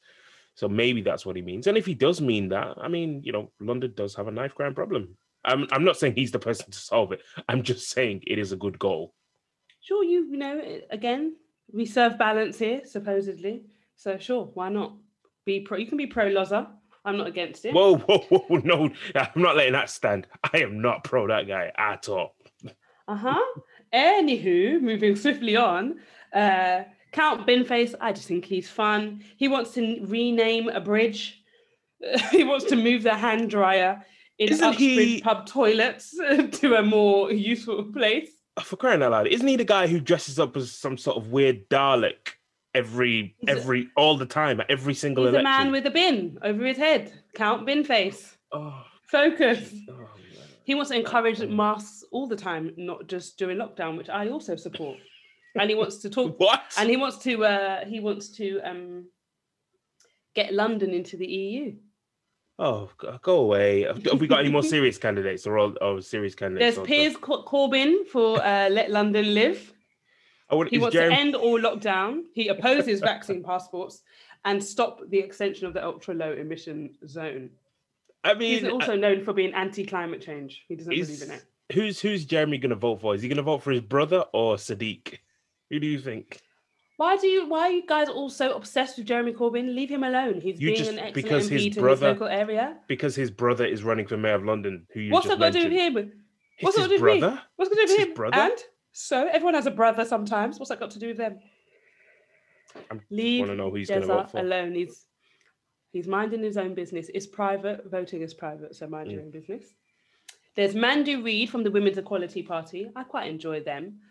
So 0.55 0.67
maybe 0.67 1.01
that's 1.01 1.25
what 1.25 1.37
he 1.37 1.41
means. 1.41 1.67
And 1.67 1.77
if 1.77 1.85
he 1.85 1.93
does 1.93 2.19
mean 2.19 2.49
that, 2.49 2.75
I 2.79 2.89
mean, 2.89 3.21
you 3.23 3.31
know, 3.31 3.51
London 3.61 3.93
does 3.95 4.13
have 4.15 4.27
a 4.27 4.31
knife 4.31 4.53
crime 4.53 4.75
problem. 4.75 5.15
I'm, 5.45 5.65
I'm 5.71 5.85
not 5.85 5.97
saying 5.97 6.15
he's 6.15 6.31
the 6.31 6.39
person 6.39 6.69
to 6.71 6.77
solve 6.77 7.13
it. 7.13 7.21
I'm 7.47 7.63
just 7.63 7.89
saying 7.89 8.23
it 8.27 8.37
is 8.37 8.51
a 8.51 8.57
good 8.57 8.77
goal. 8.77 9.13
Sure, 9.81 10.03
you 10.03 10.27
you 10.29 10.37
know 10.37 10.61
again 10.91 11.35
we 11.71 11.85
serve 11.85 12.17
balance 12.17 12.59
here 12.59 12.81
supposedly, 12.85 13.63
so 13.95 14.17
sure, 14.19 14.51
why 14.53 14.69
not 14.69 14.95
be 15.45 15.61
pro? 15.61 15.77
You 15.77 15.87
can 15.87 15.97
be 15.97 16.05
pro 16.05 16.29
Loza. 16.29 16.67
I'm 17.03 17.17
not 17.17 17.25
against 17.25 17.65
it. 17.65 17.73
Whoa, 17.73 17.97
whoa, 17.97 18.19
whoa, 18.29 18.57
no, 18.63 18.91
I'm 19.15 19.41
not 19.41 19.55
letting 19.55 19.73
that 19.73 19.89
stand. 19.89 20.27
I 20.53 20.59
am 20.59 20.81
not 20.81 21.03
pro 21.03 21.27
that 21.27 21.47
guy 21.47 21.71
at 21.75 22.07
all. 22.09 22.35
Uh 23.07 23.15
huh. 23.15 23.39
Anywho, 23.93 24.81
moving 24.81 25.15
swiftly 25.15 25.55
on, 25.55 25.99
uh, 26.33 26.83
Count 27.11 27.45
Binface, 27.45 27.93
I 27.99 28.13
just 28.13 28.27
think 28.27 28.45
he's 28.45 28.69
fun. 28.69 29.23
He 29.37 29.47
wants 29.47 29.73
to 29.73 30.05
rename 30.05 30.69
a 30.69 30.79
bridge. 30.79 31.41
he 32.31 32.43
wants 32.43 32.65
to 32.65 32.75
move 32.75 33.03
the 33.03 33.13
hand 33.15 33.49
dryer 33.49 34.03
in 34.39 34.49
Isn't 34.49 34.63
Uxbridge 34.65 34.79
he- 34.97 35.21
pub 35.21 35.45
toilets 35.45 36.11
to 36.51 36.75
a 36.75 36.81
more 36.83 37.31
useful 37.31 37.83
place. 37.91 38.29
For 38.63 38.75
crying 38.77 39.01
out 39.03 39.11
loud, 39.11 39.27
isn't 39.27 39.47
he 39.47 39.55
the 39.55 39.63
guy 39.65 39.87
who 39.87 39.99
dresses 39.99 40.39
up 40.39 40.55
as 40.57 40.71
some 40.71 40.97
sort 40.97 41.17
of 41.17 41.27
weird 41.31 41.67
Dalek 41.69 42.33
every, 42.73 43.35
He's 43.39 43.49
a- 43.49 43.59
every, 43.59 43.89
all 43.97 44.17
the 44.17 44.25
time 44.25 44.61
at 44.61 44.69
every 44.71 44.93
single 44.93 45.25
He's 45.25 45.33
a 45.33 45.39
election? 45.39 45.63
man 45.63 45.71
with 45.71 45.85
a 45.85 45.91
bin 45.91 46.37
over 46.41 46.63
his 46.65 46.77
head. 46.77 47.11
Count 47.35 47.67
Binface. 47.67 48.35
oh, 48.53 48.83
Focus. 49.09 49.73
oh. 49.89 50.07
He 50.71 50.75
wants 50.75 50.89
to 50.91 50.95
encourage 50.97 51.41
masks 51.41 52.05
all 52.13 52.27
the 52.27 52.35
time, 52.37 52.71
not 52.77 53.05
just 53.07 53.37
during 53.37 53.57
lockdown, 53.57 53.97
which 53.97 54.07
I 54.07 54.29
also 54.29 54.55
support. 54.55 54.99
And 55.59 55.69
he 55.69 55.75
wants 55.75 55.97
to 55.97 56.09
talk 56.17 56.39
What? 56.39 56.61
and 56.77 56.89
he 56.89 56.95
wants 56.95 57.17
to 57.25 57.43
uh 57.43 57.83
he 57.83 57.99
wants 57.99 58.29
to 58.37 58.61
um 58.63 59.07
get 60.33 60.53
London 60.53 60.91
into 60.91 61.17
the 61.17 61.27
EU. 61.27 61.73
Oh, 62.57 62.89
go 63.21 63.39
away. 63.39 63.81
Have 63.81 64.21
we 64.21 64.27
got 64.27 64.39
any 64.39 64.49
more 64.49 64.63
serious 64.75 64.97
candidates 64.97 65.45
or 65.45 65.57
all 65.59 66.01
serious 66.01 66.35
candidates? 66.35 66.77
There's 66.77 66.87
Piers? 66.87 67.17
Cor- 67.17 67.43
Corbyn 67.43 68.07
for 68.07 68.41
uh, 68.41 68.69
Let 68.69 68.91
London 68.91 69.33
Live. 69.33 69.73
I 70.49 70.55
would, 70.55 70.69
He 70.69 70.77
wants 70.77 70.93
Jeremy, 70.93 71.15
to 71.15 71.21
end 71.21 71.35
all 71.35 71.59
lockdown. 71.59 72.21
He 72.33 72.47
opposes 72.47 73.01
vaccine 73.01 73.43
passports 73.43 74.03
and 74.45 74.63
stop 74.63 75.01
the 75.09 75.19
extension 75.19 75.67
of 75.67 75.73
the 75.73 75.83
ultra 75.83 76.13
low 76.13 76.31
emission 76.31 76.95
zone. 77.05 77.49
I 78.23 78.35
He's 78.35 78.61
mean, 78.63 78.71
also 78.71 78.95
known 78.95 79.23
for 79.23 79.33
being 79.33 79.53
anti 79.53 79.85
climate 79.85 80.21
change. 80.21 80.63
He 80.67 80.75
doesn't 80.75 80.89
believe 80.91 81.21
in 81.23 81.31
it. 81.31 81.43
who's 81.73 81.99
who's 81.99 82.25
Jeremy 82.25 82.57
going 82.57 82.69
to 82.69 82.75
vote 82.75 83.01
for? 83.01 83.15
Is 83.15 83.21
he 83.21 83.27
going 83.27 83.37
to 83.37 83.43
vote 83.43 83.63
for 83.63 83.71
his 83.71 83.81
brother 83.81 84.25
or 84.33 84.55
Sadiq? 84.57 85.17
Who 85.69 85.79
do 85.79 85.87
you 85.87 85.99
think? 85.99 86.39
Why 86.97 87.17
do 87.17 87.25
you? 87.27 87.47
Why 87.49 87.61
are 87.61 87.71
you 87.71 87.85
guys 87.87 88.09
all 88.09 88.29
so 88.29 88.53
obsessed 88.53 88.97
with 88.97 89.07
Jeremy 89.07 89.33
Corbyn? 89.33 89.73
Leave 89.73 89.89
him 89.89 90.03
alone. 90.03 90.39
He's 90.39 90.61
You 90.61 90.67
being 90.67 90.77
just- 90.77 90.91
an 90.91 90.99
excellent 90.99 91.15
because 91.15 91.49
his 91.49 91.65
MP 91.65 91.73
to 91.73 91.79
brother- 91.81 92.09
his 92.09 92.19
local 92.19 92.27
area. 92.27 92.77
Because 92.87 93.15
his 93.15 93.31
brother 93.31 93.65
is 93.65 93.83
running 93.83 94.05
for 94.05 94.17
mayor 94.17 94.35
of 94.35 94.43
London. 94.45 94.85
Who 94.93 94.99
you 94.99 95.11
What's 95.11 95.25
just 95.25 95.39
that 95.39 95.53
got 95.53 95.59
to 95.59 95.69
do 95.69 95.69
with 95.75 95.95
him? 95.95 95.97
It's 95.97 96.63
What's 96.63 96.75
that 96.77 96.81
got 96.83 96.89
to 96.89 96.97
do 96.97 97.03
with 97.03 97.13
me? 97.15 97.19
brother. 97.21 97.41
What's 97.55 97.73
going 97.73 97.87
to 97.87 97.93
do 97.93 97.99
with 98.01 98.07
him? 98.09 98.13
brother? 98.13 98.37
And 98.37 98.53
so 98.91 99.27
everyone 99.27 99.55
has 99.55 99.65
a 99.65 99.71
brother 99.71 100.05
sometimes. 100.05 100.59
What's 100.59 100.69
that 100.69 100.79
got 100.79 100.91
to 100.91 100.99
do 100.99 101.07
with 101.07 101.17
them? 101.17 101.39
I'm- 102.91 103.01
Leave 103.09 103.39
Want 103.39 103.51
to 103.51 103.55
know 103.55 103.69
who 103.71 103.77
he's 103.77 103.89
going 103.89 104.01
to 104.01 104.07
vote 104.07 104.29
for? 104.31 104.39
alone. 104.39 104.75
He's 104.75 105.07
he's 105.91 106.07
minding 106.07 106.43
his 106.43 106.57
own 106.57 106.73
business. 106.73 107.09
It's 107.13 107.27
private. 107.27 107.89
Voting 107.89 108.21
is 108.21 108.33
private, 108.33 108.75
so 108.75 108.87
mind 108.87 109.11
your 109.11 109.21
Mm. 109.21 109.25
own 109.25 109.31
business. 109.31 109.73
There's 110.55 110.75
Mandu 110.75 111.23
Reid 111.23 111.49
from 111.49 111.63
the 111.63 111.71
Women's 111.71 111.97
Equality 111.97 112.43
Party. 112.43 112.91
I 112.95 113.03
quite 113.03 113.29
enjoy 113.29 113.63
them. 113.63 114.01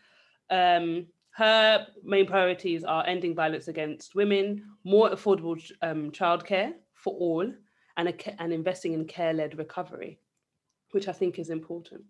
Um, 0.48 1.06
her 1.32 1.86
main 2.02 2.26
priorities 2.26 2.82
are 2.84 3.06
ending 3.06 3.34
violence 3.34 3.68
against 3.68 4.14
women, 4.14 4.64
more 4.84 5.10
affordable 5.10 5.60
um, 5.82 6.10
childcare 6.10 6.74
for 6.94 7.14
all, 7.14 7.52
and, 7.96 8.08
a, 8.08 8.42
and 8.42 8.52
investing 8.52 8.94
in 8.94 9.04
care-led 9.06 9.58
recovery, 9.58 10.18
which 10.92 11.08
I 11.08 11.12
think 11.12 11.38
is 11.38 11.50
important. 11.50 12.04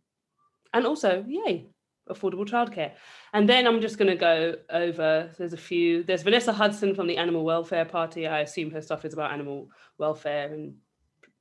And 0.72 0.86
also, 0.86 1.24
yay, 1.26 1.66
affordable 2.10 2.46
childcare. 2.46 2.92
And 3.32 3.48
then 3.48 3.66
I'm 3.66 3.80
just 3.80 3.98
going 3.98 4.10
to 4.10 4.16
go 4.16 4.54
over. 4.70 5.30
There's 5.38 5.52
a 5.52 5.58
few. 5.58 6.02
There's 6.02 6.22
Vanessa 6.22 6.52
Hudson 6.52 6.94
from 6.94 7.06
the 7.06 7.16
Animal 7.16 7.44
Welfare 7.44 7.84
Party. 7.84 8.26
I 8.26 8.40
assume 8.40 8.70
her 8.72 8.82
stuff 8.82 9.04
is 9.04 9.14
about 9.14 9.32
animal 9.32 9.70
welfare 9.98 10.52
and 10.52 10.74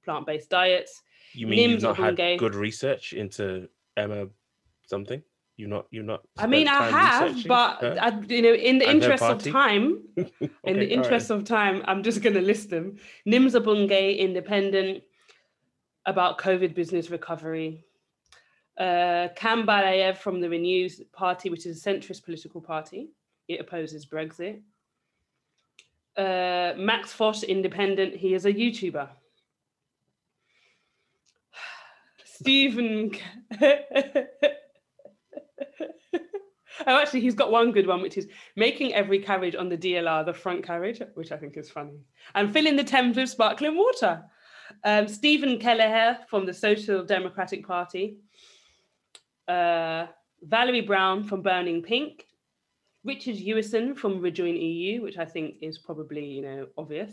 plant-based 0.05 0.49
diets. 0.49 1.01
You 1.34 1.47
mean 1.47 1.69
you've 1.69 1.82
not 1.82 1.97
had 1.97 2.15
good 2.15 2.55
research 2.55 3.13
into 3.13 3.69
Emma 3.95 4.27
something? 4.88 5.21
You've 5.58 5.69
not. 5.69 5.88
You've 5.91 6.05
not. 6.05 6.21
I 6.38 6.47
mean, 6.47 6.67
I 6.69 6.89
have, 6.89 7.45
but 7.45 7.82
her? 7.82 7.97
I, 7.99 8.17
you 8.27 8.41
know, 8.41 8.53
in 8.53 8.79
the 8.79 8.88
And 8.88 9.03
interest 9.03 9.23
of 9.23 9.43
time, 9.43 10.03
in 10.15 10.25
the 10.38 10.49
all 10.63 10.73
right. 10.73 10.91
interest 10.91 11.29
of 11.32 11.43
time, 11.43 11.84
I'm 11.86 12.01
just 12.01 12.21
going 12.21 12.36
to 12.36 12.41
list 12.41 12.69
them. 12.69 12.95
Nims 13.27 13.62
Obunge, 13.62 14.17
independent, 14.17 15.03
about 16.05 16.39
COVID 16.39 16.73
business 16.73 17.10
recovery. 17.10 17.86
Uh, 18.80 19.28
from 20.13 20.39
the 20.39 20.50
Renew 20.50 20.89
Party, 21.12 21.50
which 21.50 21.65
is 21.65 21.86
a 21.86 21.89
centrist 21.89 22.24
political 22.24 22.62
party. 22.62 23.10
It 23.50 23.60
opposes 23.60 24.06
Brexit. 24.06 24.62
Uh, 26.15 26.74
Max 26.78 27.12
Fosh, 27.13 27.44
independent. 27.44 28.15
He 28.15 28.34
is 28.34 28.46
a 28.46 28.54
YouTuber. 28.54 29.10
Stephen. 32.24 33.12
oh, 33.62 33.68
actually, 36.88 37.22
he's 37.22 37.36
got 37.36 37.52
one 37.52 37.72
good 37.72 37.88
one, 37.88 38.02
which 38.02 38.18
is 38.18 38.28
making 38.56 38.94
every 38.94 39.20
carriage 39.20 39.56
on 39.56 39.68
the 39.68 39.78
DLR 39.78 40.26
the 40.26 40.34
front 40.34 40.63
carriage, 40.63 41.02
which 41.15 41.32
I 41.32 41.38
think 41.38 41.58
is 41.58 41.70
funny, 41.70 42.00
and 42.36 42.52
filling 42.52 42.76
the 42.76 42.84
Thames 42.84 43.18
with 43.18 43.30
sparkling 43.30 43.76
water. 43.76 44.24
Um, 44.84 45.08
Stephen 45.08 45.58
Kelleher 45.60 46.20
from 46.30 46.46
the 46.46 46.54
Social 46.54 47.04
Democratic 47.04 47.65
Party. 47.65 48.18
Uh, 49.50 50.08
Valerie 50.44 50.82
Brown 50.82 51.24
from 51.24 51.42
Burning 51.42 51.82
Pink. 51.82 52.26
Richard 53.04 53.36
Hewison 53.36 53.98
from 53.98 54.22
Rejoin 54.22 54.56
EU, 54.56 55.02
which 55.02 55.18
I 55.18 55.26
think 55.26 55.56
is 55.62 55.80
probably 55.80 56.26
you 56.26 56.42
know 56.42 56.68
obvious. 56.78 57.12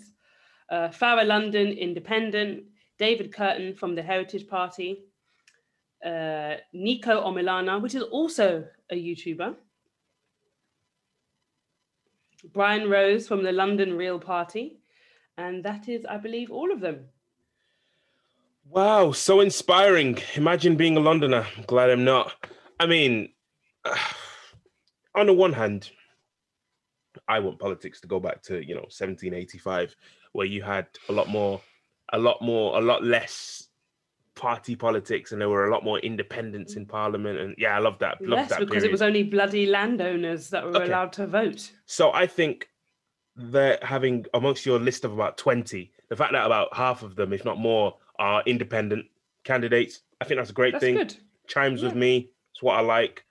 Uh, 0.70 0.88
Farah 0.88 1.26
London, 1.26 1.68
Independent. 1.68 2.64
David 2.98 3.30
Kurten 3.32 3.76
from 3.76 3.94
the 3.94 4.02
Heritage 4.02 4.48
Party. 4.48 5.04
Uh, 6.04 6.56
Niko 6.74 7.24
Omilana, 7.24 7.80
which 7.80 7.94
is 7.94 8.02
also 8.02 8.66
a 8.90 8.94
YouTuber. 8.94 9.54
Brian 12.52 12.88
Rose 12.88 13.26
from 13.26 13.42
the 13.42 13.52
London 13.52 13.96
Real 13.96 14.18
Party. 14.18 14.78
And 15.38 15.64
that 15.64 15.88
is, 15.88 16.04
I 16.06 16.16
believe, 16.16 16.50
all 16.50 16.72
of 16.72 16.80
them. 16.80 17.06
Wow, 18.68 19.12
so 19.12 19.40
inspiring. 19.40 20.18
Imagine 20.34 20.76
being 20.76 20.96
a 20.96 21.00
Londoner. 21.00 21.46
I'm 21.56 21.62
glad 21.64 21.90
I'm 21.90 22.04
not. 22.04 22.32
I 22.80 22.86
mean, 22.86 23.30
on 25.14 25.26
the 25.26 25.32
one 25.32 25.52
hand, 25.52 25.90
I 27.28 27.40
want 27.40 27.58
politics 27.58 28.00
to 28.00 28.08
go 28.08 28.20
back 28.20 28.42
to, 28.44 28.54
you 28.66 28.74
know, 28.74 28.82
1785, 28.82 29.94
where 30.32 30.46
you 30.46 30.62
had 30.62 30.86
a 31.08 31.12
lot 31.12 31.28
more, 31.28 31.60
a 32.12 32.18
lot 32.18 32.42
more, 32.42 32.76
a 32.76 32.80
lot 32.80 33.02
less 33.04 33.68
party 34.34 34.76
politics 34.76 35.32
and 35.32 35.40
there 35.40 35.48
were 35.48 35.66
a 35.66 35.72
lot 35.72 35.82
more 35.82 35.98
independents 36.00 36.74
in 36.74 36.84
parliament. 36.84 37.38
And 37.38 37.54
yeah, 37.56 37.74
I 37.74 37.78
love 37.78 37.98
that. 38.00 38.20
Love 38.20 38.40
yes, 38.40 38.48
that 38.50 38.60
because 38.60 38.82
period. 38.82 38.88
it 38.88 38.92
was 38.92 39.00
only 39.02 39.22
bloody 39.22 39.66
landowners 39.66 40.50
that 40.50 40.62
were 40.64 40.76
Okay. 40.76 40.86
allowed 40.86 41.12
to 41.14 41.26
vote. 41.26 41.72
So 41.86 42.12
I 42.12 42.26
think 42.26 42.68
that 43.36 43.82
having 43.82 44.26
amongst 44.34 44.66
your 44.66 44.78
list 44.78 45.04
of 45.04 45.12
about 45.12 45.38
20, 45.38 45.90
the 46.08 46.16
fact 46.16 46.32
that 46.32 46.44
about 46.44 46.74
half 46.76 47.02
of 47.02 47.16
them, 47.16 47.32
if 47.32 47.44
not 47.44 47.58
more, 47.58 47.96
are 48.18 48.42
independent 48.46 49.06
candidates, 49.44 50.00
I 50.20 50.24
think 50.24 50.38
that's 50.40 50.50
a 50.50 50.54
great 50.54 50.72
That's 50.72 50.84
thing. 50.84 50.96
good. 50.96 51.16
Chimes 51.46 51.82
with 51.82 51.94
me. 51.94 52.30
It's 52.52 52.62
what 52.62 52.76
I 52.76 52.80
like. 52.80 53.24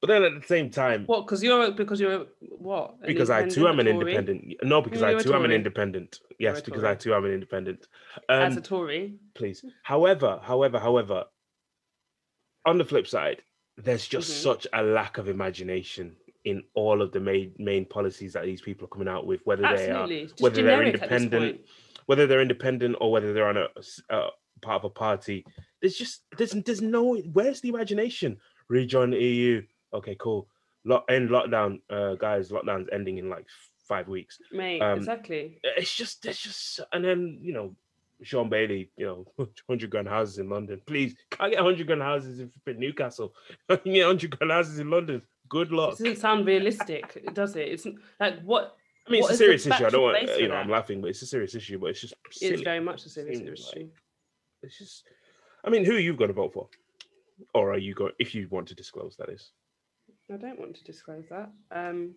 But 0.00 0.06
then 0.08 0.22
at 0.22 0.40
the 0.40 0.46
same 0.46 0.70
time, 0.70 1.04
What? 1.06 1.22
Because 1.26 1.42
you're 1.42 1.72
because 1.72 2.00
you're 2.00 2.26
what? 2.40 3.02
Because 3.02 3.30
I 3.30 3.48
too 3.48 3.66
am 3.66 3.80
an 3.80 3.88
independent. 3.88 4.54
No, 4.62 4.80
because 4.80 5.02
I 5.02 5.10
You're 5.10 5.18
a 5.20 5.22
too 5.24 5.34
am 5.34 5.44
an 5.44 5.50
independent. 5.50 6.20
Yes, 6.38 6.60
because 6.60 6.84
I 6.84 6.94
too 6.94 7.14
am 7.14 7.24
an 7.24 7.32
independent. 7.32 7.88
As 8.28 8.52
Um, 8.52 8.58
a 8.58 8.60
Tory, 8.60 9.18
please. 9.34 9.64
However, 9.82 10.38
however, 10.42 10.78
however, 10.78 11.24
on 12.64 12.78
the 12.78 12.84
flip 12.84 13.08
side, 13.08 13.42
there's 13.76 14.06
just 14.06 14.30
Mhm. 14.30 14.42
such 14.42 14.66
a 14.72 14.82
lack 14.84 15.18
of 15.18 15.28
imagination 15.28 16.16
in 16.48 16.62
all 16.74 17.02
of 17.02 17.12
the 17.12 17.20
main 17.20 17.52
main 17.58 17.84
policies 17.84 18.32
that 18.32 18.44
these 18.44 18.60
people 18.60 18.84
are 18.86 18.88
coming 18.88 19.08
out 19.08 19.26
with, 19.26 19.40
whether 19.44 19.62
they 19.62 19.90
are. 19.90 20.06
Just 20.06 20.40
whether 20.40 20.62
they're 20.62 20.76
generic 20.76 21.02
at 21.02 21.10
this 21.10 21.22
independent, 21.22 21.60
whether 22.06 22.26
they're 22.26 22.40
independent 22.40 22.96
or 23.00 23.12
whether 23.12 23.32
they're 23.32 23.48
on 23.48 23.56
a 23.56 24.28
part 24.62 24.80
of 24.80 24.84
a 24.84 24.90
party. 24.90 25.44
There's 25.80 25.96
just 25.96 26.22
there's 26.36 26.52
there's 26.52 26.82
no 26.82 27.16
where's 27.32 27.60
the 27.60 27.68
imagination? 27.68 28.38
Rejoin 28.68 29.10
the 29.10 29.18
EU. 29.18 29.62
Okay, 29.94 30.16
cool. 30.18 30.48
Lock 30.84 31.04
end 31.10 31.30
lockdown, 31.30 31.80
uh, 31.90 32.14
guys. 32.14 32.50
Lockdown's 32.50 32.88
ending 32.92 33.18
in 33.18 33.28
like 33.28 33.46
five 33.86 34.08
weeks. 34.08 34.38
Mate, 34.52 34.80
um, 34.80 34.98
exactly. 34.98 35.58
It's 35.62 35.94
just 35.94 36.24
it's 36.26 36.40
just 36.40 36.80
and 36.92 37.04
then 37.04 37.38
you 37.40 37.52
know 37.52 37.74
Shaun 38.22 38.48
Bailey, 38.48 38.90
you 38.96 39.06
know, 39.06 39.46
hundred 39.68 39.90
grand 39.90 40.08
houses 40.08 40.38
in 40.38 40.48
London. 40.48 40.80
Please, 40.86 41.14
can't 41.30 41.52
get 41.52 41.62
hundred 41.62 41.86
grand 41.86 42.02
houses 42.02 42.40
in 42.40 42.50
Newcastle. 42.66 43.34
I 43.68 43.76
can 43.76 43.92
get 43.92 44.06
hundred 44.06 44.36
grand 44.36 44.52
houses 44.52 44.78
in 44.78 44.90
London. 44.90 45.22
Good 45.48 45.72
luck. 45.72 45.90
This 45.90 45.98
doesn't 46.00 46.20
sound 46.20 46.46
realistic, 46.46 47.26
does 47.34 47.56
it? 47.56 47.68
It's 47.68 47.86
like 48.20 48.40
what 48.42 48.76
I 49.06 49.10
mean, 49.10 49.22
it's 49.22 49.32
a 49.32 49.36
serious 49.36 49.66
issue. 49.66 49.86
I 49.86 49.90
don't 49.90 50.02
want 50.02 50.38
you 50.38 50.48
know. 50.48 50.54
I'm 50.56 50.68
laughing, 50.68 51.00
but 51.00 51.08
it's 51.10 51.22
a 51.22 51.26
serious 51.26 51.54
issue. 51.54 51.78
But 51.78 51.86
it's 51.90 52.00
just 52.00 52.14
silly. 52.30 52.54
it's 52.54 52.62
very 52.62 52.80
much 52.80 53.06
a 53.06 53.08
serious 53.08 53.38
Seems 53.38 53.48
like- 53.72 53.76
issue. 53.76 53.88
It's 54.62 54.76
just, 54.76 55.04
I 55.64 55.70
mean, 55.70 55.84
who 55.84 55.94
are 55.94 56.00
you 56.00 56.14
going 56.14 56.28
to 56.28 56.34
vote 56.34 56.52
for? 56.52 56.68
Or 57.54 57.72
are 57.72 57.78
you 57.78 57.94
going, 57.94 58.12
if 58.18 58.34
you 58.34 58.48
want 58.50 58.66
to 58.68 58.74
disclose, 58.74 59.16
that 59.16 59.28
is? 59.28 59.52
I 60.32 60.36
don't 60.36 60.58
want 60.58 60.74
to 60.76 60.84
disclose 60.84 61.24
that. 61.30 61.50
Um, 61.70 62.14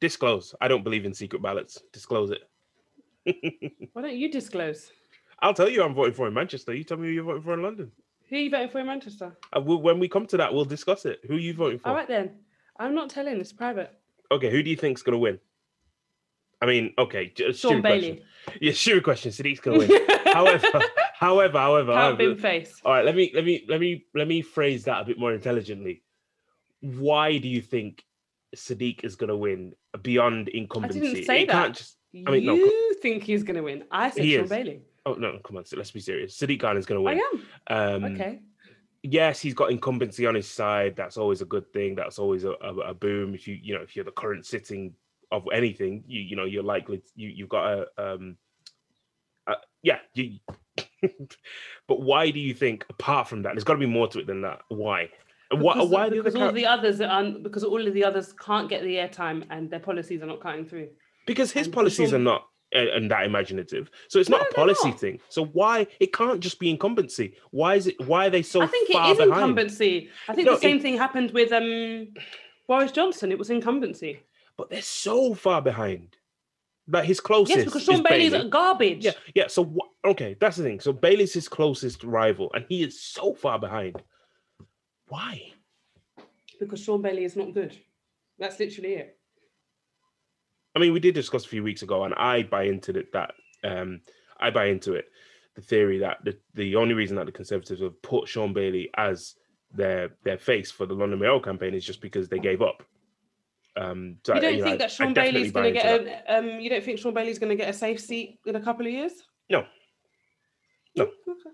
Disclose. 0.00 0.54
I 0.60 0.66
don't 0.68 0.82
believe 0.82 1.04
in 1.06 1.14
secret 1.14 1.40
ballots. 1.40 1.80
Disclose 1.92 2.30
it. 2.30 2.42
why 3.92 4.02
don't 4.02 4.16
you 4.16 4.30
disclose? 4.30 4.90
I'll 5.40 5.54
tell 5.54 5.68
you 5.68 5.82
I'm 5.82 5.94
voting 5.94 6.14
for 6.14 6.26
in 6.26 6.34
Manchester. 6.34 6.74
You 6.74 6.84
tell 6.84 6.98
me 6.98 7.06
who 7.06 7.12
you're 7.14 7.24
voting 7.24 7.42
for 7.42 7.54
in 7.54 7.62
London. 7.62 7.92
Who 8.28 8.36
are 8.36 8.38
you 8.40 8.50
voting 8.50 8.68
for 8.70 8.80
in 8.80 8.86
Manchester? 8.86 9.36
Uh, 9.56 9.60
we'll, 9.60 9.80
when 9.80 9.98
we 9.98 10.08
come 10.08 10.26
to 10.26 10.36
that, 10.38 10.52
we'll 10.52 10.64
discuss 10.64 11.06
it. 11.06 11.20
Who 11.26 11.36
are 11.36 11.38
you 11.38 11.54
voting 11.54 11.78
for? 11.78 11.88
All 11.88 11.94
right 11.94 12.08
then. 12.08 12.32
I'm 12.78 12.94
not 12.94 13.10
telling. 13.10 13.40
It's 13.40 13.52
private. 13.52 13.92
Okay, 14.32 14.50
who 14.50 14.62
do 14.62 14.70
you 14.70 14.76
think's 14.76 15.02
going 15.02 15.12
to 15.12 15.18
win? 15.18 15.38
I 16.60 16.66
mean, 16.66 16.94
okay, 16.98 17.32
j- 17.34 17.52
Shaun 17.52 17.82
Bailey. 17.82 18.22
question. 18.46 18.58
Yeah, 18.60 18.72
stupid 18.72 19.04
question. 19.04 19.32
Sadiq's 19.32 19.60
going 19.60 19.80
to 19.80 19.86
win. 19.86 20.06
however, 20.32 20.82
however, 21.14 21.58
however, 21.58 21.92
Can't 21.92 22.20
however, 22.20 22.36
face. 22.36 22.80
all 22.84 22.92
right. 22.92 23.04
Let 23.04 23.14
me 23.16 23.30
let 23.34 23.44
me 23.44 23.64
let 23.68 23.80
me 23.80 24.04
let 24.14 24.26
me 24.28 24.40
phrase 24.42 24.84
that 24.84 25.02
a 25.02 25.04
bit 25.04 25.18
more 25.18 25.32
intelligently. 25.32 26.02
Why 26.80 27.38
do 27.38 27.48
you 27.48 27.60
think 27.60 28.04
Sadiq 28.56 29.04
is 29.04 29.16
going 29.16 29.28
to 29.28 29.36
win 29.36 29.74
beyond 30.02 30.48
incumbency? 30.48 31.24
say 31.24 31.42
it 31.42 31.46
that. 31.48 31.52
can't 31.52 31.76
just. 31.76 31.96
I 32.26 32.30
mean, 32.30 32.44
no, 32.46 32.54
you 32.54 32.94
think 33.02 33.24
he's 33.24 33.42
going 33.42 33.56
to 33.56 33.62
win? 33.62 33.84
I 33.90 34.10
said 34.10 34.24
Shaun 34.24 34.44
is. 34.44 34.50
Bailey. 34.50 34.80
Oh 35.06 35.14
no, 35.14 35.38
come 35.44 35.56
on. 35.58 35.64
Let's 35.76 35.90
be 35.90 36.00
serious. 36.00 36.38
Sadiq 36.38 36.60
Khan 36.60 36.76
is 36.78 36.86
going 36.86 36.98
to 36.98 37.02
win. 37.02 37.20
I 37.68 37.74
am. 37.94 38.04
Um, 38.04 38.12
Okay. 38.14 38.40
Yes, 39.06 39.38
he's 39.38 39.52
got 39.52 39.70
incumbency 39.70 40.26
on 40.26 40.34
his 40.34 40.48
side. 40.48 40.96
That's 40.96 41.18
always 41.18 41.42
a 41.42 41.44
good 41.44 41.70
thing. 41.74 41.94
That's 41.94 42.18
always 42.18 42.44
a, 42.44 42.52
a, 42.62 42.74
a 42.76 42.94
boom. 42.94 43.34
If 43.34 43.46
you 43.46 43.58
you 43.62 43.74
know 43.74 43.82
if 43.82 43.94
you're 43.94 44.04
the 44.04 44.10
current 44.12 44.46
sitting 44.46 44.94
of 45.30 45.46
anything, 45.52 46.04
you 46.06 46.22
you 46.22 46.36
know 46.36 46.46
you're 46.46 46.62
likely 46.62 47.02
you 47.14 47.28
you've 47.28 47.50
got 47.50 47.66
a 47.70 47.86
um, 47.98 48.38
uh, 49.46 49.56
yeah. 49.82 49.98
You, 50.14 50.38
but 51.86 52.00
why 52.00 52.30
do 52.30 52.40
you 52.40 52.54
think 52.54 52.86
apart 52.88 53.28
from 53.28 53.42
that, 53.42 53.52
there's 53.54 53.64
got 53.64 53.74
to 53.74 53.78
be 53.78 53.84
more 53.84 54.08
to 54.08 54.20
it 54.20 54.26
than 54.26 54.40
that? 54.40 54.60
Why? 54.68 55.10
Why? 55.50 55.74
Because, 55.74 55.90
Why 55.90 56.08
because 56.08 56.32
the 56.32 56.40
all 56.40 56.46
char- 56.46 56.52
the 56.52 56.66
others 56.66 57.00
are 57.02 57.30
because 57.30 57.62
all 57.62 57.86
of 57.86 57.92
the 57.92 58.04
others 58.04 58.32
can't 58.32 58.70
get 58.70 58.82
the 58.82 58.94
airtime 58.96 59.44
and 59.50 59.70
their 59.70 59.80
policies 59.80 60.22
are 60.22 60.26
not 60.26 60.40
cutting 60.40 60.64
through. 60.64 60.88
because 61.26 61.52
his 61.52 61.66
and 61.66 61.74
policies 61.74 62.08
Shaun- 62.08 62.20
are 62.22 62.24
not 62.24 62.48
uh, 62.74 62.86
and 62.94 63.10
that 63.10 63.24
imaginative. 63.24 63.90
So 64.08 64.18
it's 64.18 64.28
not 64.28 64.42
No, 64.42 64.46
a 64.50 64.54
policy 64.54 64.90
not. 64.90 65.00
thing. 65.00 65.20
So 65.28 65.44
why 65.46 65.86
it 66.00 66.12
can't 66.12 66.40
just 66.40 66.58
be 66.58 66.70
incumbency? 66.70 67.34
Why 67.50 67.76
is 67.76 67.86
it? 67.86 68.00
Why 68.06 68.26
are 68.26 68.30
they 68.30 68.42
so 68.42 68.62
I 68.62 68.66
think 68.66 68.90
it 68.90 68.96
is 68.96 69.16
behind? 69.18 69.32
incumbency. 69.32 70.08
I 70.28 70.34
think 70.34 70.46
No, 70.46 70.54
the 70.54 70.60
same 70.60 70.76
it- 70.78 70.82
thing 70.82 70.96
happened 70.98 71.30
with 71.32 71.52
um 71.52 72.08
Boris 72.68 72.92
Johnson. 72.92 73.30
It 73.32 73.38
was 73.38 73.50
incumbency. 73.50 74.20
But 74.56 74.70
they're 74.70 74.82
so 74.82 75.34
far 75.34 75.60
behind. 75.62 76.16
Like 76.86 77.04
his 77.06 77.18
closest. 77.18 77.56
Yes, 77.56 77.64
because 77.64 77.82
Shaun 77.84 78.02
Bailey's 78.02 78.32
Bailey. 78.32 78.50
garbage. 78.50 79.04
Yeah, 79.06 79.12
yeah. 79.34 79.46
So 79.46 79.62
wha- 79.62 79.86
okay, 80.04 80.36
that's 80.38 80.58
the 80.58 80.62
thing. 80.64 80.80
So 80.80 80.92
Bailey's 80.92 81.32
his 81.32 81.48
closest 81.48 82.04
rival, 82.04 82.50
and 82.54 82.66
he 82.68 82.82
is 82.82 83.00
so 83.00 83.32
far 83.34 83.58
behind. 83.58 84.02
Why? 85.08 85.52
Because 86.60 86.80
Shaun 86.82 87.00
Bailey 87.02 87.24
is 87.24 87.36
not 87.36 87.54
good. 87.54 87.76
That's 88.38 88.58
literally 88.60 88.94
it. 88.94 89.18
I 90.74 90.78
mean, 90.80 90.92
we 90.92 91.00
did 91.00 91.14
discuss 91.14 91.44
a 91.44 91.48
few 91.48 91.62
weeks 91.62 91.82
ago, 91.82 92.04
and 92.04 92.14
I 92.14 92.42
buy 92.42 92.64
into 92.64 92.96
it 92.98 93.12
that 93.12 93.34
um, 93.62 94.00
I 94.40 94.50
buy 94.50 94.66
into 94.66 94.94
it, 94.94 95.06
the 95.54 95.62
theory 95.62 95.98
that 95.98 96.18
the, 96.24 96.36
the 96.54 96.76
only 96.76 96.94
reason 96.94 97.16
that 97.16 97.26
the 97.26 97.32
Conservatives 97.32 97.80
have 97.80 98.00
put 98.02 98.28
Shaun 98.28 98.52
Bailey 98.52 98.90
as 98.96 99.34
their 99.72 100.10
their 100.24 100.38
face 100.38 100.70
for 100.70 100.86
the 100.86 100.94
London 100.94 101.18
Mayoral 101.18 101.40
campaign 101.40 101.74
is 101.74 101.84
just 101.84 102.00
because 102.00 102.28
they 102.28 102.38
gave 102.38 102.60
up. 102.62 102.82
Um, 103.76 104.16
so 104.24 104.34
You 104.34 104.40
don't 104.40 104.58
know, 104.58 104.64
think 104.64 104.74
I- 104.74 104.78
that 104.78 104.90
Shaun 104.90 105.14
Bailey's 105.14 105.52
going 105.52 105.74
to 105.74 105.80
get 105.80 105.86
a 106.28 106.38
um? 106.38 106.60
You 106.60 106.70
don't 106.70 106.84
think 106.84 106.98
Shaun 106.98 107.14
Bailey's 107.14 107.38
going 107.38 107.50
to 107.50 107.56
get 107.56 107.68
a 107.68 107.76
safe 107.76 108.00
seat 108.00 108.38
in 108.46 108.56
a 108.56 108.60
couple 108.60 108.86
of 108.86 108.92
years? 108.92 109.12
No. 109.50 109.64
No. 110.96 111.04
Okay. 111.04 111.50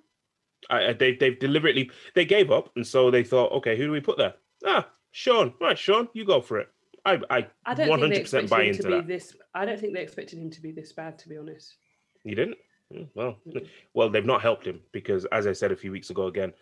I, 0.68 0.88
I, 0.88 0.92
they 0.92 1.14
they've 1.14 1.38
deliberately 1.38 1.90
they 2.14 2.24
gave 2.24 2.50
up, 2.50 2.70
and 2.76 2.87
so 2.87 3.11
they 3.11 3.24
thought, 3.24 3.52
okay, 3.52 3.76
who 3.76 3.85
do 3.87 3.92
we 3.92 4.00
put 4.00 4.18
there? 4.18 4.35
Ah, 4.66 4.88
Shaun. 5.12 5.54
Right, 5.61 5.78
Shaun, 5.78 6.09
you 6.12 6.24
go 6.26 6.40
for 6.42 6.59
it. 6.59 6.68
I 7.04 7.20
I 7.30 7.46
I 7.64 7.74
don't 7.74 7.88
one 7.88 8.00
think 8.00 8.12
they 8.12 8.16
hundred 8.16 8.20
percent 8.22 8.44
expected 8.44 8.50
buy 8.50 8.62
him 8.62 8.68
into 8.70 8.82
to 8.82 8.88
be 8.88 8.94
that. 8.94 9.06
this. 9.06 9.36
I 9.54 9.64
don't 9.64 9.80
think 9.80 9.94
they 9.94 10.02
expected 10.02 10.38
him 10.38 10.50
to 10.50 10.60
be 10.62 10.72
this 10.72 10.92
bad. 10.92 11.18
To 11.20 11.28
be 11.28 11.36
honest. 11.36 11.76
You 12.24 12.34
didn't? 12.34 12.58
Mm, 12.92 13.08
Well, 13.14 13.36
Mm-mm. 13.46 13.66
well, 13.94 14.10
they've 14.10 14.24
not 14.26 14.42
helped 14.42 14.66
him 14.66 14.80
because, 14.92 15.24
as 15.26 15.46
I 15.46 15.52
said 15.52 15.72
a 15.72 15.76
few 15.76 15.92
weeks 15.92 16.10
ago, 16.10 16.26
again, 16.26 16.52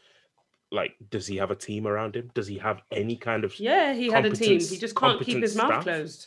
like, 0.71 0.95
does 1.11 1.27
he 1.27 1.37
have 1.37 1.51
a 1.51 1.57
team 1.57 1.87
around 1.87 2.15
him? 2.15 2.31
Does 2.35 2.47
he 2.47 2.59
have 2.59 2.83
any 2.93 3.17
kind 3.17 3.45
of 3.45 3.59
Yeah, 3.59 3.95
he 3.95 4.11
had 4.11 4.27
a 4.27 4.31
team. 4.31 4.61
He 4.61 4.77
just 4.77 4.95
can't 4.95 5.21
keep 5.23 5.43
his 5.43 5.57
mouth 5.57 5.69
staff? 5.71 5.83
closed. 5.85 6.27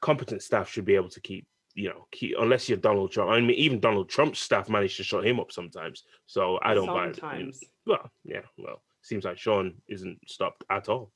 competent 0.00 0.42
staff? 0.42 0.68
Should 0.68 0.84
be 0.86 0.94
able 0.94 1.10
to 1.10 1.20
keep, 1.20 1.46
you 1.74 1.90
know, 1.90 2.06
keep 2.10 2.34
unless 2.38 2.68
you're 2.68 2.78
Donald 2.78 3.12
Trump. 3.12 3.30
I 3.30 3.40
mean, 3.40 3.50
even 3.50 3.80
Donald 3.80 4.08
Trump's 4.08 4.40
staff 4.40 4.68
managed 4.68 4.96
to 4.96 5.04
shut 5.04 5.26
him 5.26 5.38
up 5.38 5.52
sometimes. 5.52 6.04
So 6.26 6.58
I 6.62 6.74
don't 6.74 6.86
buy 6.86 7.08
it. 7.08 7.16
Sometimes. 7.16 7.60
Well, 7.86 8.10
yeah, 8.24 8.40
well, 8.56 8.82
seems 9.02 9.24
like 9.24 9.38
Shaun 9.38 9.74
isn't 9.88 10.18
stopped 10.26 10.64
at 10.70 10.88
all. 10.88 11.12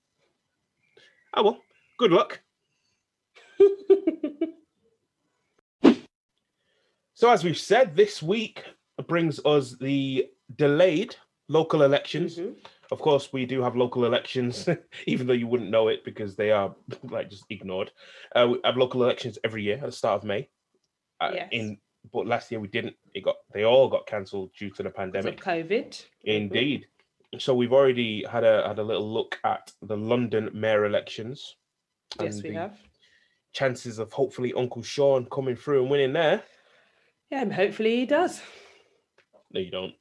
Oh 1.35 1.43
well, 1.43 1.59
good 1.99 2.12
luck. 2.12 2.40
So, 7.21 7.31
as 7.31 7.45
we've 7.45 7.59
said, 7.59 7.95
this 7.95 8.23
week 8.23 8.64
brings 9.07 9.45
us 9.45 9.77
the 9.79 10.27
delayed 10.57 11.14
local 11.49 11.83
elections. 11.83 12.38
Mhm. 12.38 12.57
Of 12.90 12.99
course, 12.99 13.31
we 13.31 13.45
do 13.45 13.61
have 13.61 13.77
local 13.77 14.07
elections, 14.07 14.66
even 15.07 15.27
though 15.27 15.35
you 15.35 15.47
wouldn't 15.47 15.69
know 15.69 15.88
it 15.88 16.03
because 16.03 16.35
they 16.35 16.51
are 16.51 16.75
like 17.11 17.29
just 17.29 17.45
ignored. 17.51 17.93
Uh, 18.35 18.49
we 18.53 18.61
have 18.64 18.79
local 18.79 19.03
elections 19.03 19.38
every 19.45 19.62
year 19.62 19.77
at 19.77 19.83
the 19.85 19.93
start 19.93 20.23
of 20.23 20.25
May. 20.25 20.49
Uh, 21.21 21.33
Yes. 21.35 21.49
In 21.53 21.77
but 22.11 22.27
last 22.27 22.51
year 22.51 22.59
we 22.59 22.69
didn't. 22.69 22.97
It 23.12 23.23
got 23.23 23.37
they 23.53 23.64
all 23.64 23.90
got 23.90 24.07
cancelled 24.07 24.55
due 24.59 24.71
to 24.71 24.83
the 24.83 24.88
pandemic. 24.88 25.43
COVID. 25.43 26.03
Indeed. 26.25 26.87
So 27.38 27.55
we've 27.55 27.73
already 27.73 28.25
had 28.31 28.45
a 28.45 28.66
had 28.66 28.79
a 28.79 28.83
little 28.83 29.12
look 29.12 29.38
at 29.45 29.73
the 29.83 29.97
London 29.97 30.51
mayor 30.53 30.85
elections. 30.85 31.57
Yes, 32.21 32.43
we 32.43 32.55
have. 32.55 32.79
Chances 33.53 33.99
of 33.99 34.12
hopefully 34.12 34.53
Uncle 34.53 34.83
Shaun 34.83 35.27
coming 35.27 35.57
through 35.57 35.83
and 35.83 35.90
winning 35.90 36.12
there. 36.12 36.43
Yeah, 37.31 37.43
and 37.43 37.53
hopefully 37.53 37.97
he 37.97 38.07
does. 38.07 38.40
No, 39.53 39.61
you 39.61 39.71
don't. 39.71 39.95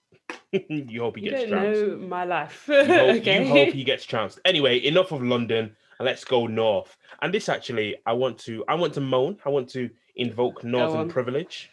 you 0.51 1.01
hope 1.01 1.17
he 1.17 1.25
You 1.25 1.31
gets 1.31 1.49
don't 1.49 1.51
know 1.51 2.07
my 2.07 2.25
life. 2.25 2.65
You 2.67 2.85
hope, 2.85 2.87
okay. 3.17 3.43
you 3.43 3.49
hope 3.49 3.73
he 3.73 3.83
gets 3.83 4.05
trounced. 4.05 4.39
Anyway, 4.45 4.83
enough 4.85 5.11
of 5.11 5.21
London 5.21 5.75
and 5.99 6.05
let's 6.05 6.23
go 6.23 6.47
north. 6.47 6.97
And 7.21 7.33
this 7.33 7.49
actually, 7.49 7.97
I 8.05 8.13
want 8.13 8.37
to, 8.39 8.63
I 8.67 8.75
want 8.75 8.93
to 8.95 9.01
moan. 9.01 9.37
I 9.45 9.49
want 9.49 9.69
to 9.69 9.89
invoke 10.15 10.63
northern 10.63 11.09
privilege, 11.09 11.69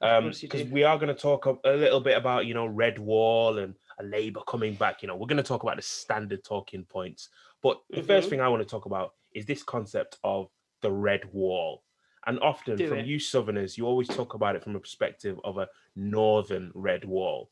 Of 0.00 0.24
um, 0.24 0.32
because 0.40 0.68
we 0.68 0.84
are 0.84 0.96
going 0.96 1.14
to 1.14 1.20
talk 1.20 1.46
a, 1.46 1.56
a 1.64 1.76
little 1.76 2.00
bit 2.00 2.16
about 2.16 2.46
you 2.46 2.54
know 2.54 2.66
Red 2.66 2.98
Wall 2.98 3.58
and 3.58 3.74
a 3.98 4.02
Labour 4.04 4.40
coming 4.48 4.74
back. 4.74 5.02
You 5.02 5.08
know, 5.08 5.16
we're 5.16 5.26
going 5.26 5.36
to 5.36 5.42
talk 5.42 5.62
about 5.62 5.76
the 5.76 5.82
standard 5.82 6.44
talking 6.44 6.84
points. 6.84 7.28
But 7.62 7.80
the 7.90 8.02
first 8.02 8.26
Mhm. 8.26 8.30
thing 8.30 8.40
I 8.40 8.48
want 8.48 8.62
to 8.62 8.68
talk 8.68 8.86
about 8.86 9.14
is 9.32 9.46
this 9.46 9.62
concept 9.62 10.18
of 10.24 10.50
the 10.82 10.90
Red 10.92 11.24
Wall. 11.32 11.82
And 12.26 12.40
often 12.40 12.76
Do 12.76 12.88
from 12.88 12.98
it. 13.00 13.06
you 13.06 13.18
Southerners, 13.18 13.76
you 13.76 13.86
always 13.86 14.08
talk 14.08 14.34
about 14.34 14.56
it 14.56 14.62
from 14.64 14.76
a 14.76 14.80
perspective 14.80 15.38
of 15.44 15.58
a 15.58 15.68
northern 15.94 16.72
Red 16.74 17.04
Wall 17.04 17.50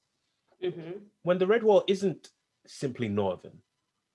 Mhm. 0.62 1.10
when 1.22 1.38
the 1.38 1.46
red 1.46 1.62
wall 1.62 1.84
isn't 1.88 2.30
simply 2.66 3.08
northern 3.08 3.60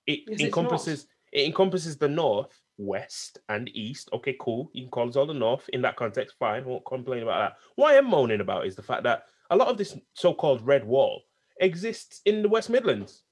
it 0.06 0.20
Yes, 0.26 0.40
encompasses 0.40 1.06
it 1.32 1.44
encompasses 1.44 1.98
the 1.98 2.08
north 2.08 2.62
west 2.78 3.38
and 3.50 3.68
east 3.74 4.08
okay 4.12 4.34
cool 4.40 4.70
you 4.72 4.82
can 4.84 4.90
call 4.90 5.08
us 5.08 5.16
all 5.16 5.26
the 5.26 5.34
north 5.34 5.68
in 5.70 5.82
that 5.82 5.96
context 5.96 6.36
fine 6.38 6.64
won't 6.64 6.86
complain 6.86 7.22
about 7.22 7.38
that 7.40 7.56
what 7.76 7.92
i 7.92 7.96
am 7.98 8.06
moaning 8.06 8.40
about 8.40 8.66
is 8.66 8.74
the 8.76 8.82
fact 8.82 9.02
that 9.02 9.24
a 9.50 9.56
lot 9.56 9.68
of 9.68 9.76
this 9.76 9.96
so-called 10.14 10.62
red 10.62 10.84
wall 10.84 11.22
exists 11.60 12.20
in 12.24 12.42
the 12.42 12.48
west 12.48 12.70
midlands 12.70 13.22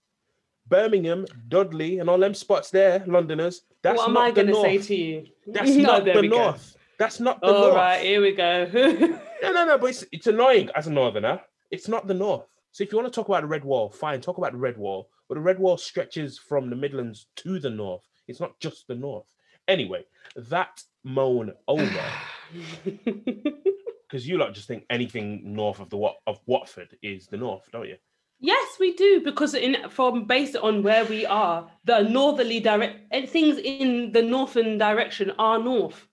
birmingham 0.69 1.25
dudley 1.49 1.99
and 2.01 2.11
all 2.11 2.19
them 2.19 2.35
spots 2.35 2.71
there 2.71 3.03
londoners 3.07 3.63
that's 3.83 3.99
what 3.99 4.09
am 4.09 4.15
not 4.15 4.25
I 4.25 4.31
the 4.31 4.35
going 4.43 4.47
to 4.49 4.55
say 4.63 4.75
north 4.77 4.87
to 4.89 4.95
you? 4.97 5.27
that's 5.47 5.71
No, 5.71 5.83
not 5.83 6.05
the 6.05 6.21
we 6.21 6.29
go. 6.29 6.37
north 6.39 6.77
that's 6.99 7.21
not 7.21 7.41
the 7.41 7.47
All 7.49 7.61
north 7.61 7.75
right, 7.75 8.03
here 8.03 8.23
we 8.23 8.33
go. 8.33 8.69
no, 9.43 9.53
no, 9.53 9.67
no, 9.67 9.77
but 9.79 9.91
it's, 9.91 10.05
it's 10.13 10.27
annoying 10.29 10.71
as 10.75 10.87
a 10.87 10.91
northerner. 10.91 11.43
It's 11.71 11.89
not 11.89 12.07
the 12.07 12.15
north. 12.15 12.47
So 12.73 12.85
if 12.85 12.91
you 12.91 12.97
want 12.97 13.13
to 13.13 13.15
talk 13.15 13.29
about 13.29 13.43
the 13.43 13.49
red 13.49 13.65
wall, 13.65 13.91
fine, 13.91 14.21
talk 14.23 14.39
about 14.39 14.53
the 14.53 14.59
red 14.59 14.79
wall. 14.79 15.11
But 15.29 15.35
the 15.35 15.43
red 15.43 15.59
wall 15.59 15.77
stretches 15.77 16.39
from 16.39 16.71
the 16.71 16.77
Midlands 16.77 17.27
to 17.37 17.59
the 17.59 17.69
north. 17.69 18.03
It's 18.29 18.41
not 18.41 18.59
just 18.61 18.87
the 18.89 18.95
north. 18.95 19.27
Anyway, 19.69 20.07
that 20.37 20.83
moan 21.05 21.53
over 21.69 22.03
because 22.85 24.27
you 24.27 24.39
lot 24.39 24.55
just 24.55 24.69
think 24.69 24.85
anything 24.89 25.43
north 25.55 25.81
of 25.81 25.91
the 25.91 25.99
of 26.27 26.41
Watford 26.47 26.97
is 27.03 27.27
the 27.27 27.37
north, 27.37 27.69
don't 27.73 27.89
you? 27.89 27.97
Yes, 28.41 28.77
we 28.79 28.95
do 28.95 29.21
because 29.25 29.55
in 29.55 29.89
from 29.91 30.25
based 30.27 30.57
on 30.57 30.83
where 30.83 31.05
we 31.05 31.27
are, 31.27 31.71
the 31.85 32.03
northerly 32.03 32.61
direct 32.61 33.01
and 33.11 33.25
eh, 33.25 33.27
things 33.29 33.59
in 33.59 34.13
the 34.13 34.23
northern 34.23 34.79
direction 34.79 35.33
are 35.39 35.59
north. 35.59 36.07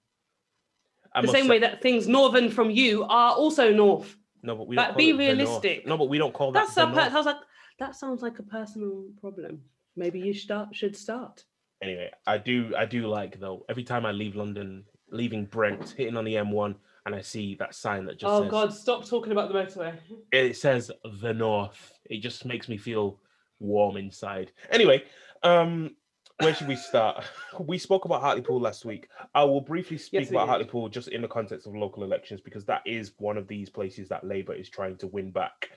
I 1.16 1.22
the 1.22 1.28
same 1.28 1.44
say- 1.44 1.50
way 1.50 1.60
that 1.60 1.82
things 1.82 2.08
northern 2.08 2.50
from 2.50 2.70
you 2.72 3.04
are 3.04 3.34
also 3.34 3.72
north. 3.72 4.16
No, 4.42 4.56
but 4.58 4.68
we 4.68 4.76
call 4.76 4.94
be 4.96 5.12
it 5.12 5.18
the 5.18 5.24
North. 5.24 5.38
realistic. 5.38 5.88
No, 5.88 5.98
but 5.98 6.10
we 6.10 6.18
don't 6.18 6.34
call 6.34 6.52
that. 6.52 6.68
That's 6.68 6.74
per-. 6.94 7.00
I 7.00 7.16
was 7.16 7.26
like, 7.26 7.38
that 7.80 7.96
sounds 7.96 8.22
like 8.22 8.40
a 8.40 8.44
personal 8.44 9.06
problem. 9.22 9.62
Maybe 9.96 10.20
you 10.20 10.34
start 10.34 10.76
should 10.76 10.96
start. 10.98 11.46
anyway, 11.82 12.10
I 12.28 12.38
do 12.40 12.74
I 12.78 12.86
do 12.86 13.08
like 13.08 13.40
though. 13.40 13.66
Every 13.70 13.84
time 13.84 14.06
I 14.06 14.12
leave 14.12 14.36
London, 14.36 14.86
leaving 15.12 15.46
Brent, 15.46 15.94
hitting 15.98 16.18
on 16.18 16.26
the 16.26 16.34
M1, 16.36 16.76
and 17.06 17.13
I 17.13 17.22
see 17.22 17.56
that 17.56 17.76
sign 17.76 18.06
that 18.06 18.18
just 18.20 18.34
oh 18.34 18.42
says 18.44 18.52
God, 18.52 18.74
stop 18.74 19.08
talking 19.08 19.32
about 19.32 19.52
the 19.52 19.56
motorway. 19.56 19.96
it 20.32 20.56
says 20.58 20.92
the 21.22 21.34
North. 21.34 21.94
It 22.10 22.20
just 22.20 22.46
makes 22.46 22.70
me 22.70 22.78
feel 22.78 23.20
warm 23.60 23.98
inside. 23.98 24.52
Anyway, 24.72 25.04
um, 25.44 25.96
where 26.39 26.54
should 26.54 26.68
we 26.68 26.76
start? 26.76 27.24
We 27.60 27.78
spoke 27.78 28.06
about 28.06 28.22
Hartlepool 28.22 28.60
last 28.60 28.84
week. 28.84 29.08
I 29.36 29.44
will 29.44 29.62
briefly 29.62 29.98
speak 30.00 30.22
Yes, 30.22 30.30
about. 30.32 30.48
Hartlepool 30.48 30.89
just 30.89 31.08
in 31.10 31.22
the 31.22 31.28
context 31.28 31.68
of 31.68 31.76
local 31.76 32.04
elections 32.04 32.42
because 32.42 32.66
that 32.66 32.82
is 32.86 33.12
one 33.20 33.38
of 33.38 33.48
these 33.48 33.70
places 33.70 34.10
that 34.10 34.26
Labour 34.26 34.56
is 34.56 34.70
trying 34.70 34.98
to 34.98 35.08
win 35.08 35.30
back 35.32 35.70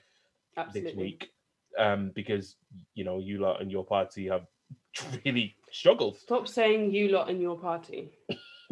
this 0.73 0.95
week. 0.95 1.29
Um, 1.77 2.11
because 2.15 2.55
you 2.95 3.03
know 3.03 3.19
you 3.19 3.39
lot 3.39 3.61
and 3.61 3.71
your 3.71 3.85
party 3.85 4.27
have 4.27 4.47
really 5.25 5.55
struggled. 5.71 6.17
Stop 6.17 6.47
saying 6.47 6.91
you 6.91 7.09
lot 7.09 7.29
and 7.29 7.39
your 7.39 7.59
party. 7.59 8.09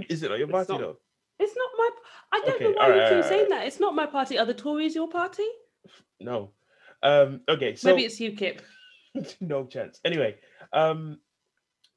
Is 0.09 0.23
it 0.23 0.29
not 0.29 0.39
your 0.39 0.47
It's 0.47 0.53
party 0.53 0.73
not. 0.73 0.81
though? 0.81 0.97
It's 1.55 1.57
not 1.57 1.69
my. 1.77 1.89
I 2.31 2.41
don't 2.45 2.55
Okay, 2.55 2.63
know 2.65 2.71
why 2.71 2.83
alright, 2.85 2.97
you 2.97 3.03
keep 3.03 3.11
alright, 3.11 3.25
saying 3.29 3.43
alright. 3.45 3.59
that. 3.61 3.67
It's 3.67 3.79
not 3.79 3.95
my 3.95 4.05
party. 4.05 4.37
Are 4.37 4.45
the 4.45 4.53
Tories 4.53 4.95
your 4.95 5.07
party? 5.07 5.45
No. 6.19 6.51
Um, 7.03 7.41
okay, 7.47 7.75
so 7.75 7.89
Maybe 7.89 8.03
it's 8.05 8.19
UKIP. 8.19 8.59
no 9.41 9.65
chance. 9.65 9.99
Anyway, 10.03 10.35
um, 10.73 11.19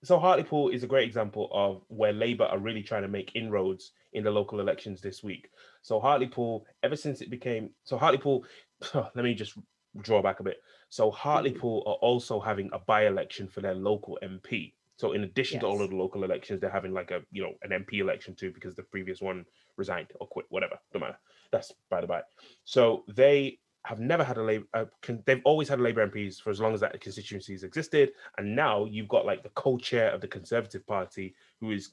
so 0.05 0.18
Hartlepool 0.18 0.68
is 0.68 0.83
a 0.85 0.87
great 0.87 1.07
example 1.07 1.49
of 1.53 1.83
where 1.88 2.12
Labour 2.12 2.44
are 2.44 2.59
really 2.59 2.83
trying 2.83 3.03
to 3.03 3.09
make 3.09 3.33
inroads 3.35 3.92
in 4.12 4.23
the 4.23 4.31
local 4.31 4.61
elections 4.61 5.01
this 5.01 5.23
week. 5.25 5.51
So 5.83 5.99
Hartlepool, 5.99 6.66
ever 6.83 6.97
since 6.97 7.21
it 7.21 7.31
became 7.31 7.71
so 7.85 7.97
Hartlepool, 7.99 8.44
let 8.94 9.16
me 9.16 9.35
just 9.35 9.55
draw 10.03 10.23
back 10.23 10.40
a 10.40 10.44
bit. 10.44 10.59
So 10.90 11.11
Hartlepool 11.11 11.83
are 11.87 11.94
also 11.94 12.38
having 12.38 12.71
a 12.73 12.79
by-election 12.79 13.49
for 13.49 13.61
their 13.61 13.75
local 13.75 14.18
MP. 14.23 14.75
So 14.99 15.13
in 15.13 15.23
addition 15.23 15.61
to 15.61 15.67
all 15.67 15.81
of 15.81 15.91
the 15.91 15.97
local 15.97 16.25
elections, 16.25 16.61
they're 16.61 16.71
having 16.71 16.93
like 16.93 17.13
a 17.13 17.23
you 17.31 17.41
know 17.41 17.55
an 17.63 17.71
MP 17.71 18.01
election 18.01 18.35
too 18.35 18.51
because 18.51 18.75
the 18.75 18.83
previous 18.83 19.21
one 19.21 19.45
resigned 19.77 20.09
or 20.21 20.27
quit, 20.27 20.47
whatever. 20.51 20.77
Don't 20.93 21.03
matter. 21.03 21.19
That's 21.53 21.73
by 21.89 22.01
the 22.01 22.09
by. 22.09 22.23
So 22.65 23.05
they 23.07 23.61
have 23.85 24.01
never 24.01 24.25
had 24.25 24.39
a 24.39 24.43
labor. 24.43 24.67
Uh, 24.75 24.87
con- 25.01 25.23
they've 25.25 25.41
always 25.45 25.69
had 25.69 25.81
labor 25.81 26.05
MPs 26.05 26.43
for 26.43 26.51
as 26.51 26.61
long 26.61 26.75
as 26.75 26.81
that 26.81 27.01
constituency 27.01 27.53
has 27.53 27.63
existed, 27.63 28.11
and 28.39 28.57
now 28.57 28.87
you've 28.87 29.09
got 29.09 29.25
like 29.25 29.45
the 29.45 29.51
co-chair 29.51 30.11
of 30.11 30.21
the 30.21 30.27
Conservative 30.27 30.85
Party 30.85 31.33
who 31.61 31.71
is 31.71 31.93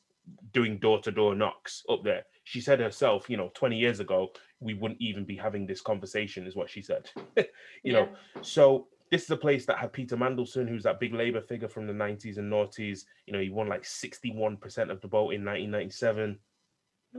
doing 0.51 0.79
door-to-door 0.79 1.35
knocks 1.35 1.83
up 1.87 2.03
there. 2.03 2.23
She 2.43 2.59
said 2.59 2.79
herself, 2.79 3.29
you 3.29 3.37
know, 3.37 3.51
20 3.53 3.77
years 3.77 3.99
ago 3.99 4.29
we 4.59 4.73
wouldn't 4.73 4.99
even 4.99 5.25
be 5.25 5.35
having 5.35 5.67
this 5.67 5.79
conversation, 5.81 6.47
is 6.47 6.55
what 6.55 6.71
she 6.71 6.81
said. 6.81 7.07
you 7.83 7.93
know, 7.93 8.09
so 8.41 8.87
this 9.11 9.23
is 9.23 9.29
a 9.29 9.37
place 9.37 9.65
that 9.65 9.77
had 9.77 9.93
Peter 9.93 10.17
Mandelson, 10.17 10.67
who's 10.67 10.83
that 10.83 10.99
big 10.99 11.13
Labour 11.13 11.41
figure 11.41 11.67
from 11.67 11.87
the 11.87 11.93
90s 11.93 12.37
and 12.37 12.51
noughties. 12.51 13.05
You 13.27 13.33
know, 13.33 13.39
he 13.39 13.49
won 13.49 13.67
like 13.67 13.83
61% 13.83 14.57
of 14.89 15.01
the 15.01 15.07
vote 15.07 15.31
in 15.31 15.45
1997 15.45 16.37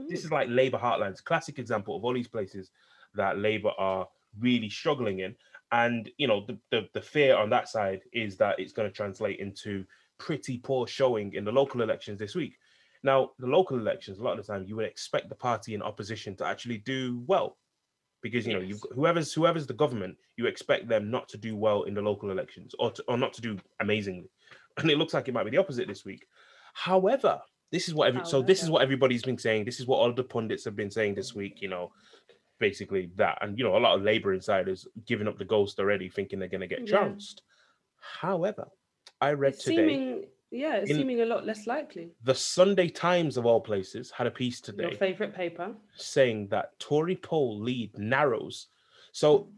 this 0.07 0.23
is 0.23 0.31
like 0.31 0.47
Labour 0.49 0.77
heartlands, 0.77 1.23
classic 1.23 1.59
example 1.59 1.95
of 1.95 2.05
all 2.05 2.13
these 2.13 2.27
places 2.27 2.71
that 3.15 3.39
Labour 3.39 3.71
are 3.77 4.07
really 4.39 4.69
struggling 4.69 5.19
in. 5.19 5.35
And 5.71 6.09
you 6.17 6.27
know, 6.27 6.45
the, 6.45 6.57
the 6.71 6.87
the 6.93 7.01
fear 7.01 7.35
on 7.35 7.49
that 7.49 7.67
side 7.67 8.01
is 8.13 8.37
that 8.37 8.59
it's 8.59 8.73
going 8.73 8.87
to 8.89 8.95
translate 8.95 9.39
into 9.39 9.85
pretty 10.17 10.59
poor 10.59 10.87
showing 10.87 11.33
in 11.33 11.43
the 11.43 11.51
local 11.51 11.81
elections 11.81 12.19
this 12.19 12.35
week. 12.35 12.57
Now, 13.03 13.31
the 13.37 13.47
local 13.47 13.77
elections, 13.77 14.17
a 14.17 14.23
lot 14.23 14.39
of 14.39 14.45
the 14.45 14.53
time, 14.53 14.65
you 14.65 14.75
would 14.77 14.85
expect 14.85 15.29
the 15.29 15.35
party 15.35 15.73
in 15.73 15.81
opposition 15.81 16.35
to 16.37 16.45
actually 16.45 16.79
do 16.79 17.23
well, 17.27 17.57
because 18.21 18.45
you 18.47 18.53
know, 18.53 18.59
Yes. 18.59 18.69
you've 18.69 18.81
got- 18.81 18.93
whoever's 18.93 19.33
whoever's 19.33 19.67
the 19.67 19.73
government, 19.73 20.17
you 20.37 20.47
expect 20.47 20.87
them 20.87 21.09
not 21.11 21.27
to 21.29 21.37
do 21.37 21.55
well 21.55 21.83
in 21.83 21.93
the 21.93 22.01
local 22.01 22.31
elections 22.31 22.73
or 22.79 22.91
to, 22.91 23.03
or 23.07 23.17
not 23.17 23.33
to 23.33 23.41
do 23.41 23.57
amazingly, 23.79 24.29
and 24.77 24.89
it 24.91 24.97
looks 24.97 25.13
like 25.13 25.27
it 25.27 25.33
might 25.33 25.43
be 25.43 25.51
the 25.51 25.57
opposite 25.57 25.87
this 25.87 26.03
week. 26.05 26.25
However, 26.73 27.41
this 27.71 27.87
is 27.87 27.93
what 27.93 28.07
every, 28.07 28.23
so 28.25 28.41
this 28.41 28.63
is 28.63 28.69
what 28.69 28.81
everybody's 28.81 29.23
been 29.23 29.37
saying. 29.37 29.65
This 29.65 29.79
is 29.79 29.87
what 29.87 29.97
all 29.97 30.13
the 30.13 30.23
pundits 30.23 30.63
have 30.65 30.75
been 30.75 30.91
saying 30.91 31.15
this 31.15 31.35
week. 31.35 31.61
You 31.61 31.67
know, 31.69 31.91
basically 32.59 33.09
that, 33.15 33.37
and 33.41 33.57
you 33.57 33.63
know, 33.63 33.75
a 33.75 33.79
lot 33.79 33.95
of 33.95 34.03
Labour 34.03 34.33
insiders 34.33 34.87
giving 35.05 35.27
up 35.27 35.37
the 35.37 35.45
ghost 35.45 35.79
already, 35.79 36.09
thinking 36.09 36.39
they're 36.39 36.47
going 36.47 36.61
to 36.61 36.67
get 36.67 36.81
Yeah. 36.87 36.97
trounced. 36.97 37.43
However, 37.99 38.67
I 39.21 39.31
read 39.33 39.53
It's 39.53 39.63
today 39.63 39.75
seeming, 39.75 40.25
yeah, 40.51 40.77
it's 40.77 40.89
in- 40.91 40.97
seeming 40.97 41.21
a 41.21 41.25
lot 41.25 41.45
less 41.45 41.67
likely. 41.67 42.11
the 42.23 42.35
Sunday 42.35 42.87
Times 42.89 43.37
of 43.37 43.45
all 43.45 43.61
places 43.61 44.11
had 44.11 44.27
a 44.27 44.31
piece 44.31 44.61
today. 44.61 44.83
Your 44.83 44.91
favorite 44.93 45.33
paper. 45.35 45.75
saying 45.95 46.47
that 46.49 46.77
Tory 46.79 47.15
poll 47.15 47.59
lead 47.59 47.97
narrows. 47.97 48.67
So 49.11 49.49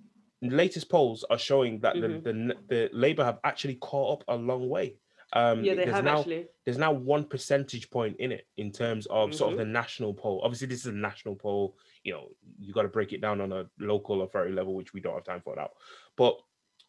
latest 0.42 0.90
polls 0.90 1.24
are 1.30 1.38
showing 1.38 1.80
that 1.82 1.96
Mhm. 1.96 2.24
the, 2.24 2.32
the 2.32 2.56
the 2.70 2.90
Labour 2.94 3.24
have 3.26 3.40
actually 3.44 3.76
caught 3.76 4.20
up 4.20 4.24
a 4.28 4.36
long 4.36 4.70
way. 4.70 4.98
Um, 5.34 5.64
yeah, 5.64 5.76
they 5.76 5.84
there's 5.84 5.96
have 5.96 6.04
now 6.06 6.20
actually. 6.20 6.48
there's 6.66 6.78
now 6.80 6.92
one 6.92 7.24
percentage 7.24 7.92
point 7.92 8.16
in 8.18 8.32
it 8.32 8.48
in 8.58 8.72
terms 8.72 9.06
of 9.08 9.36
sort 9.36 9.54
of 9.54 9.60
Mhm. 9.60 9.62
the 9.64 9.66
national 9.66 10.14
poll. 10.16 10.42
Obviously, 10.44 10.68
this 10.68 10.80
is 10.80 10.86
a 10.88 10.92
national 10.92 11.36
poll. 11.36 11.78
You 12.04 12.14
know, 12.14 12.30
you 12.58 12.74
got 12.74 12.82
to 12.84 12.88
break 12.88 13.14
it 13.14 13.22
down 13.22 13.40
on 13.42 13.52
a 13.52 13.70
local 13.80 14.24
authority 14.24 14.54
level, 14.56 14.74
which 14.74 14.92
we 14.94 15.02
don't 15.02 15.14
have 15.14 15.24
time 15.26 15.42
for 15.42 15.56
now. 15.56 15.70
But 16.16 16.40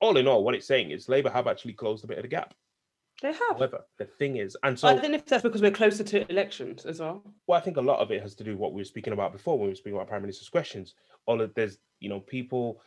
all 0.00 0.16
in 0.16 0.26
all, 0.26 0.42
what 0.42 0.54
it's 0.54 0.66
saying 0.66 0.90
is 0.90 1.08
Labour 1.10 1.28
have 1.28 1.46
actually 1.46 1.74
closed 1.74 2.02
a 2.04 2.06
bit 2.06 2.16
of 2.16 2.22
the 2.22 2.28
gap. 2.28 2.54
They 3.22 3.32
have. 3.32 3.56
However, 3.58 3.84
the 3.98 4.06
thing 4.06 4.36
is, 4.36 4.56
and 4.62 4.78
so 4.78 4.88
I 4.88 4.94
don't 4.94 5.10
know 5.10 5.18
if 5.18 5.26
that's 5.26 5.42
because 5.42 5.60
we're 5.60 5.70
closer 5.70 6.04
to 6.04 6.30
elections 6.30 6.86
as 6.86 7.00
well. 7.00 7.22
well, 7.46 7.58
I 7.58 7.62
think 7.62 7.76
a 7.76 7.82
lot 7.82 8.00
of 8.00 8.10
it 8.10 8.22
has 8.22 8.34
to 8.36 8.44
do 8.44 8.52
with 8.52 8.60
what 8.60 8.72
we 8.72 8.80
were 8.80 8.84
speaking 8.84 9.12
about 9.12 9.32
before 9.32 9.58
when 9.58 9.66
we 9.66 9.72
were 9.72 9.76
speaking 9.76 9.96
about 9.96 10.08
prime 10.08 10.22
minister's 10.22 10.48
questions. 10.48 10.94
All 11.26 11.40
of 11.40 11.52
there's, 11.54 11.78
you 11.98 12.08
know, 12.08 12.20
people 12.20 12.80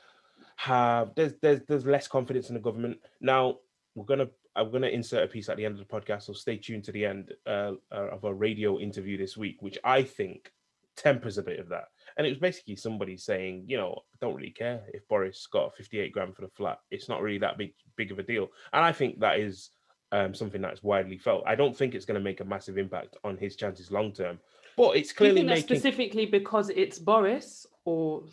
have 0.55 1.13
there's 1.15 1.33
there's 1.41 1.61
there's 1.67 1.85
less 1.85 2.07
confidence 2.07 2.49
in 2.49 2.55
the 2.55 2.61
government. 2.61 2.97
Now 3.21 3.59
we're 3.95 4.05
gonna 4.05 4.27
I'm 4.55 4.71
gonna 4.71 4.87
insert 4.87 5.23
a 5.23 5.27
piece 5.27 5.49
at 5.49 5.57
the 5.57 5.65
end 5.65 5.79
of 5.79 5.87
the 5.87 5.93
podcast, 5.93 6.23
so 6.23 6.33
stay 6.33 6.57
tuned 6.57 6.83
to 6.85 6.91
the 6.91 7.05
end 7.05 7.33
uh, 7.45 7.73
uh, 7.91 8.09
of 8.11 8.23
a 8.23 8.33
radio 8.33 8.79
interview 8.79 9.17
this 9.17 9.37
week, 9.37 9.57
which 9.61 9.77
I 9.83 10.03
think 10.03 10.51
tempers 10.95 11.37
a 11.37 11.43
bit 11.43 11.59
of 11.59 11.69
that. 11.69 11.85
And 12.17 12.27
it 12.27 12.29
was 12.29 12.39
basically 12.39 12.75
somebody 12.75 13.17
saying, 13.17 13.65
you 13.67 13.77
know, 13.77 13.99
I 14.13 14.17
don't 14.21 14.35
really 14.35 14.51
care 14.51 14.83
if 14.93 15.07
Boris 15.07 15.47
got 15.51 15.75
58 15.75 16.11
grand 16.11 16.35
for 16.35 16.43
the 16.43 16.49
flat. 16.49 16.79
It's 16.91 17.09
not 17.09 17.21
really 17.21 17.39
that 17.39 17.57
big 17.57 17.73
big 17.95 18.11
of 18.11 18.19
a 18.19 18.23
deal. 18.23 18.49
And 18.71 18.83
I 18.83 18.91
think 18.91 19.19
that 19.19 19.39
is 19.39 19.69
um, 20.13 20.33
something 20.33 20.61
that's 20.61 20.83
widely 20.83 21.17
felt. 21.17 21.43
I 21.45 21.55
don't 21.55 21.75
think 21.75 21.95
it's 21.95 22.05
going 22.05 22.19
to 22.19 22.23
make 22.23 22.39
a 22.39 22.45
massive 22.45 22.77
impact 22.77 23.17
on 23.23 23.35
his 23.35 23.55
chances 23.55 23.91
long 23.91 24.13
term, 24.13 24.39
but 24.77 24.95
it's 24.95 25.09
Do 25.11 25.25
you 25.25 25.31
clearly 25.33 25.47
that's 25.47 25.61
making. 25.61 25.75
specifically 25.77 26.25
because 26.27 26.69
it's 26.69 26.99
Boris, 26.99 27.65
or 27.83 28.23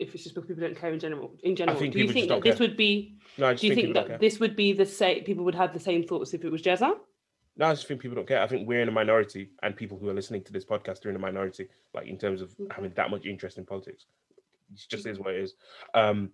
if 0.00 0.14
it's 0.14 0.24
just 0.24 0.34
because 0.34 0.48
people 0.48 0.64
don't 0.64 0.76
care 0.76 0.92
in 0.92 0.98
general? 0.98 1.32
In 1.44 1.54
general, 1.54 1.78
think 1.78 1.92
do 1.94 2.00
you 2.00 2.12
think 2.12 2.28
that 2.28 2.42
this 2.42 2.58
would 2.58 2.76
be? 2.76 3.16
No, 3.38 3.54
Do 3.54 3.66
you 3.66 3.74
think, 3.74 3.94
think 3.94 4.08
that 4.08 4.20
this 4.20 4.40
would 4.40 4.56
be 4.56 4.72
the 4.72 4.84
same? 4.84 5.22
People 5.24 5.44
would 5.44 5.54
have 5.54 5.72
the 5.72 5.80
same 5.80 6.02
thoughts 6.02 6.34
if 6.34 6.44
it 6.44 6.50
was 6.50 6.60
Jezza? 6.60 6.92
No, 7.56 7.66
I 7.66 7.74
just 7.74 7.86
think 7.86 8.00
people 8.00 8.16
don't 8.16 8.26
care. 8.26 8.40
I 8.42 8.48
think 8.48 8.66
we're 8.66 8.80
in 8.82 8.88
a 8.88 8.92
minority, 8.92 9.50
and 9.62 9.76
people 9.76 9.98
who 9.98 10.08
are 10.08 10.14
listening 10.14 10.42
to 10.44 10.52
this 10.52 10.64
podcast 10.64 11.06
are 11.06 11.10
in 11.10 11.16
a 11.16 11.20
minority, 11.20 11.68
like 11.94 12.08
in 12.08 12.18
terms 12.18 12.42
of 12.42 12.50
Okay. 12.58 12.72
having 12.74 12.92
that 12.96 13.10
much 13.10 13.26
interest 13.26 13.58
in 13.58 13.64
politics. 13.64 14.06
It 14.74 14.80
just 14.88 15.06
is 15.06 15.18
what 15.20 15.34
it 15.34 15.40
is. 15.42 15.54
Um, 15.94 16.30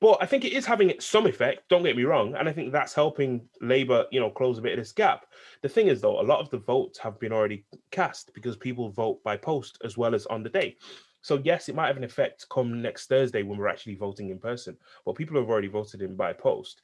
but 0.00 0.18
I 0.20 0.26
think 0.26 0.44
it 0.44 0.52
is 0.52 0.66
having 0.66 0.94
some 0.98 1.26
effect. 1.26 1.68
Don't 1.68 1.82
get 1.82 1.96
me 1.96 2.04
wrong, 2.04 2.34
and 2.34 2.48
I 2.48 2.52
think 2.52 2.72
that's 2.72 2.94
helping 2.94 3.48
Labour, 3.60 4.06
you 4.10 4.20
know, 4.20 4.30
close 4.30 4.58
a 4.58 4.62
bit 4.62 4.72
of 4.72 4.78
this 4.78 4.92
gap. 4.92 5.26
The 5.62 5.68
thing 5.68 5.86
is, 5.86 6.00
though, 6.00 6.20
a 6.20 6.22
lot 6.22 6.40
of 6.40 6.50
the 6.50 6.58
votes 6.58 6.98
have 6.98 7.18
been 7.20 7.32
already 7.32 7.64
cast 7.90 8.32
because 8.34 8.56
people 8.56 8.90
vote 8.90 9.22
by 9.22 9.36
post 9.36 9.78
as 9.84 9.96
well 9.96 10.14
as 10.14 10.26
on 10.26 10.42
the 10.42 10.48
day. 10.48 10.76
So 11.22 11.40
yes, 11.44 11.68
it 11.68 11.76
might 11.76 11.86
have 11.86 11.96
an 11.96 12.04
effect 12.04 12.46
come 12.50 12.82
next 12.82 13.06
Thursday 13.06 13.44
when 13.44 13.56
we're 13.56 13.68
actually 13.68 13.94
voting 13.94 14.30
in 14.30 14.38
person. 14.38 14.76
But 15.06 15.14
people 15.14 15.36
have 15.38 15.48
already 15.48 15.68
voted 15.68 16.02
in 16.02 16.16
by 16.16 16.32
post. 16.32 16.82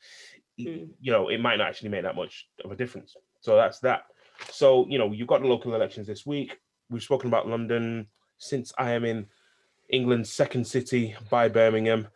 Mm. 0.59 0.89
You 1.01 1.13
know, 1.13 1.29
it 1.29 1.41
might 1.41 1.57
not 1.57 1.69
actually 1.69 1.91
make 1.91 2.05
that 2.05 2.17
much 2.17 2.47
of 2.65 2.71
a 2.71 2.77
difference. 2.77 3.17
So 3.41 3.57
that's 3.57 3.81
that. 3.81 4.05
So 4.51 4.87
you 4.89 4.99
know, 4.99 5.11
you've 5.13 5.29
got 5.29 5.43
the 5.43 5.49
local 5.49 5.75
elections 5.75 6.07
this 6.07 6.25
week. 6.25 6.57
We've 6.89 7.03
spoken 7.03 7.29
about 7.29 7.49
London 7.49 8.07
since 8.39 8.73
I 8.79 8.93
am 8.93 9.05
in 9.05 9.27
England's 9.91 10.33
second 10.33 10.67
city 10.67 11.17
by 11.31 11.49
Birmingham. 11.49 12.09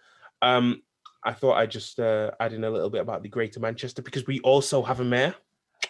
Um, 0.42 0.82
I 1.24 1.32
thought 1.32 1.54
I'd 1.54 1.70
just 1.70 2.00
uh, 2.00 2.32
add 2.40 2.52
in 2.52 2.64
a 2.64 2.70
little 2.70 2.90
bit 2.90 3.00
about 3.00 3.22
the 3.22 3.28
Greater 3.28 3.60
Manchester 3.60 4.02
because 4.02 4.26
we 4.26 4.40
also 4.40 4.82
have 4.82 5.00
a 5.00 5.04
mayor 5.04 5.34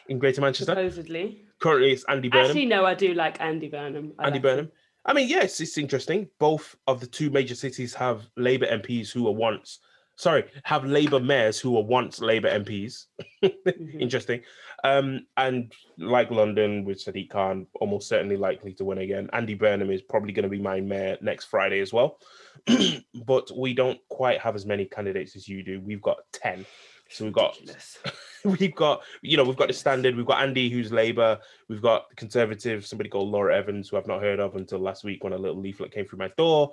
in 0.08 0.18
Greater 0.18 0.40
Manchester. 0.42 0.72
Supposedly. 0.72 1.46
Currently, 1.58 1.92
it's 1.92 2.04
Andy 2.08 2.28
Burnham. 2.28 2.46
Actually, 2.46 2.66
no, 2.66 2.84
I 2.84 2.94
do 2.94 3.14
like 3.14 3.40
Andy 3.40 3.68
Burnham. 3.68 4.12
I 4.18 4.26
Andy 4.26 4.38
like 4.38 4.42
Burnham. 4.42 4.64
him. 4.66 4.72
I 5.04 5.14
mean, 5.14 5.28
yes, 5.28 5.60
it's 5.60 5.78
interesting. 5.78 6.28
Both 6.38 6.76
of 6.86 7.00
the 7.00 7.06
two 7.06 7.30
major 7.30 7.54
cities 7.54 7.94
have 7.94 8.28
Labour 8.36 8.66
MPs 8.66 9.10
who 9.10 9.24
were 9.24 9.32
once, 9.32 9.80
sorry, 10.16 10.44
have 10.64 10.84
Labour 10.84 11.20
mayors 11.20 11.58
who 11.58 11.72
were 11.72 11.82
once 11.82 12.20
Labour 12.20 12.48
MPs. 12.50 13.06
Mhm. 13.42 14.00
interesting. 14.00 14.42
Um, 14.84 15.26
and 15.36 15.72
like 15.98 16.30
London 16.30 16.84
with 16.84 17.04
Sadiq 17.04 17.30
Khan, 17.30 17.66
almost 17.74 18.08
certainly 18.08 18.36
likely 18.36 18.72
to 18.74 18.84
win 18.84 18.98
again. 18.98 19.30
Andy 19.32 19.54
Burnham 19.54 19.90
is 19.90 20.02
probably 20.02 20.32
going 20.32 20.44
to 20.44 20.48
be 20.48 20.60
my 20.60 20.80
mayor 20.80 21.18
next 21.20 21.46
Friday 21.46 21.80
as 21.80 21.92
well. 21.92 22.18
but 23.26 23.50
we 23.56 23.74
don't 23.74 24.00
quite 24.08 24.40
have 24.40 24.54
as 24.54 24.66
many 24.66 24.84
candidates 24.84 25.36
as 25.36 25.48
you 25.48 25.62
do. 25.62 25.80
We've 25.80 26.02
got 26.02 26.18
10. 26.32 26.66
So 27.08 27.24
we've 27.24 27.34
got 27.34 27.58
we've 28.44 28.74
got 28.74 29.02
you 29.20 29.36
know 29.36 29.44
we've 29.44 29.56
got 29.56 29.68
the 29.68 29.74
standard 29.74 30.16
we've 30.16 30.26
got 30.26 30.42
andy 30.42 30.70
who's 30.70 30.90
labour 30.90 31.38
we've 31.68 31.82
got 31.82 32.08
the 32.08 32.16
conservative 32.16 32.86
somebody 32.86 33.08
called 33.10 33.28
laura 33.28 33.54
evans 33.54 33.88
who 33.88 33.96
i've 33.96 34.06
not 34.06 34.20
heard 34.22 34.40
of 34.40 34.56
until 34.56 34.78
last 34.78 35.04
week 35.04 35.22
when 35.22 35.32
a 35.32 35.38
little 35.38 35.60
leaflet 35.60 35.92
came 35.92 36.06
through 36.06 36.18
my 36.18 36.30
door 36.36 36.72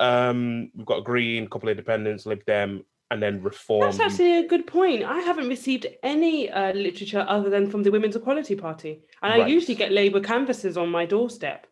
um, 0.00 0.70
we've 0.74 0.86
got 0.86 1.04
Green, 1.04 1.44
a 1.44 1.48
couple 1.48 1.68
of 1.68 1.72
Independents, 1.72 2.26
Lib 2.26 2.44
Dem, 2.46 2.84
and 3.10 3.22
then 3.22 3.42
Reform. 3.42 3.82
That's 3.82 4.00
actually 4.00 4.38
a 4.38 4.48
good 4.48 4.66
point. 4.66 5.04
I 5.04 5.20
haven't 5.20 5.48
received 5.48 5.86
any 6.02 6.50
uh, 6.50 6.72
literature 6.72 7.24
other 7.28 7.50
than 7.50 7.70
from 7.70 7.82
the 7.82 7.90
Women's 7.90 8.16
Equality 8.16 8.56
Party, 8.56 9.02
and 9.22 9.32
I 9.32 9.46
usually 9.46 9.74
get 9.74 9.92
Labour 9.92 10.20
canvases 10.20 10.76
on 10.76 10.90
my 10.90 11.06
doorstep, 11.06 11.66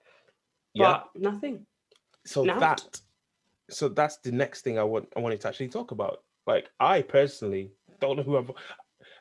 yeah. 0.75 1.01
but 1.15 1.21
nothing. 1.21 1.67
So 2.27 2.45
Not. 2.45 2.61
that, 2.61 3.01
so 3.71 3.89
that's 3.89 4.19
the 4.19 4.33
next 4.33 4.63
thing 4.63 4.79
I 4.79 4.85
want. 4.85 5.09
I 5.17 5.21
wanted 5.21 5.41
to 5.41 5.49
actually 5.49 5.69
talk 5.69 5.91
about. 5.91 6.23
Like, 6.47 6.69
I 6.79 7.03
personally 7.03 7.73
don't 8.01 8.17
know 8.17 8.23
who 8.23 8.37
I'm. 8.37 8.51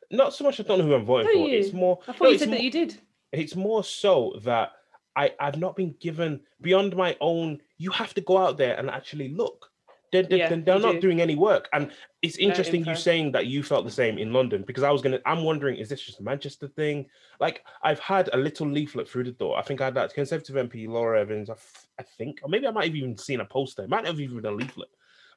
Not 0.10 0.34
so 0.34 0.44
much 0.44 0.60
I 0.60 0.64
don't 0.64 0.80
know 0.80 0.86
who 0.86 0.96
I'm 0.96 1.06
voting 1.06 1.28
Don't 1.28 1.50
for. 1.50 1.54
It's 1.54 1.74
more. 1.74 2.00
I 2.08 2.12
thought 2.14 2.24
no, 2.24 2.30
you 2.30 2.38
said 2.40 2.50
more- 2.50 2.58
that 2.58 2.64
you 2.64 2.72
did. 2.72 3.00
it's 3.32 3.56
more 3.56 3.84
so 3.84 4.34
that 4.44 4.72
I 5.16 5.34
I've 5.40 5.58
not 5.58 5.76
been 5.76 5.96
given 6.00 6.42
beyond 6.62 6.96
my 6.96 7.16
own. 7.22 7.60
You 7.78 7.92
have 7.92 8.14
to 8.16 8.22
go 8.22 8.38
out 8.38 8.58
there 8.58 8.76
and 8.78 8.90
actually 8.90 9.30
look. 9.30 9.72
They're, 10.12 10.24
they're, 10.24 10.38
Yeah, 10.38 10.50
they're- 10.56 10.80
not 10.80 10.94
do. 10.94 11.02
doing 11.02 11.20
any 11.22 11.36
work, 11.36 11.68
and 11.74 11.92
it's 12.22 12.38
interesting 12.38 12.86
you 12.86 12.96
saying 12.96 13.34
that 13.34 13.48
you 13.48 13.62
felt 13.62 13.84
the 13.84 13.92
same 13.92 14.18
in 14.18 14.32
London 14.32 14.64
because 14.66 14.84
I 14.84 14.90
was 14.90 15.02
gonna. 15.02 15.20
I'm 15.26 15.44
wondering, 15.44 15.76
is 15.76 15.90
this 15.90 16.02
just 16.02 16.22
a 16.22 16.24
Manchester 16.24 16.70
thing? 16.70 17.08
Like 17.42 17.66
I've 17.84 18.00
had 18.00 18.30
a 18.32 18.38
little 18.38 18.68
leaflet 18.68 19.10
through 19.10 19.26
the 19.26 19.32
door. 19.34 19.58
I 19.58 19.64
think 19.64 19.82
I 19.82 19.86
had 19.86 19.96
that 19.96 20.14
Conservative 20.14 20.56
MP 20.56 20.88
Laura 20.88 21.20
Evans. 21.20 21.50
I, 21.50 21.54
f- 21.54 21.88
I 22.00 22.04
think, 22.04 22.40
or 22.42 22.48
maybe 22.50 22.68
I 22.68 22.72
might 22.72 22.86
have 22.86 22.96
even 22.96 23.18
seen 23.18 23.42
a 23.42 23.46
poster. 23.46 23.84
It 23.84 23.90
might 23.90 24.06
have 24.08 24.20
even 24.22 24.38
been 24.38 24.54
a 24.54 24.56
leaflet. 24.56 24.88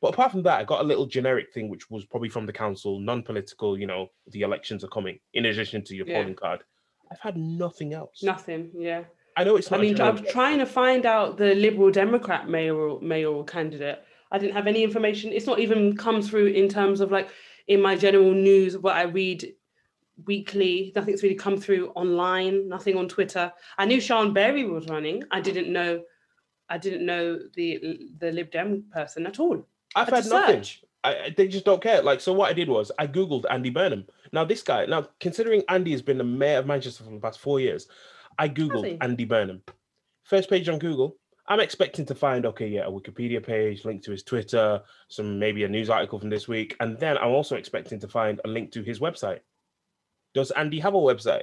But 0.00 0.14
apart 0.14 0.30
from 0.30 0.44
that, 0.44 0.60
I 0.60 0.64
got 0.64 0.80
a 0.80 0.84
little 0.84 1.04
generic 1.04 1.52
thing, 1.52 1.68
which 1.68 1.90
was 1.90 2.04
probably 2.06 2.28
from 2.30 2.46
the 2.46 2.52
council, 2.52 3.00
non-political. 3.00 3.76
You 3.76 3.86
know, 3.88 4.10
the 4.28 4.42
elections 4.42 4.84
are 4.84 4.88
coming. 4.88 5.18
In 5.34 5.46
addition 5.46 5.82
to 5.84 5.96
your 5.96 6.06
Yeah. 6.06 6.20
polling 6.22 6.36
card, 6.36 6.60
I've 7.10 7.18
had 7.20 7.36
nothing 7.36 7.92
else. 7.92 8.22
Nothing. 8.22 8.70
Yeah. 8.72 9.02
I 9.36 9.44
know 9.44 9.56
it's 9.56 9.70
I 9.70 9.78
mean, 9.78 10.00
I'm 10.00 10.24
trying 10.26 10.58
to 10.58 10.66
find 10.66 11.06
out 11.06 11.36
the 11.36 11.54
Liberal 11.54 11.90
Democrat 11.90 12.48
mayoral 12.48 13.00
mayoral 13.00 13.44
candidate. 13.44 14.02
I 14.32 14.38
didn't 14.38 14.54
have 14.54 14.66
any 14.66 14.82
information. 14.82 15.32
It's 15.32 15.46
not 15.46 15.58
even 15.58 15.96
come 15.96 16.22
through 16.22 16.46
in 16.46 16.68
terms 16.68 17.00
of 17.00 17.10
like 17.10 17.30
in 17.68 17.80
my 17.80 17.96
general 17.96 18.32
news 18.32 18.76
what 18.76 18.96
I 18.96 19.02
read 19.02 19.52
weekly. 20.26 20.92
Nothing's 20.94 21.22
really 21.22 21.34
come 21.34 21.56
through 21.56 21.90
online. 21.90 22.68
Nothing 22.68 22.96
on 22.96 23.08
Twitter. 23.08 23.52
I 23.78 23.86
knew 23.86 23.98
Siân 23.98 24.34
Berry 24.34 24.64
was 24.64 24.86
running. 24.88 25.22
I 25.30 25.40
didn't 25.40 25.72
know. 25.72 26.02
I 26.68 26.78
didn't 26.78 27.04
know 27.06 27.38
the 27.54 27.98
the 28.18 28.32
Lib 28.32 28.50
Dem 28.50 28.84
person 28.92 29.26
at 29.26 29.40
all. 29.40 29.66
I've 29.94 30.08
had 30.08 30.24
had 30.24 30.26
nothing. 30.26 30.64
I- 31.02 31.34
they 31.36 31.48
just 31.48 31.64
don't 31.64 31.82
care. 31.82 32.02
Like, 32.02 32.20
so 32.20 32.32
what 32.32 32.50
I 32.50 32.52
did 32.52 32.68
was 32.68 32.92
I 32.98 33.06
googled 33.06 33.46
Andy 33.50 33.70
Burnham. 33.70 34.06
Now, 34.32 34.44
this 34.44 34.62
guy. 34.62 34.84
Now, 34.84 35.08
considering 35.18 35.62
Andy 35.68 35.92
has 35.92 36.02
been 36.02 36.18
the 36.18 36.24
mayor 36.24 36.58
of 36.58 36.66
Manchester 36.66 37.04
for 37.04 37.10
the 37.10 37.18
past 37.18 37.40
four 37.40 37.58
years, 37.58 37.88
I 38.40 38.48
googled? 38.48 38.96
Andy 39.02 39.26
Burnham. 39.26 39.62
First 40.24 40.48
page 40.48 40.68
on 40.68 40.78
Google. 40.78 41.16
I'm 41.46 41.60
expecting 41.60 42.06
to 42.06 42.14
find 42.14 42.46
okay, 42.46 42.68
yeah, 42.68 42.86
a 42.86 42.90
Wikipedia 42.90 43.44
page, 43.44 43.84
link 43.84 44.02
to 44.04 44.12
his 44.12 44.22
Twitter, 44.22 44.80
some 45.08 45.38
maybe 45.38 45.64
a 45.64 45.68
news 45.68 45.90
article 45.90 46.18
from 46.18 46.30
this 46.30 46.48
week, 46.48 46.76
and 46.80 46.98
then 46.98 47.18
I'm 47.18 47.30
also 47.30 47.56
expecting 47.56 47.98
to 48.00 48.08
find 48.08 48.40
a 48.44 48.48
link 48.48 48.72
to 48.72 48.82
his 48.82 49.00
website. 49.00 49.40
Does 50.32 50.52
Andy 50.52 50.78
have 50.78 50.94
a 50.94 50.98
website? 50.98 51.42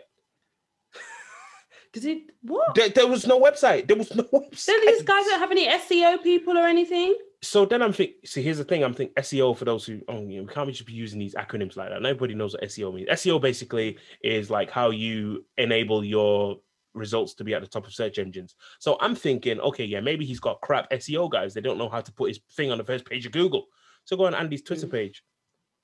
Does 1.93 2.03
he 2.03 2.27
what? 2.41 2.73
There, 2.73 2.89
there 2.89 3.07
was 3.07 3.27
no 3.27 3.39
website. 3.39 3.87
There 3.87 3.97
was 3.97 4.15
no 4.15 4.23
website. 4.33 4.57
So 4.57 4.73
these 4.85 5.03
guys 5.03 5.25
don't 5.25 5.39
have 5.39 5.51
any 5.51 5.67
SEO 5.67 6.23
people 6.23 6.57
or 6.57 6.65
anything. 6.65 7.15
so 7.41 7.65
then 7.65 7.81
I'm 7.81 7.93
thinking, 7.93 8.15
see, 8.23 8.41
here's 8.41 8.57
the 8.57 8.63
thing. 8.63 8.83
I'm 8.83 8.93
thinking 8.93 9.13
SEO 9.21 9.57
for 9.57 9.65
those 9.65 9.85
who, 9.85 9.99
oh, 10.07 10.21
you 10.21 10.37
know, 10.37 10.43
we 10.43 10.53
can't 10.53 10.69
just 10.69 10.85
be 10.85 10.93
using 10.93 11.19
these 11.19 11.35
acronyms 11.35 11.75
like 11.75 11.89
that. 11.89 12.01
Nobody 12.01 12.33
knows 12.33 12.53
what 12.53 12.63
SEO 12.63 12.93
means. 12.93 13.09
SEO 13.09 13.41
basically 13.41 13.97
is 14.23 14.49
like 14.49 14.71
how 14.71 14.89
you 14.91 15.45
enable 15.57 16.03
your 16.03 16.59
results 16.97 17.33
to 17.35 17.43
be 17.43 17.53
at 17.53 17.61
the 17.61 17.67
top 17.67 17.85
of 17.87 17.93
search 17.93 18.19
engines. 18.19 18.55
So 18.79 18.97
I'm 19.01 19.15
thinking, 19.15 19.59
okay, 19.59 19.85
yeah, 19.85 19.99
maybe 20.01 20.25
he's 20.25 20.39
got 20.39 20.61
crap 20.61 20.89
SEO 20.91 21.29
guys. 21.29 21.53
They 21.53 21.61
don't 21.61 21.77
know 21.77 21.89
how 21.89 22.01
to 22.01 22.11
put 22.11 22.29
his 22.29 22.39
thing 22.53 22.71
on 22.71 22.77
the 22.77 22.83
first 22.83 23.05
page 23.05 23.25
of 23.25 23.31
Google. 23.31 23.65
So 24.05 24.15
go 24.17 24.25
on 24.25 24.35
Andy's 24.35 24.61
Twitter 24.63 24.87
Mm. 24.87 24.91
page. 24.91 25.23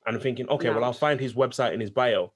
And 0.05 0.15
I'm 0.15 0.21
thinking, 0.21 0.47
okay, 0.49 0.69
well, 0.69 0.83
I'll 0.83 0.93
find 0.93 1.19
his 1.19 1.33
website 1.33 1.73
in 1.73 1.79
his 1.79 1.89
bio. 1.91 2.33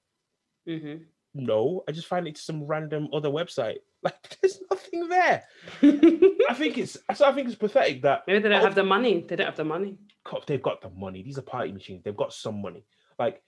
hmm 0.65 0.95
No, 1.33 1.83
I 1.87 1.91
just 1.91 2.07
find 2.07 2.27
it 2.27 2.35
to 2.35 2.41
some 2.41 2.63
random 2.63 3.09
other 3.13 3.29
website. 3.29 3.77
Like, 4.03 4.37
there's 4.41 4.59
nothing 4.69 5.09
there. 5.09 5.43
I 5.81 6.53
think 6.53 6.77
it's, 6.77 6.97
so 7.15 7.25
I 7.25 7.31
think 7.33 7.47
it's 7.47 7.55
pathetic 7.57 8.03
that 8.03 8.21
maybe 8.27 8.39
they 8.43 8.49
don't 8.49 8.61
Oh. 8.61 8.65
have 8.65 8.75
the 8.75 8.83
money. 8.83 9.25
They 9.27 9.35
don't 9.35 9.47
have 9.47 9.55
the 9.57 9.63
money. 9.65 9.97
co- 10.23 10.43
they've 10.45 10.61
got 10.61 10.81
the 10.81 10.89
money. 10.91 11.23
These 11.23 11.39
are 11.39 11.41
party 11.41 11.71
machines. 11.71 12.03
They've 12.03 12.15
got 12.15 12.31
some 12.31 12.61
money. 12.61 12.85
Like, 13.17 13.41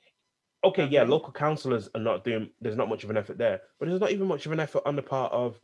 okay, 0.64 0.86
yeah, 0.86 1.04
local 1.04 1.32
councillors 1.32 1.90
are 1.96 2.02
not 2.02 2.24
doing. 2.24 2.50
There's 2.62 2.76
not 2.76 2.90
much 2.90 3.04
of 3.04 3.10
an 3.10 3.18
effort 3.18 3.38
there, 3.38 3.62
but 3.80 3.88
there's 3.88 4.02
not 4.02 4.12
even 4.12 4.28
much 4.28 4.46
of 4.46 4.52
an 4.52 4.60
effort 4.60 4.84
on 4.86 4.96
the 4.96 5.02
part 5.02 5.32
of, 5.32 5.60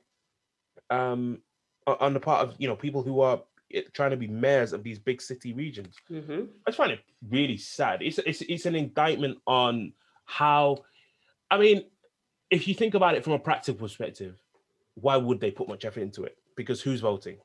um, 0.89 1.41
on 1.87 2.13
the 2.13 2.19
part 2.19 2.47
of 2.47 2.55
you 2.57 2.67
know 2.67 2.75
people 2.75 3.01
who 3.03 3.21
are 3.21 3.41
eh, 3.73 3.81
trying 3.93 4.11
to 4.11 4.17
be 4.17 4.27
mayors 4.27 4.73
of 4.73 4.83
these 4.83 4.99
big 4.99 5.21
city 5.21 5.53
regions. 5.53 5.95
hmm 6.07 6.45
I 6.65 6.71
just 6.71 6.77
find 6.77 6.91
it 6.91 7.01
really 7.29 7.57
sad. 7.57 8.01
It's 8.01 8.19
it's 8.19 8.41
it's 8.41 8.65
an 8.65 8.75
indictment 8.75 9.39
on 9.45 9.93
how, 10.25 10.85
I 11.51 11.57
mean, 11.57 11.85
if 12.49 12.67
you 12.67 12.73
think 12.73 12.93
about 12.93 13.15
it 13.15 13.23
from 13.23 13.33
a 13.33 13.39
practical 13.39 13.79
perspective, 13.79 14.39
why 14.95 15.17
would 15.17 15.39
they 15.39 15.51
put 15.51 15.67
much 15.67 15.85
effort 15.85 16.01
into 16.01 16.23
it? 16.23 16.37
Because 16.55 16.81
who's 16.81 17.01
voting? 17.01 17.37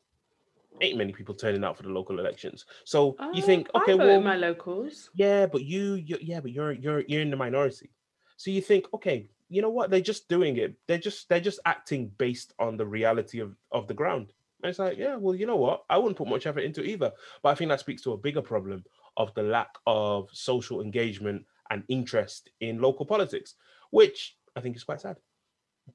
Ain't 0.81 0.99
many 0.99 1.12
people 1.12 1.35
turning 1.35 1.64
out 1.64 1.76
for 1.76 1.83
the 1.83 1.89
local 1.91 2.18
elections. 2.18 2.64
So 2.85 3.16
you 3.35 3.43
think, 3.43 3.68
Oh, 3.74 3.81
I 3.81 3.83
okay, 3.83 3.93
vote 3.93 3.99
well, 4.07 4.18
in 4.18 4.24
my 4.24 4.37
locals. 4.37 5.11
yeah, 5.14 5.47
but 5.47 5.62
you, 5.62 5.95
you, 5.95 6.18
yeah, 6.20 6.41
but 6.41 6.53
you're 6.53 6.72
you're 6.72 7.01
you're 7.01 7.20
in 7.22 7.31
the 7.31 7.37
minority. 7.37 7.91
So 8.37 8.51
you 8.51 8.62
think, 8.62 8.87
okay, 8.95 9.28
you 9.49 9.61
know 9.62 9.70
what? 9.70 9.91
They're 9.91 10.01
just 10.01 10.28
doing 10.28 10.57
it. 10.57 10.74
They're 10.87 10.99
just 10.99 11.28
they're 11.28 11.41
just 11.41 11.61
acting 11.66 12.11
based 12.18 12.55
on 12.59 12.76
the 12.76 12.87
reality 12.87 13.41
of 13.41 13.57
of 13.72 13.87
the 13.89 13.95
ground. 13.95 14.33
And 14.62 14.70
it's 14.70 14.78
like, 14.78 14.99
yeah, 14.99 15.16
well, 15.16 15.35
you 15.35 15.47
know 15.47 15.57
what? 15.57 15.85
I 15.89 15.97
wouldn't 15.97 16.18
put 16.18 16.28
much 16.28 16.47
effort 16.47 16.61
into 16.61 16.83
it 16.83 16.89
either. 16.89 17.12
But 17.43 17.49
I 17.51 17.55
think 17.55 17.70
that 17.70 17.81
speaks 17.81 18.03
to 18.03 18.12
a 18.12 18.18
bigger 18.18 18.43
problem 18.43 18.85
of 19.16 19.33
the 19.35 19.43
lack 19.43 19.70
of 19.87 20.28
social 20.33 20.81
engagement 20.83 21.45
and 21.70 21.83
interest 21.89 22.51
in 22.61 22.81
local 22.81 23.07
politics, 23.07 23.55
which 23.91 24.37
I 24.57 24.61
think 24.61 24.76
is 24.76 24.85
quite 24.85 25.01
sad. 25.01 25.16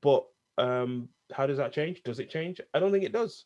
But 0.02 0.26
um, 0.58 1.10
how 1.32 1.46
does 1.48 1.58
that 1.58 1.74
change? 1.74 2.02
Does 2.04 2.20
it 2.20 2.30
change? 2.30 2.60
I 2.74 2.80
don't 2.80 2.92
think 2.92 3.04
it 3.04 3.12
does. 3.12 3.46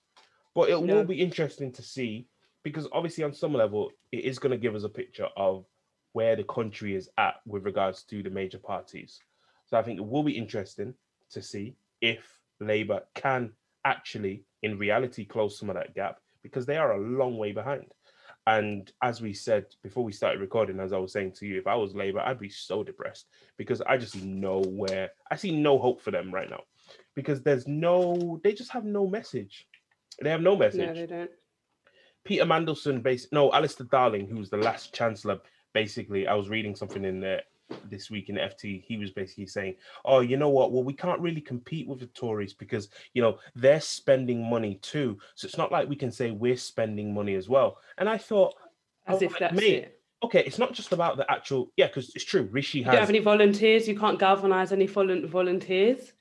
But 0.56 0.70
it 0.70 0.82
No. 0.82 0.95
will 0.95 1.06
be 1.06 1.22
interesting 1.22 1.72
to 1.74 1.82
see 1.82 2.28
because 2.64 2.88
obviously 2.91 3.24
on 3.24 3.34
some 3.34 3.54
level 3.54 3.91
it 4.12 4.26
is 4.26 4.39
going 4.39 4.52
to 4.52 4.58
give 4.58 4.76
us 4.76 4.84
a 4.84 4.89
picture 4.89 5.30
of 5.38 5.66
where 6.14 6.36
the 6.36 6.43
country 6.43 6.95
is 6.95 7.10
at 7.18 7.36
with 7.45 7.66
regards 7.66 8.04
to 8.04 8.24
the 8.24 8.30
major 8.30 8.58
parties. 8.58 9.20
So 9.66 9.78
I 9.78 9.84
think 9.84 10.00
it 10.00 10.06
will 10.06 10.24
be 10.24 10.38
interesting 10.38 10.93
to 11.32 11.41
see 11.41 11.76
if 12.02 12.39
Labour 12.60 13.04
can 13.14 13.54
actually, 13.86 14.43
in 14.64 14.78
reality, 14.78 15.26
close 15.26 15.58
some 15.58 15.70
of 15.70 15.76
that 15.76 15.93
gap 15.93 16.20
because 16.41 16.66
they 16.66 16.78
are 16.78 16.93
a 16.93 17.00
long 17.00 17.38
way 17.38 17.52
behind. 17.52 17.93
And 18.47 18.91
as 19.04 19.22
we 19.22 19.34
said 19.34 19.66
before 19.84 20.04
we 20.04 20.12
started 20.12 20.41
recording, 20.41 20.80
as 20.80 20.91
I 20.91 20.97
was 20.97 21.12
saying 21.12 21.34
to 21.34 21.45
you, 21.45 21.60
if 21.60 21.68
I 21.68 21.76
was 21.76 21.93
Labour, 21.93 22.20
I'd 22.20 22.39
be 22.39 22.50
so 22.50 22.84
depressed 22.84 23.28
because 23.58 23.82
I 23.82 23.97
just 23.97 24.14
see 24.14 24.26
nowhere, 24.26 25.12
I 25.30 25.36
see 25.36 25.56
no 25.56 25.78
hope 25.78 26.02
for 26.02 26.10
them 26.10 26.34
right 26.34 26.50
now 26.50 26.64
because 27.16 27.43
there's 27.43 27.68
no, 27.68 28.39
they 28.43 28.54
just 28.54 28.72
have 28.72 28.86
no 28.86 29.08
message. 29.08 29.68
They 30.22 30.30
have 30.30 30.41
no 30.41 30.55
message. 30.55 30.82
No, 30.88 30.93
they 30.93 31.05
don't. 31.05 31.30
Peter 32.26 32.45
Mandelson, 32.45 33.01
base 33.01 33.28
no, 33.32 33.51
Alistair 33.53 33.88
Darling, 33.89 34.28
who 34.28 34.38
was 34.38 34.49
the 34.49 34.57
last 34.57 34.93
chancellor. 34.93 35.39
Basically, 35.74 36.28
I 36.28 36.34
was 36.34 36.49
reading 36.49 36.76
something 36.76 37.05
in 37.05 37.20
there 37.20 37.41
this 37.89 38.10
week 38.10 38.30
in 38.30 38.36
FT. 38.36 38.84
He 38.84 38.97
was 38.97 39.12
basically 39.12 39.45
saying, 39.47 39.76
"Oh, 40.03 40.20
you 40.20 40.36
know 40.38 40.49
what? 40.49 40.72
Well, 40.72 40.84
we 40.84 40.93
can't 40.93 41.22
really 41.22 41.41
compete 41.41 41.88
with 41.88 41.99
the 41.99 42.07
Tories 42.07 42.53
because 42.53 42.89
you 43.14 43.22
know 43.22 43.38
they're 43.55 43.80
spending 43.82 44.49
money 44.49 44.80
too. 44.82 45.18
So 45.36 45.45
it's 45.45 45.57
not 45.57 45.72
like 45.72 45.88
we 45.88 45.95
can 45.95 46.12
say 46.12 46.32
we're 46.32 46.57
spending 46.57 47.14
money 47.14 47.36
as 47.36 47.47
well." 47.47 47.78
And 47.97 48.10
I 48.10 48.18
thought, 48.18 48.55
As 49.07 49.22
Oh, 49.24 49.26
if 49.26 49.39
that's 49.39 49.55
mate, 49.55 49.74
it. 49.84 50.01
okay, 50.22 50.43
it's 50.45 50.60
not 50.60 50.74
just 50.74 50.91
about 50.91 51.18
the 51.18 51.30
actual, 51.32 51.72
yeah, 51.78 51.88
because 51.88 52.14
it's 52.16 52.26
true. 52.26 52.47
Rishi 52.51 52.80
You 52.80 52.84
has 52.86 52.91
don't 52.93 52.99
have 53.01 53.10
any 53.10 53.20
volunteers. 53.20 53.88
You 53.88 53.97
can't 53.97 54.20
galvanize 54.20 54.72
any 54.72 54.88
volun- 54.88 55.26
volunteers. 55.28 56.14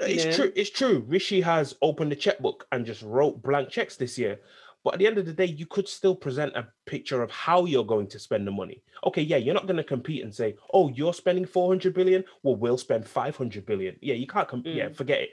It's 0.00 0.24
Yeah. 0.24 0.32
true. 0.32 0.52
It's 0.56 0.70
true. 0.70 1.04
Rishi 1.06 1.40
has 1.40 1.76
opened 1.82 2.10
the 2.12 2.16
checkbook 2.16 2.66
and 2.72 2.86
just 2.86 3.02
wrote 3.02 3.42
blank 3.42 3.68
checks 3.68 3.96
this 3.96 4.18
year. 4.18 4.40
But 4.82 4.94
at 4.94 4.98
the 4.98 5.06
end 5.06 5.18
of 5.18 5.26
the 5.26 5.34
day, 5.34 5.44
you 5.44 5.66
could 5.66 5.86
still 5.86 6.16
present 6.16 6.56
a 6.56 6.66
picture 6.86 7.22
of 7.22 7.30
how 7.30 7.66
you're 7.66 7.84
going 7.84 8.06
to 8.08 8.18
spend 8.18 8.46
the 8.46 8.50
money. 8.50 8.82
Okay, 9.04 9.20
yeah, 9.20 9.36
you're 9.36 9.54
not 9.54 9.66
going 9.66 9.76
to 9.76 9.84
compete 9.84 10.24
and 10.24 10.34
say, 10.34 10.56
"Oh, 10.72 10.88
you're 10.88 11.12
spending 11.12 11.44
400 11.44 11.92
billion. 11.92 12.24
Well, 12.42 12.56
we'll 12.56 12.78
spend 12.78 13.06
500 13.06 13.66
billion." 13.66 13.96
Yeah, 14.00 14.14
you 14.14 14.26
can't 14.26 14.48
compete. 14.48 14.76
Yeah, 14.76 14.88
Mm. 14.88 14.96
forget 14.96 15.20
it. 15.20 15.30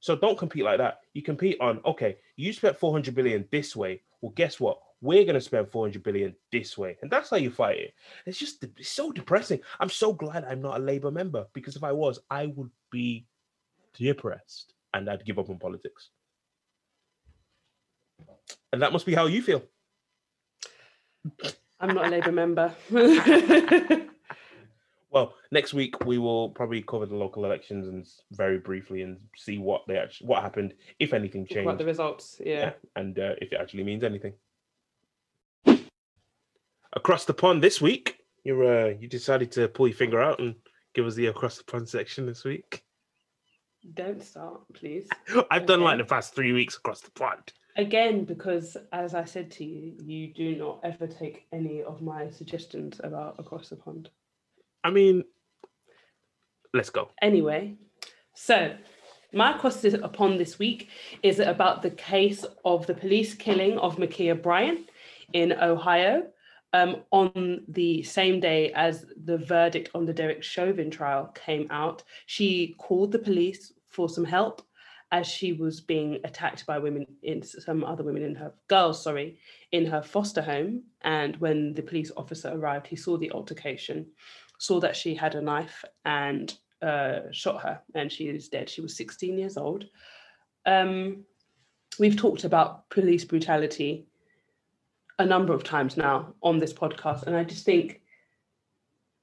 So 0.00 0.16
don't 0.16 0.36
compete 0.38 0.64
like 0.64 0.78
that. 0.78 1.00
You 1.12 1.22
compete 1.22 1.58
on, 1.60 1.80
okay, 1.84 2.18
you 2.36 2.52
spent 2.52 2.76
400 2.76 3.14
billion 3.14 3.46
this 3.50 3.76
way. 3.76 4.02
Well, 4.20 4.32
guess 4.32 4.58
what? 4.58 4.80
We're 5.00 5.24
going 5.24 5.34
to 5.34 5.40
spend 5.40 5.70
400 5.70 6.02
billion 6.02 6.34
this 6.50 6.76
way. 6.76 6.98
And 7.02 7.10
that's 7.10 7.30
how 7.30 7.36
you 7.36 7.50
fight 7.50 7.78
it. 7.78 7.94
It's 8.26 8.38
just 8.38 8.64
it's 8.64 8.88
so 8.88 9.12
depressing. 9.12 9.60
I'm 9.78 9.90
so 9.90 10.12
glad 10.12 10.44
I'm 10.44 10.60
not 10.60 10.76
a 10.80 10.82
Labour 10.82 11.12
member 11.12 11.46
because 11.52 11.76
if 11.76 11.84
I 11.84 11.92
was, 11.92 12.18
I 12.30 12.46
would 12.46 12.70
be 12.90 13.26
depressed 13.98 14.74
and 14.94 15.08
I'd 15.08 15.24
give 15.24 15.38
up 15.38 15.50
on 15.50 15.58
politics. 15.58 16.10
And 18.72 18.82
that 18.82 18.92
must 18.92 19.06
be 19.06 19.14
how 19.14 19.26
you 19.26 19.42
feel. 19.42 19.62
I'm 21.80 21.94
not 21.94 22.06
a 22.06 22.10
Labour 22.10 22.32
member. 22.32 22.74
Well, 25.10 25.34
next 25.50 25.72
week 25.72 26.04
we 26.04 26.18
will 26.18 26.50
probably 26.50 26.82
cover 26.82 27.06
the 27.06 27.16
local 27.16 27.44
elections 27.44 27.88
and 27.88 28.06
very 28.32 28.58
briefly 28.58 29.02
and 29.02 29.18
see 29.36 29.58
what 29.58 29.86
they 29.86 29.96
actually 29.96 30.26
what 30.26 30.42
happened, 30.42 30.74
if 30.98 31.14
anything 31.14 31.46
changed, 31.46 31.78
the 31.78 31.84
results. 31.84 32.40
Yeah. 32.44 32.72
and 32.94 33.18
uh, 33.18 33.34
if 33.40 33.52
it 33.52 33.58
actually 33.60 33.84
means 33.84 34.04
anything. 34.04 34.34
across 36.92 37.24
the 37.24 37.34
pond 37.34 37.62
this 37.62 37.80
week. 37.80 38.16
You're 38.44 38.88
uh, 38.88 38.94
you 39.00 39.08
decided 39.08 39.50
to 39.52 39.68
pull 39.68 39.88
your 39.88 39.96
finger 39.96 40.20
out 40.20 40.40
and 40.40 40.54
give 40.94 41.06
us 41.06 41.14
the 41.14 41.26
across 41.26 41.56
the 41.56 41.64
pond 41.64 41.88
section 41.88 42.26
this 42.26 42.44
week. 42.44 42.82
Don't 43.94 44.22
start, 44.22 44.60
please. 44.74 45.08
I've 45.50 45.66
done 45.66 45.80
like 45.80 45.94
Okay. 45.94 46.02
the 46.02 46.08
past 46.08 46.34
three 46.34 46.52
weeks 46.52 46.76
across 46.76 47.00
the 47.00 47.10
pond. 47.10 47.52
Again, 47.76 48.24
because 48.24 48.76
as 48.92 49.14
I 49.14 49.24
said 49.24 49.50
to 49.52 49.64
you, 49.64 49.94
you 50.04 50.34
do 50.34 50.56
not 50.56 50.80
ever 50.82 51.06
take 51.06 51.46
any 51.52 51.82
of 51.82 52.02
my 52.02 52.28
suggestions 52.30 53.00
about 53.04 53.36
across 53.38 53.68
the 53.68 53.76
pond. 53.76 54.10
I 54.82 54.90
mean, 54.90 55.22
let's 56.74 56.90
go. 56.90 57.10
Anyway, 57.22 57.76
so 58.34 58.74
my 59.32 59.54
across 59.54 59.80
the 59.80 60.02
upon 60.04 60.38
this 60.38 60.58
week 60.58 60.88
is 61.22 61.38
about 61.38 61.82
the 61.82 61.90
case 61.90 62.44
of 62.64 62.86
the 62.86 62.94
police 62.94 63.34
killing 63.34 63.78
of 63.78 63.96
Makia 63.96 64.40
Bryan 64.42 64.86
in 65.32 65.52
Ohio 65.52 66.24
um, 66.72 67.02
on 67.10 67.64
the 67.68 68.02
same 68.02 68.40
day 68.40 68.72
as 68.72 69.06
the 69.24 69.38
verdict 69.38 69.90
on 69.94 70.04
the 70.04 70.12
Derek 70.12 70.42
Chauvin 70.42 70.90
trial 70.90 71.32
came 71.34 71.66
out. 71.70 72.02
She 72.26 72.74
called 72.78 73.12
the 73.12 73.18
police 73.18 73.72
for 73.88 74.08
some 74.08 74.24
help 74.24 74.62
as 75.10 75.26
she 75.26 75.52
was 75.54 75.80
being 75.80 76.20
attacked 76.24 76.66
by 76.66 76.78
women 76.78 77.06
in 77.22 77.42
some 77.42 77.82
other 77.82 78.04
women 78.04 78.22
in 78.22 78.34
her 78.34 78.52
girls, 78.68 79.02
sorry, 79.02 79.38
in 79.72 79.86
her 79.86 80.02
foster 80.02 80.42
home. 80.42 80.82
And 81.00 81.36
when 81.36 81.72
the 81.72 81.82
police 81.82 82.12
officer 82.16 82.50
arrived, 82.50 82.86
he 82.86 82.96
saw 82.96 83.16
the 83.16 83.32
altercation, 83.32 84.06
saw 84.58 84.80
that 84.80 84.96
she 84.96 85.14
had 85.14 85.34
a 85.34 85.40
knife 85.40 85.82
and 86.04 86.54
uh, 86.82 87.20
shot 87.32 87.62
her, 87.62 87.80
and 87.94 88.12
she 88.12 88.24
is 88.24 88.48
dead. 88.48 88.68
She 88.68 88.82
was 88.82 88.96
16 88.96 89.38
years 89.38 89.56
old. 89.56 89.86
Um, 90.66 91.24
we've 91.98 92.16
talked 92.16 92.44
about 92.44 92.90
police 92.90 93.24
brutality 93.24 94.07
a 95.18 95.26
number 95.26 95.52
of 95.52 95.64
times 95.64 95.96
now 95.96 96.34
on 96.42 96.58
this 96.58 96.72
podcast, 96.72 97.24
and 97.24 97.36
I 97.36 97.44
just 97.44 97.64
think 97.64 98.00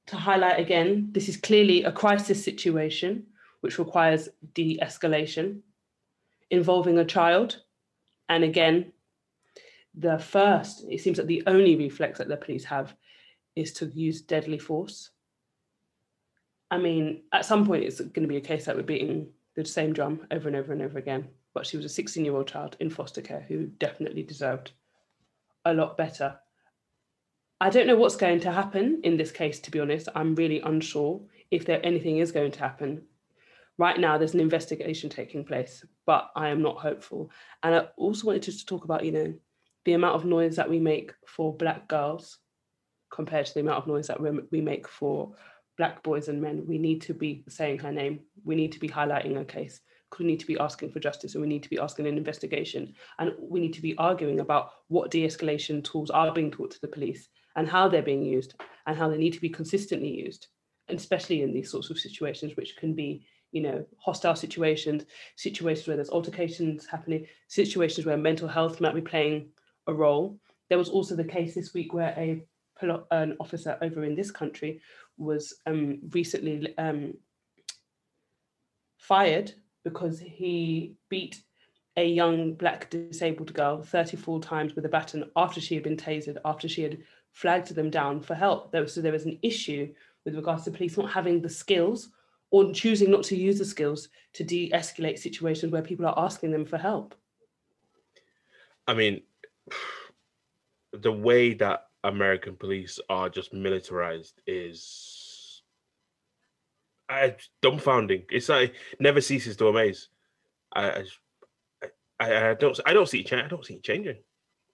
to 0.06 0.16
highlight 0.16 0.60
again, 0.60 1.08
this 1.12 1.28
is 1.28 1.36
clearly 1.36 1.84
a 1.84 1.92
crisis 1.92 2.42
situation 2.42 3.26
which 3.60 3.78
requires 3.78 4.28
de 4.54 4.78
escalation 4.80 5.60
involving 6.50 6.98
a 6.98 7.04
child. 7.04 7.62
And 8.28 8.44
again, 8.44 8.92
the 9.94 10.18
first, 10.18 10.84
it 10.88 11.00
seems 11.00 11.16
that 11.16 11.26
the 11.26 11.42
only 11.46 11.74
reflex 11.76 12.18
that 12.18 12.28
the 12.28 12.36
police 12.36 12.64
have 12.64 12.94
is 13.56 13.72
to 13.74 13.86
use 13.86 14.20
deadly 14.20 14.58
force. 14.58 15.10
I 16.70 16.78
mean, 16.78 17.22
at 17.32 17.46
some 17.46 17.66
point, 17.66 17.84
it's 17.84 18.00
going 18.00 18.22
to 18.22 18.28
be 18.28 18.36
a 18.36 18.40
case 18.40 18.66
that 18.66 18.76
we're 18.76 18.82
beating 18.82 19.28
the 19.54 19.64
same 19.64 19.92
drum 19.92 20.26
over 20.30 20.48
and 20.48 20.56
over 20.56 20.72
and 20.72 20.82
over 20.82 20.98
again. 20.98 21.28
But 21.54 21.66
she 21.66 21.76
was 21.76 21.86
a 21.86 21.88
16 21.88 22.24
year 22.24 22.36
old 22.36 22.48
child 22.48 22.76
in 22.80 22.90
foster 22.90 23.22
care 23.22 23.44
who 23.48 23.66
definitely 23.66 24.22
deserved 24.22 24.72
a 25.66 25.74
lot 25.74 25.96
better. 25.96 26.38
I 27.60 27.70
don't 27.70 27.86
know 27.86 27.96
what's 27.96 28.16
going 28.16 28.40
to 28.40 28.52
happen 28.52 29.00
in 29.02 29.16
this 29.16 29.32
case, 29.32 29.60
to 29.60 29.70
be 29.70 29.80
honest. 29.80 30.08
I'm 30.14 30.34
really 30.34 30.60
unsure 30.60 31.22
if 31.50 31.64
there 31.64 31.84
anything 31.84 32.18
is 32.18 32.32
going 32.32 32.52
to 32.52 32.60
happen. 32.60 33.02
Right 33.78 33.98
now, 33.98 34.18
there's 34.18 34.34
an 34.34 34.40
investigation 34.40 35.10
taking 35.10 35.44
place, 35.44 35.84
but 36.06 36.30
I 36.34 36.48
am 36.48 36.62
not 36.62 36.78
hopeful. 36.78 37.30
And 37.62 37.74
I 37.74 37.88
also 37.96 38.26
wanted 38.26 38.42
to 38.42 38.66
talk 38.66 38.84
about, 38.84 39.04
you 39.04 39.12
know, 39.12 39.34
the 39.84 39.92
amount 39.92 40.16
of 40.16 40.24
noise 40.24 40.56
that 40.56 40.68
we 40.68 40.80
make 40.80 41.12
for 41.26 41.54
Black 41.54 41.88
girls 41.88 42.38
compared 43.10 43.46
to 43.46 43.54
the 43.54 43.60
amount 43.60 43.78
of 43.78 43.86
noise 43.86 44.08
that 44.08 44.20
we 44.20 44.30
we 44.50 44.60
make 44.60 44.88
for 44.88 45.34
Black 45.78 46.02
boys 46.02 46.28
and 46.28 46.40
men. 46.40 46.64
We 46.66 46.78
need 46.78 47.02
to 47.02 47.14
be 47.14 47.44
saying 47.48 47.78
her 47.78 47.92
name. 47.92 48.20
We 48.44 48.54
need 48.54 48.72
to 48.72 48.80
be 48.80 48.88
highlighting 48.88 49.36
her 49.36 49.44
case. 49.44 49.80
We 50.18 50.24
need 50.24 50.40
to 50.40 50.46
be 50.46 50.58
asking 50.58 50.92
for 50.92 51.00
justice 51.00 51.34
and 51.34 51.42
we 51.42 51.48
need 51.48 51.62
to 51.62 51.70
be 51.70 51.78
asking 51.78 52.06
an 52.06 52.16
investigation. 52.16 52.94
And 53.18 53.32
we 53.38 53.60
need 53.60 53.74
to 53.74 53.82
be 53.82 53.96
arguing 53.98 54.40
about 54.40 54.70
what 54.88 55.10
de 55.10 55.26
escalation 55.26 55.82
tools 55.82 56.10
are 56.10 56.32
being 56.32 56.50
taught 56.50 56.70
to 56.72 56.80
the 56.80 56.88
police 56.88 57.28
and 57.56 57.68
how 57.68 57.88
they're 57.88 58.02
being 58.02 58.24
used 58.24 58.54
and 58.86 58.96
how 58.96 59.08
they 59.08 59.18
need 59.18 59.32
to 59.32 59.40
be 59.40 59.48
consistently 59.48 60.08
used, 60.08 60.48
and 60.88 60.98
especially 60.98 61.42
in 61.42 61.52
these 61.52 61.70
sorts 61.70 61.90
of 61.90 61.98
situations, 61.98 62.56
which 62.56 62.76
can 62.76 62.94
be, 62.94 63.26
you 63.52 63.62
know, 63.62 63.84
hostile 63.98 64.36
situations, 64.36 65.04
situations 65.36 65.88
where 65.88 65.96
there's 65.96 66.10
altercations 66.10 66.86
happening, 66.86 67.26
situations 67.48 68.06
where 68.06 68.16
mental 68.16 68.48
health 68.48 68.80
might 68.80 68.94
be 68.94 69.00
playing 69.00 69.48
a 69.86 69.94
role. 69.94 70.38
There 70.68 70.78
was 70.78 70.88
also 70.88 71.16
the 71.16 71.24
case 71.24 71.54
this 71.54 71.74
week 71.74 71.92
where 71.92 72.14
a 72.16 72.44
an 73.10 73.36
officer 73.40 73.78
over 73.80 74.04
in 74.04 74.14
this 74.14 74.30
country 74.30 74.82
was 75.16 75.54
um, 75.66 75.98
recently 76.10 76.76
um, 76.76 77.14
fired 78.98 79.54
because 79.86 80.18
he 80.18 80.96
beat 81.08 81.40
a 81.96 82.04
young 82.04 82.54
black 82.54 82.90
disabled 82.90 83.54
girl 83.54 83.80
34 83.80 84.40
times 84.40 84.74
with 84.74 84.84
a 84.84 84.88
baton 84.88 85.30
after 85.36 85.60
she 85.60 85.76
had 85.76 85.84
been 85.84 85.96
tasered, 85.96 86.38
after 86.44 86.68
she 86.68 86.82
had 86.82 86.98
flagged 87.30 87.72
them 87.72 87.88
down 87.88 88.20
for 88.20 88.34
help. 88.34 88.74
So 88.88 89.00
there 89.00 89.12
was 89.12 89.26
an 89.26 89.38
issue 89.42 89.94
with 90.24 90.34
regards 90.34 90.64
to 90.64 90.72
police 90.72 90.98
not 90.98 91.12
having 91.12 91.40
the 91.40 91.48
skills 91.48 92.08
or 92.50 92.72
choosing 92.72 93.12
not 93.12 93.22
to 93.26 93.36
use 93.36 93.60
the 93.60 93.64
skills 93.64 94.08
to 94.32 94.42
de-escalate 94.42 95.20
situations 95.20 95.70
where 95.70 95.82
people 95.82 96.04
are 96.04 96.18
asking 96.18 96.50
them 96.50 96.66
for 96.66 96.78
help. 96.78 97.14
I 98.88 98.94
mean, 98.94 99.22
the 100.92 101.12
way 101.12 101.54
that 101.54 101.84
American 102.02 102.56
police 102.56 102.98
are 103.08 103.28
just 103.28 103.54
militarized 103.54 104.40
is 104.48 105.15
uh, 107.08 107.30
dumbfounding. 107.62 108.24
It's 108.30 108.48
like 108.48 108.74
never 108.98 109.20
ceases 109.20 109.56
to 109.56 109.68
amaze. 109.68 110.08
I, 110.74 111.04
I, 111.80 111.86
I, 112.20 112.50
I 112.50 112.54
don't, 112.54 112.78
I 112.86 112.92
don't 112.92 113.08
see 113.08 113.20
it. 113.20 113.26
cha- 113.26 113.44
I 113.44 113.48
don't 113.48 113.64
see 113.64 113.74
it 113.74 113.82
changing. 113.82 114.16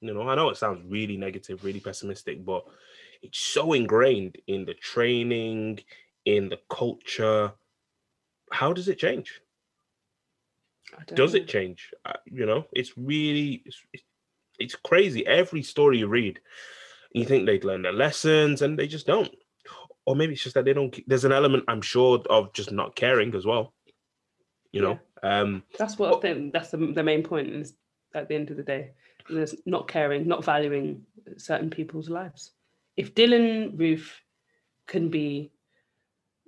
You 0.01 0.15
know, 0.15 0.29
I 0.29 0.35
know 0.35 0.49
it 0.51 0.57
sounds 0.57 0.83
really 0.89 1.17
negative, 1.17 1.63
really 1.65 1.81
pessimistic, 1.81 2.45
but 2.45 2.65
it's 3.23 3.39
so 3.39 3.73
ingrained 3.73 4.37
in 4.49 4.65
the 4.65 4.75
training, 4.75 5.81
in 6.25 6.49
the 6.49 6.59
culture. 6.69 7.53
How 8.51 8.73
does 8.73 8.89
it 8.89 8.99
change? 8.99 9.41
Does 11.15 11.33
know. 11.33 11.41
it 11.41 11.49
change 11.49 11.91
Uh, 12.05 12.13
you 12.27 12.45
know 12.45 12.67
it's 12.73 12.99
really 12.99 13.63
it's, 13.65 13.81
it's- 13.95 14.09
it's 14.59 14.75
crazy 14.75 15.27
every 15.27 15.63
story 15.63 15.99
you 15.99 16.07
read 16.07 16.39
you 17.13 17.25
think 17.25 17.47
they'd 17.47 17.65
learn 17.65 17.81
their 17.83 17.95
lessons 17.95 18.61
and 18.61 18.79
they 18.79 18.87
just 18.87 19.07
don't 19.07 19.35
or 20.07 20.17
maybe 20.17 20.33
it's 20.33 20.43
just 20.43 20.55
that 20.55 20.65
they 20.65 20.73
don't 20.73 20.99
there's 21.07 21.25
an 21.25 21.33
element 21.33 21.65
i'm 21.69 21.83
sure 21.83 22.23
of 22.29 22.53
just 22.53 22.73
not 22.73 22.95
caring 22.97 23.35
as 23.35 23.45
well 23.45 23.73
you 24.73 24.81
know 24.83 24.99
um 25.23 25.63
That's 25.79 25.99
what 25.99 26.17
I 26.17 26.21
think. 26.21 26.53
That's 26.53 26.71
the, 26.71 26.79
the 26.79 27.03
main 27.03 27.23
point. 27.23 27.49
Is 27.49 27.75
at 28.15 28.29
the 28.29 28.35
end 28.35 28.51
of 28.51 28.57
the 28.57 28.63
day, 28.65 28.91
there's 29.31 29.55
not 29.67 29.87
caring, 29.87 30.27
not 30.27 30.45
valuing 30.45 31.03
certain 31.37 31.71
people's 31.71 32.09
lives. 32.09 32.51
If 32.97 33.15
Dylann 33.15 33.79
Roof 33.79 34.21
can 34.89 35.11
be 35.11 35.53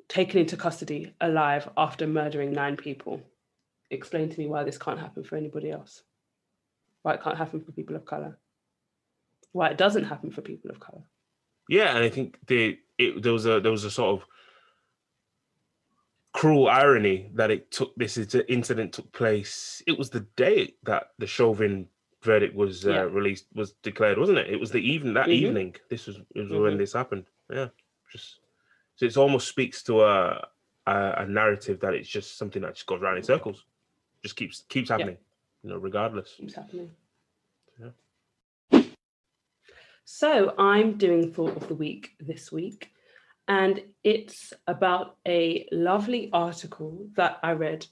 taken 0.08 0.40
into 0.40 0.56
custody 0.56 1.14
alive 1.20 1.68
after 1.76 2.06
murdering 2.06 2.52
nine 2.52 2.76
people, 2.76 3.20
explain 3.90 4.28
to 4.28 4.38
me 4.40 4.48
why 4.48 4.64
this 4.64 4.76
can't 4.76 4.98
happen 4.98 5.22
for 5.22 5.36
anybody 5.36 5.70
else. 5.70 6.02
Why 7.02 7.14
it 7.14 7.22
can't 7.22 7.38
happen 7.38 7.60
for 7.60 7.70
people 7.70 7.94
of 7.94 8.04
color. 8.04 8.38
Why 9.52 9.68
it 9.68 9.78
doesn't 9.78 10.04
happen 10.04 10.32
for 10.32 10.42
people 10.42 10.70
of 10.70 10.80
color. 10.80 11.04
yeah 11.68 11.94
and 11.94 12.04
i 12.04 12.10
think 12.10 12.38
they 12.48 12.78
it, 12.98 13.22
there 13.22 13.32
was 13.32 13.46
a 13.46 13.60
there 13.60 13.72
was 13.72 13.84
a 13.84 13.90
sort 13.90 14.20
of 14.20 14.26
cruel 16.32 16.68
irony 16.68 17.30
that 17.34 17.50
it 17.50 17.70
took 17.70 17.94
this 17.96 18.18
incident 18.48 18.92
took 18.92 19.10
place 19.12 19.82
it 19.86 19.96
was 19.96 20.10
the 20.10 20.26
day 20.36 20.74
that 20.82 21.10
the 21.18 21.26
chauvin 21.26 21.86
verdict 22.22 22.54
was 22.56 22.86
uh, 22.86 22.90
Yeah. 22.90 23.00
released 23.02 23.46
was 23.54 23.72
declared 23.82 24.18
wasn't 24.18 24.38
it 24.38 24.50
it 24.50 24.58
was 24.58 24.70
the 24.70 24.78
even 24.80 25.14
that 25.14 25.28
Mhm. 25.28 25.32
evening 25.32 25.76
this 25.90 26.06
was, 26.06 26.18
was 26.34 26.48
when 26.50 26.74
Mhm. 26.74 26.78
this 26.78 26.92
happened 26.92 27.26
yeah 27.50 27.68
just 28.10 28.40
so 28.96 29.06
it 29.06 29.16
almost 29.16 29.46
speaks 29.48 29.82
to 29.84 30.02
a, 30.02 30.48
a 30.86 31.14
a 31.18 31.26
narrative 31.26 31.78
that 31.80 31.94
it's 31.94 32.08
just 32.08 32.36
something 32.36 32.62
that 32.62 32.74
just 32.74 32.86
goes 32.86 33.00
around 33.00 33.16
in 33.18 33.22
circles 33.22 33.64
just 34.22 34.34
keeps 34.36 34.64
keeps 34.68 34.88
happening 34.88 35.18
you 35.62 35.70
know 35.70 35.76
regardless 35.78 36.34
keeps 36.36 36.54
happening. 36.54 36.90
Yeah. 37.80 37.90
So 40.04 40.54
I'm 40.58 40.98
doing 40.98 41.32
thought 41.32 41.56
of 41.56 41.66
the 41.66 41.74
week 41.74 42.10
this 42.20 42.52
week, 42.52 42.90
and 43.48 43.82
it's 44.02 44.52
about 44.66 45.16
a 45.26 45.66
lovely 45.72 46.28
article 46.30 47.06
that 47.16 47.38
I 47.42 47.52
read 47.52 47.86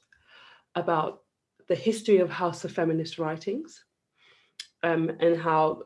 about 0.74 1.22
the 1.68 1.74
history 1.74 2.18
of 2.18 2.28
Hausa 2.28 2.68
Feminist 2.68 3.18
writings 3.18 3.84
um, 4.82 5.10
and 5.20 5.40
how 5.40 5.84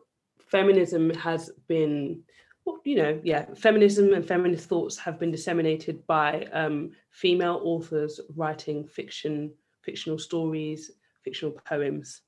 feminism 0.50 1.10
has 1.10 1.50
been, 1.68 2.22
well, 2.64 2.78
you 2.84 2.96
know, 2.96 3.20
yeah, 3.22 3.46
feminism 3.54 4.12
and 4.12 4.26
feminist 4.26 4.68
thoughts 4.68 4.98
have 4.98 5.20
been 5.20 5.30
disseminated 5.30 6.04
by 6.08 6.48
um, 6.52 6.90
female 7.10 7.60
authors 7.62 8.18
writing 8.34 8.84
fiction, 8.88 9.52
fictional 9.82 10.18
stories, 10.18 10.90
fictional 11.22 11.56
poems 11.64 12.22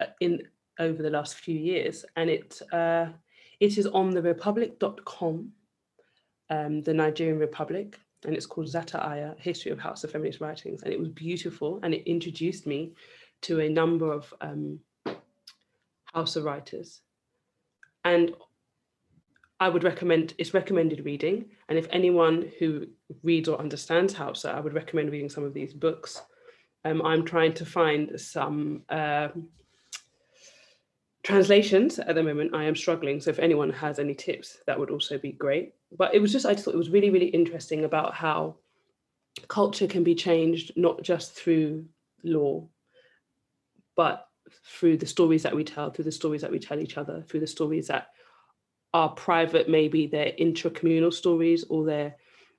uh, 0.00 0.06
in 0.20 0.40
over 0.78 1.02
the 1.02 1.10
last 1.10 1.36
few 1.36 1.56
years, 1.56 2.04
and 2.16 2.30
it 2.30 2.60
uh, 2.72 3.06
it 3.60 3.78
is 3.78 3.86
on 3.86 4.10
the 4.10 4.22
republic.com, 4.22 5.52
um, 6.50 6.82
the 6.82 6.94
Nigerian 6.94 7.38
Republic, 7.38 7.98
and 8.24 8.34
it's 8.34 8.46
called 8.46 8.68
Zata 8.68 9.02
Aya, 9.02 9.34
History 9.38 9.70
of 9.70 9.78
Hausa 9.78 10.08
Feminist 10.08 10.40
Writings, 10.40 10.82
and 10.82 10.92
it 10.92 10.98
was 10.98 11.08
beautiful, 11.08 11.80
and 11.82 11.94
it 11.94 12.08
introduced 12.08 12.66
me 12.66 12.92
to 13.42 13.60
a 13.60 13.68
number 13.68 14.12
of 14.12 14.32
um, 14.40 14.80
Hausa 16.12 16.42
writers, 16.42 17.00
and 18.04 18.34
I 19.60 19.68
would 19.68 19.84
recommend 19.84 20.34
it's 20.38 20.54
recommended 20.54 21.04
reading. 21.04 21.46
And 21.68 21.78
if 21.78 21.86
anyone 21.90 22.50
who 22.58 22.86
reads 23.22 23.48
or 23.48 23.58
understands 23.58 24.12
Hausa, 24.12 24.50
I 24.50 24.60
would 24.60 24.74
recommend 24.74 25.10
reading 25.10 25.30
some 25.30 25.44
of 25.44 25.54
these 25.54 25.72
books. 25.72 26.20
Um, 26.84 27.00
I'm 27.02 27.24
trying 27.24 27.54
to 27.54 27.64
find 27.64 28.20
some 28.20 28.82
uh, 28.90 29.28
translations 31.24 31.98
at 31.98 32.14
the 32.14 32.22
moment. 32.22 32.54
I 32.54 32.64
am 32.64 32.76
struggling. 32.76 33.20
So 33.20 33.30
if 33.30 33.38
anyone 33.38 33.70
has 33.70 33.98
any 33.98 34.14
tips, 34.14 34.58
that 34.66 34.78
would 34.78 34.90
also 34.90 35.18
be 35.18 35.32
great. 35.32 35.74
But 35.96 36.14
it 36.14 36.20
was 36.20 36.30
just, 36.30 36.46
I 36.46 36.52
just 36.52 36.64
thought 36.64 36.74
it 36.74 36.78
was 36.78 36.90
really, 36.90 37.10
really 37.10 37.26
interesting 37.26 37.84
about 37.84 38.14
how 38.14 38.56
culture 39.48 39.86
can 39.86 40.04
be 40.04 40.14
changed, 40.14 40.72
not 40.76 41.02
just 41.02 41.32
through 41.32 41.86
law, 42.22 42.68
but 43.96 44.28
through 44.66 44.98
the 44.98 45.06
stories 45.06 45.42
that 45.42 45.56
we 45.56 45.64
tell, 45.64 45.90
through 45.90 46.04
the 46.04 46.12
stories 46.12 46.42
that 46.42 46.52
we 46.52 46.58
tell 46.58 46.78
each 46.78 46.98
other, 46.98 47.22
through 47.22 47.40
the 47.40 47.46
stories 47.46 47.88
that 47.88 48.08
are 48.92 49.08
private, 49.08 49.68
maybe 49.68 50.06
their 50.06 50.32
intracommunal 50.38 51.12
stories 51.12 51.64
or 51.68 51.84
their 51.84 52.16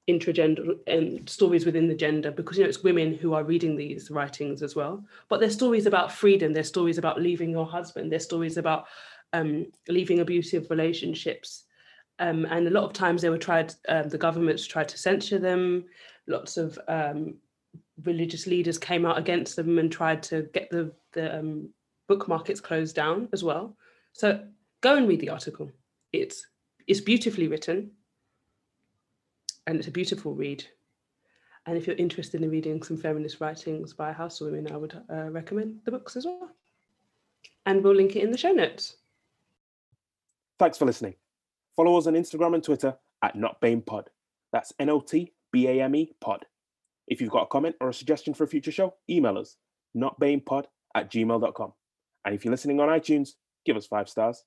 intragender 0.07 0.77
and 0.87 1.27
stories 1.27 1.65
within 1.65 1.87
the 1.87 1.95
gender, 1.95 2.31
because 2.31 2.57
you 2.57 2.63
know 2.63 2.69
it's 2.69 2.83
women 2.83 3.13
who 3.13 3.33
are 3.33 3.43
reading 3.43 3.75
these 3.75 4.11
writings 4.11 4.61
as 4.61 4.75
well. 4.75 5.03
But 5.29 5.39
there's 5.39 5.53
stories 5.53 5.85
about 5.85 6.11
freedom, 6.11 6.53
there's 6.53 6.67
stories 6.67 6.97
about 6.97 7.21
leaving 7.21 7.49
your 7.49 7.65
husband, 7.65 8.11
there's 8.11 8.23
stories 8.23 8.57
about 8.57 8.85
um, 9.33 9.67
leaving 9.87 10.19
abusive 10.19 10.69
relationships. 10.69 11.63
Um, 12.19 12.45
and 12.45 12.67
a 12.67 12.71
lot 12.71 12.85
of 12.85 12.93
times 12.93 13.21
they 13.21 13.29
were 13.29 13.37
tried, 13.37 13.73
um, 13.89 14.07
the 14.07 14.17
governments 14.17 14.65
tried 14.65 14.87
to 14.89 14.97
censor 14.97 15.37
them. 15.37 15.85
Lots 16.27 16.55
of 16.55 16.79
um, 16.87 17.35
religious 18.03 18.47
leaders 18.47 18.77
came 18.77 19.05
out 19.05 19.17
against 19.17 19.55
them 19.55 19.77
and 19.79 19.91
tried 19.91 20.23
to 20.23 20.43
get 20.53 20.69
the, 20.69 20.91
the 21.11 21.39
um, 21.39 21.69
book 22.07 22.27
markets 22.27 22.61
closed 22.61 22.95
down 22.95 23.27
as 23.33 23.43
well. 23.43 23.75
So 24.13 24.45
go 24.81 24.95
and 24.95 25.07
read 25.07 25.19
the 25.19 25.29
article. 25.29 25.71
It's 26.13 26.45
it's 26.87 27.01
beautifully 27.01 27.47
written, 27.47 27.91
and 29.67 29.77
it's 29.77 29.87
a 29.87 29.91
beautiful 29.91 30.33
read. 30.33 30.63
And 31.65 31.77
if 31.77 31.87
you're 31.87 31.95
interested 31.95 32.41
in 32.41 32.51
reading 32.51 32.83
some 32.83 32.97
feminist 32.97 33.41
writings 33.41 33.93
by 33.93 34.11
Hausa 34.11 34.45
women, 34.45 34.71
I 34.71 34.77
would 34.77 35.01
uh, 35.11 35.29
recommend 35.31 35.79
the 35.83 35.91
books 35.91 36.15
as 36.15 36.25
well. 36.25 36.51
And 37.65 37.83
we'll 37.83 37.95
link 37.95 38.15
it 38.15 38.23
in 38.23 38.31
the 38.31 38.37
show 38.37 38.51
notes. 38.51 38.97
Thanks 40.59 40.77
for 40.77 40.85
listening. 40.85 41.15
Follow 41.75 41.97
us 41.97 42.07
on 42.07 42.13
Instagram 42.13 42.53
and 42.53 42.63
Twitter 42.63 42.95
at 43.23 43.35
NotBamePod. 43.35 44.05
That's 44.53 44.73
N 44.79 44.89
O 44.89 45.01
T 45.01 45.33
B 45.51 45.67
A 45.67 45.81
M 45.81 45.95
E 45.95 46.13
pod. 46.21 46.45
If 47.07 47.19
you've 47.19 47.31
got 47.31 47.43
a 47.43 47.47
comment 47.47 47.75
or 47.81 47.89
a 47.89 47.93
suggestion 47.93 48.33
for 48.33 48.43
a 48.43 48.47
future 48.47 48.71
show, 48.71 48.93
email 49.09 49.37
us 49.37 49.57
notbamepod 49.95 50.65
at 50.95 51.11
gmail.com. 51.11 51.73
And 52.25 52.35
if 52.35 52.43
you're 52.43 52.51
listening 52.51 52.79
on 52.79 52.89
iTunes, 52.89 53.31
give 53.65 53.77
us 53.77 53.85
five 53.85 54.09
stars. 54.09 54.43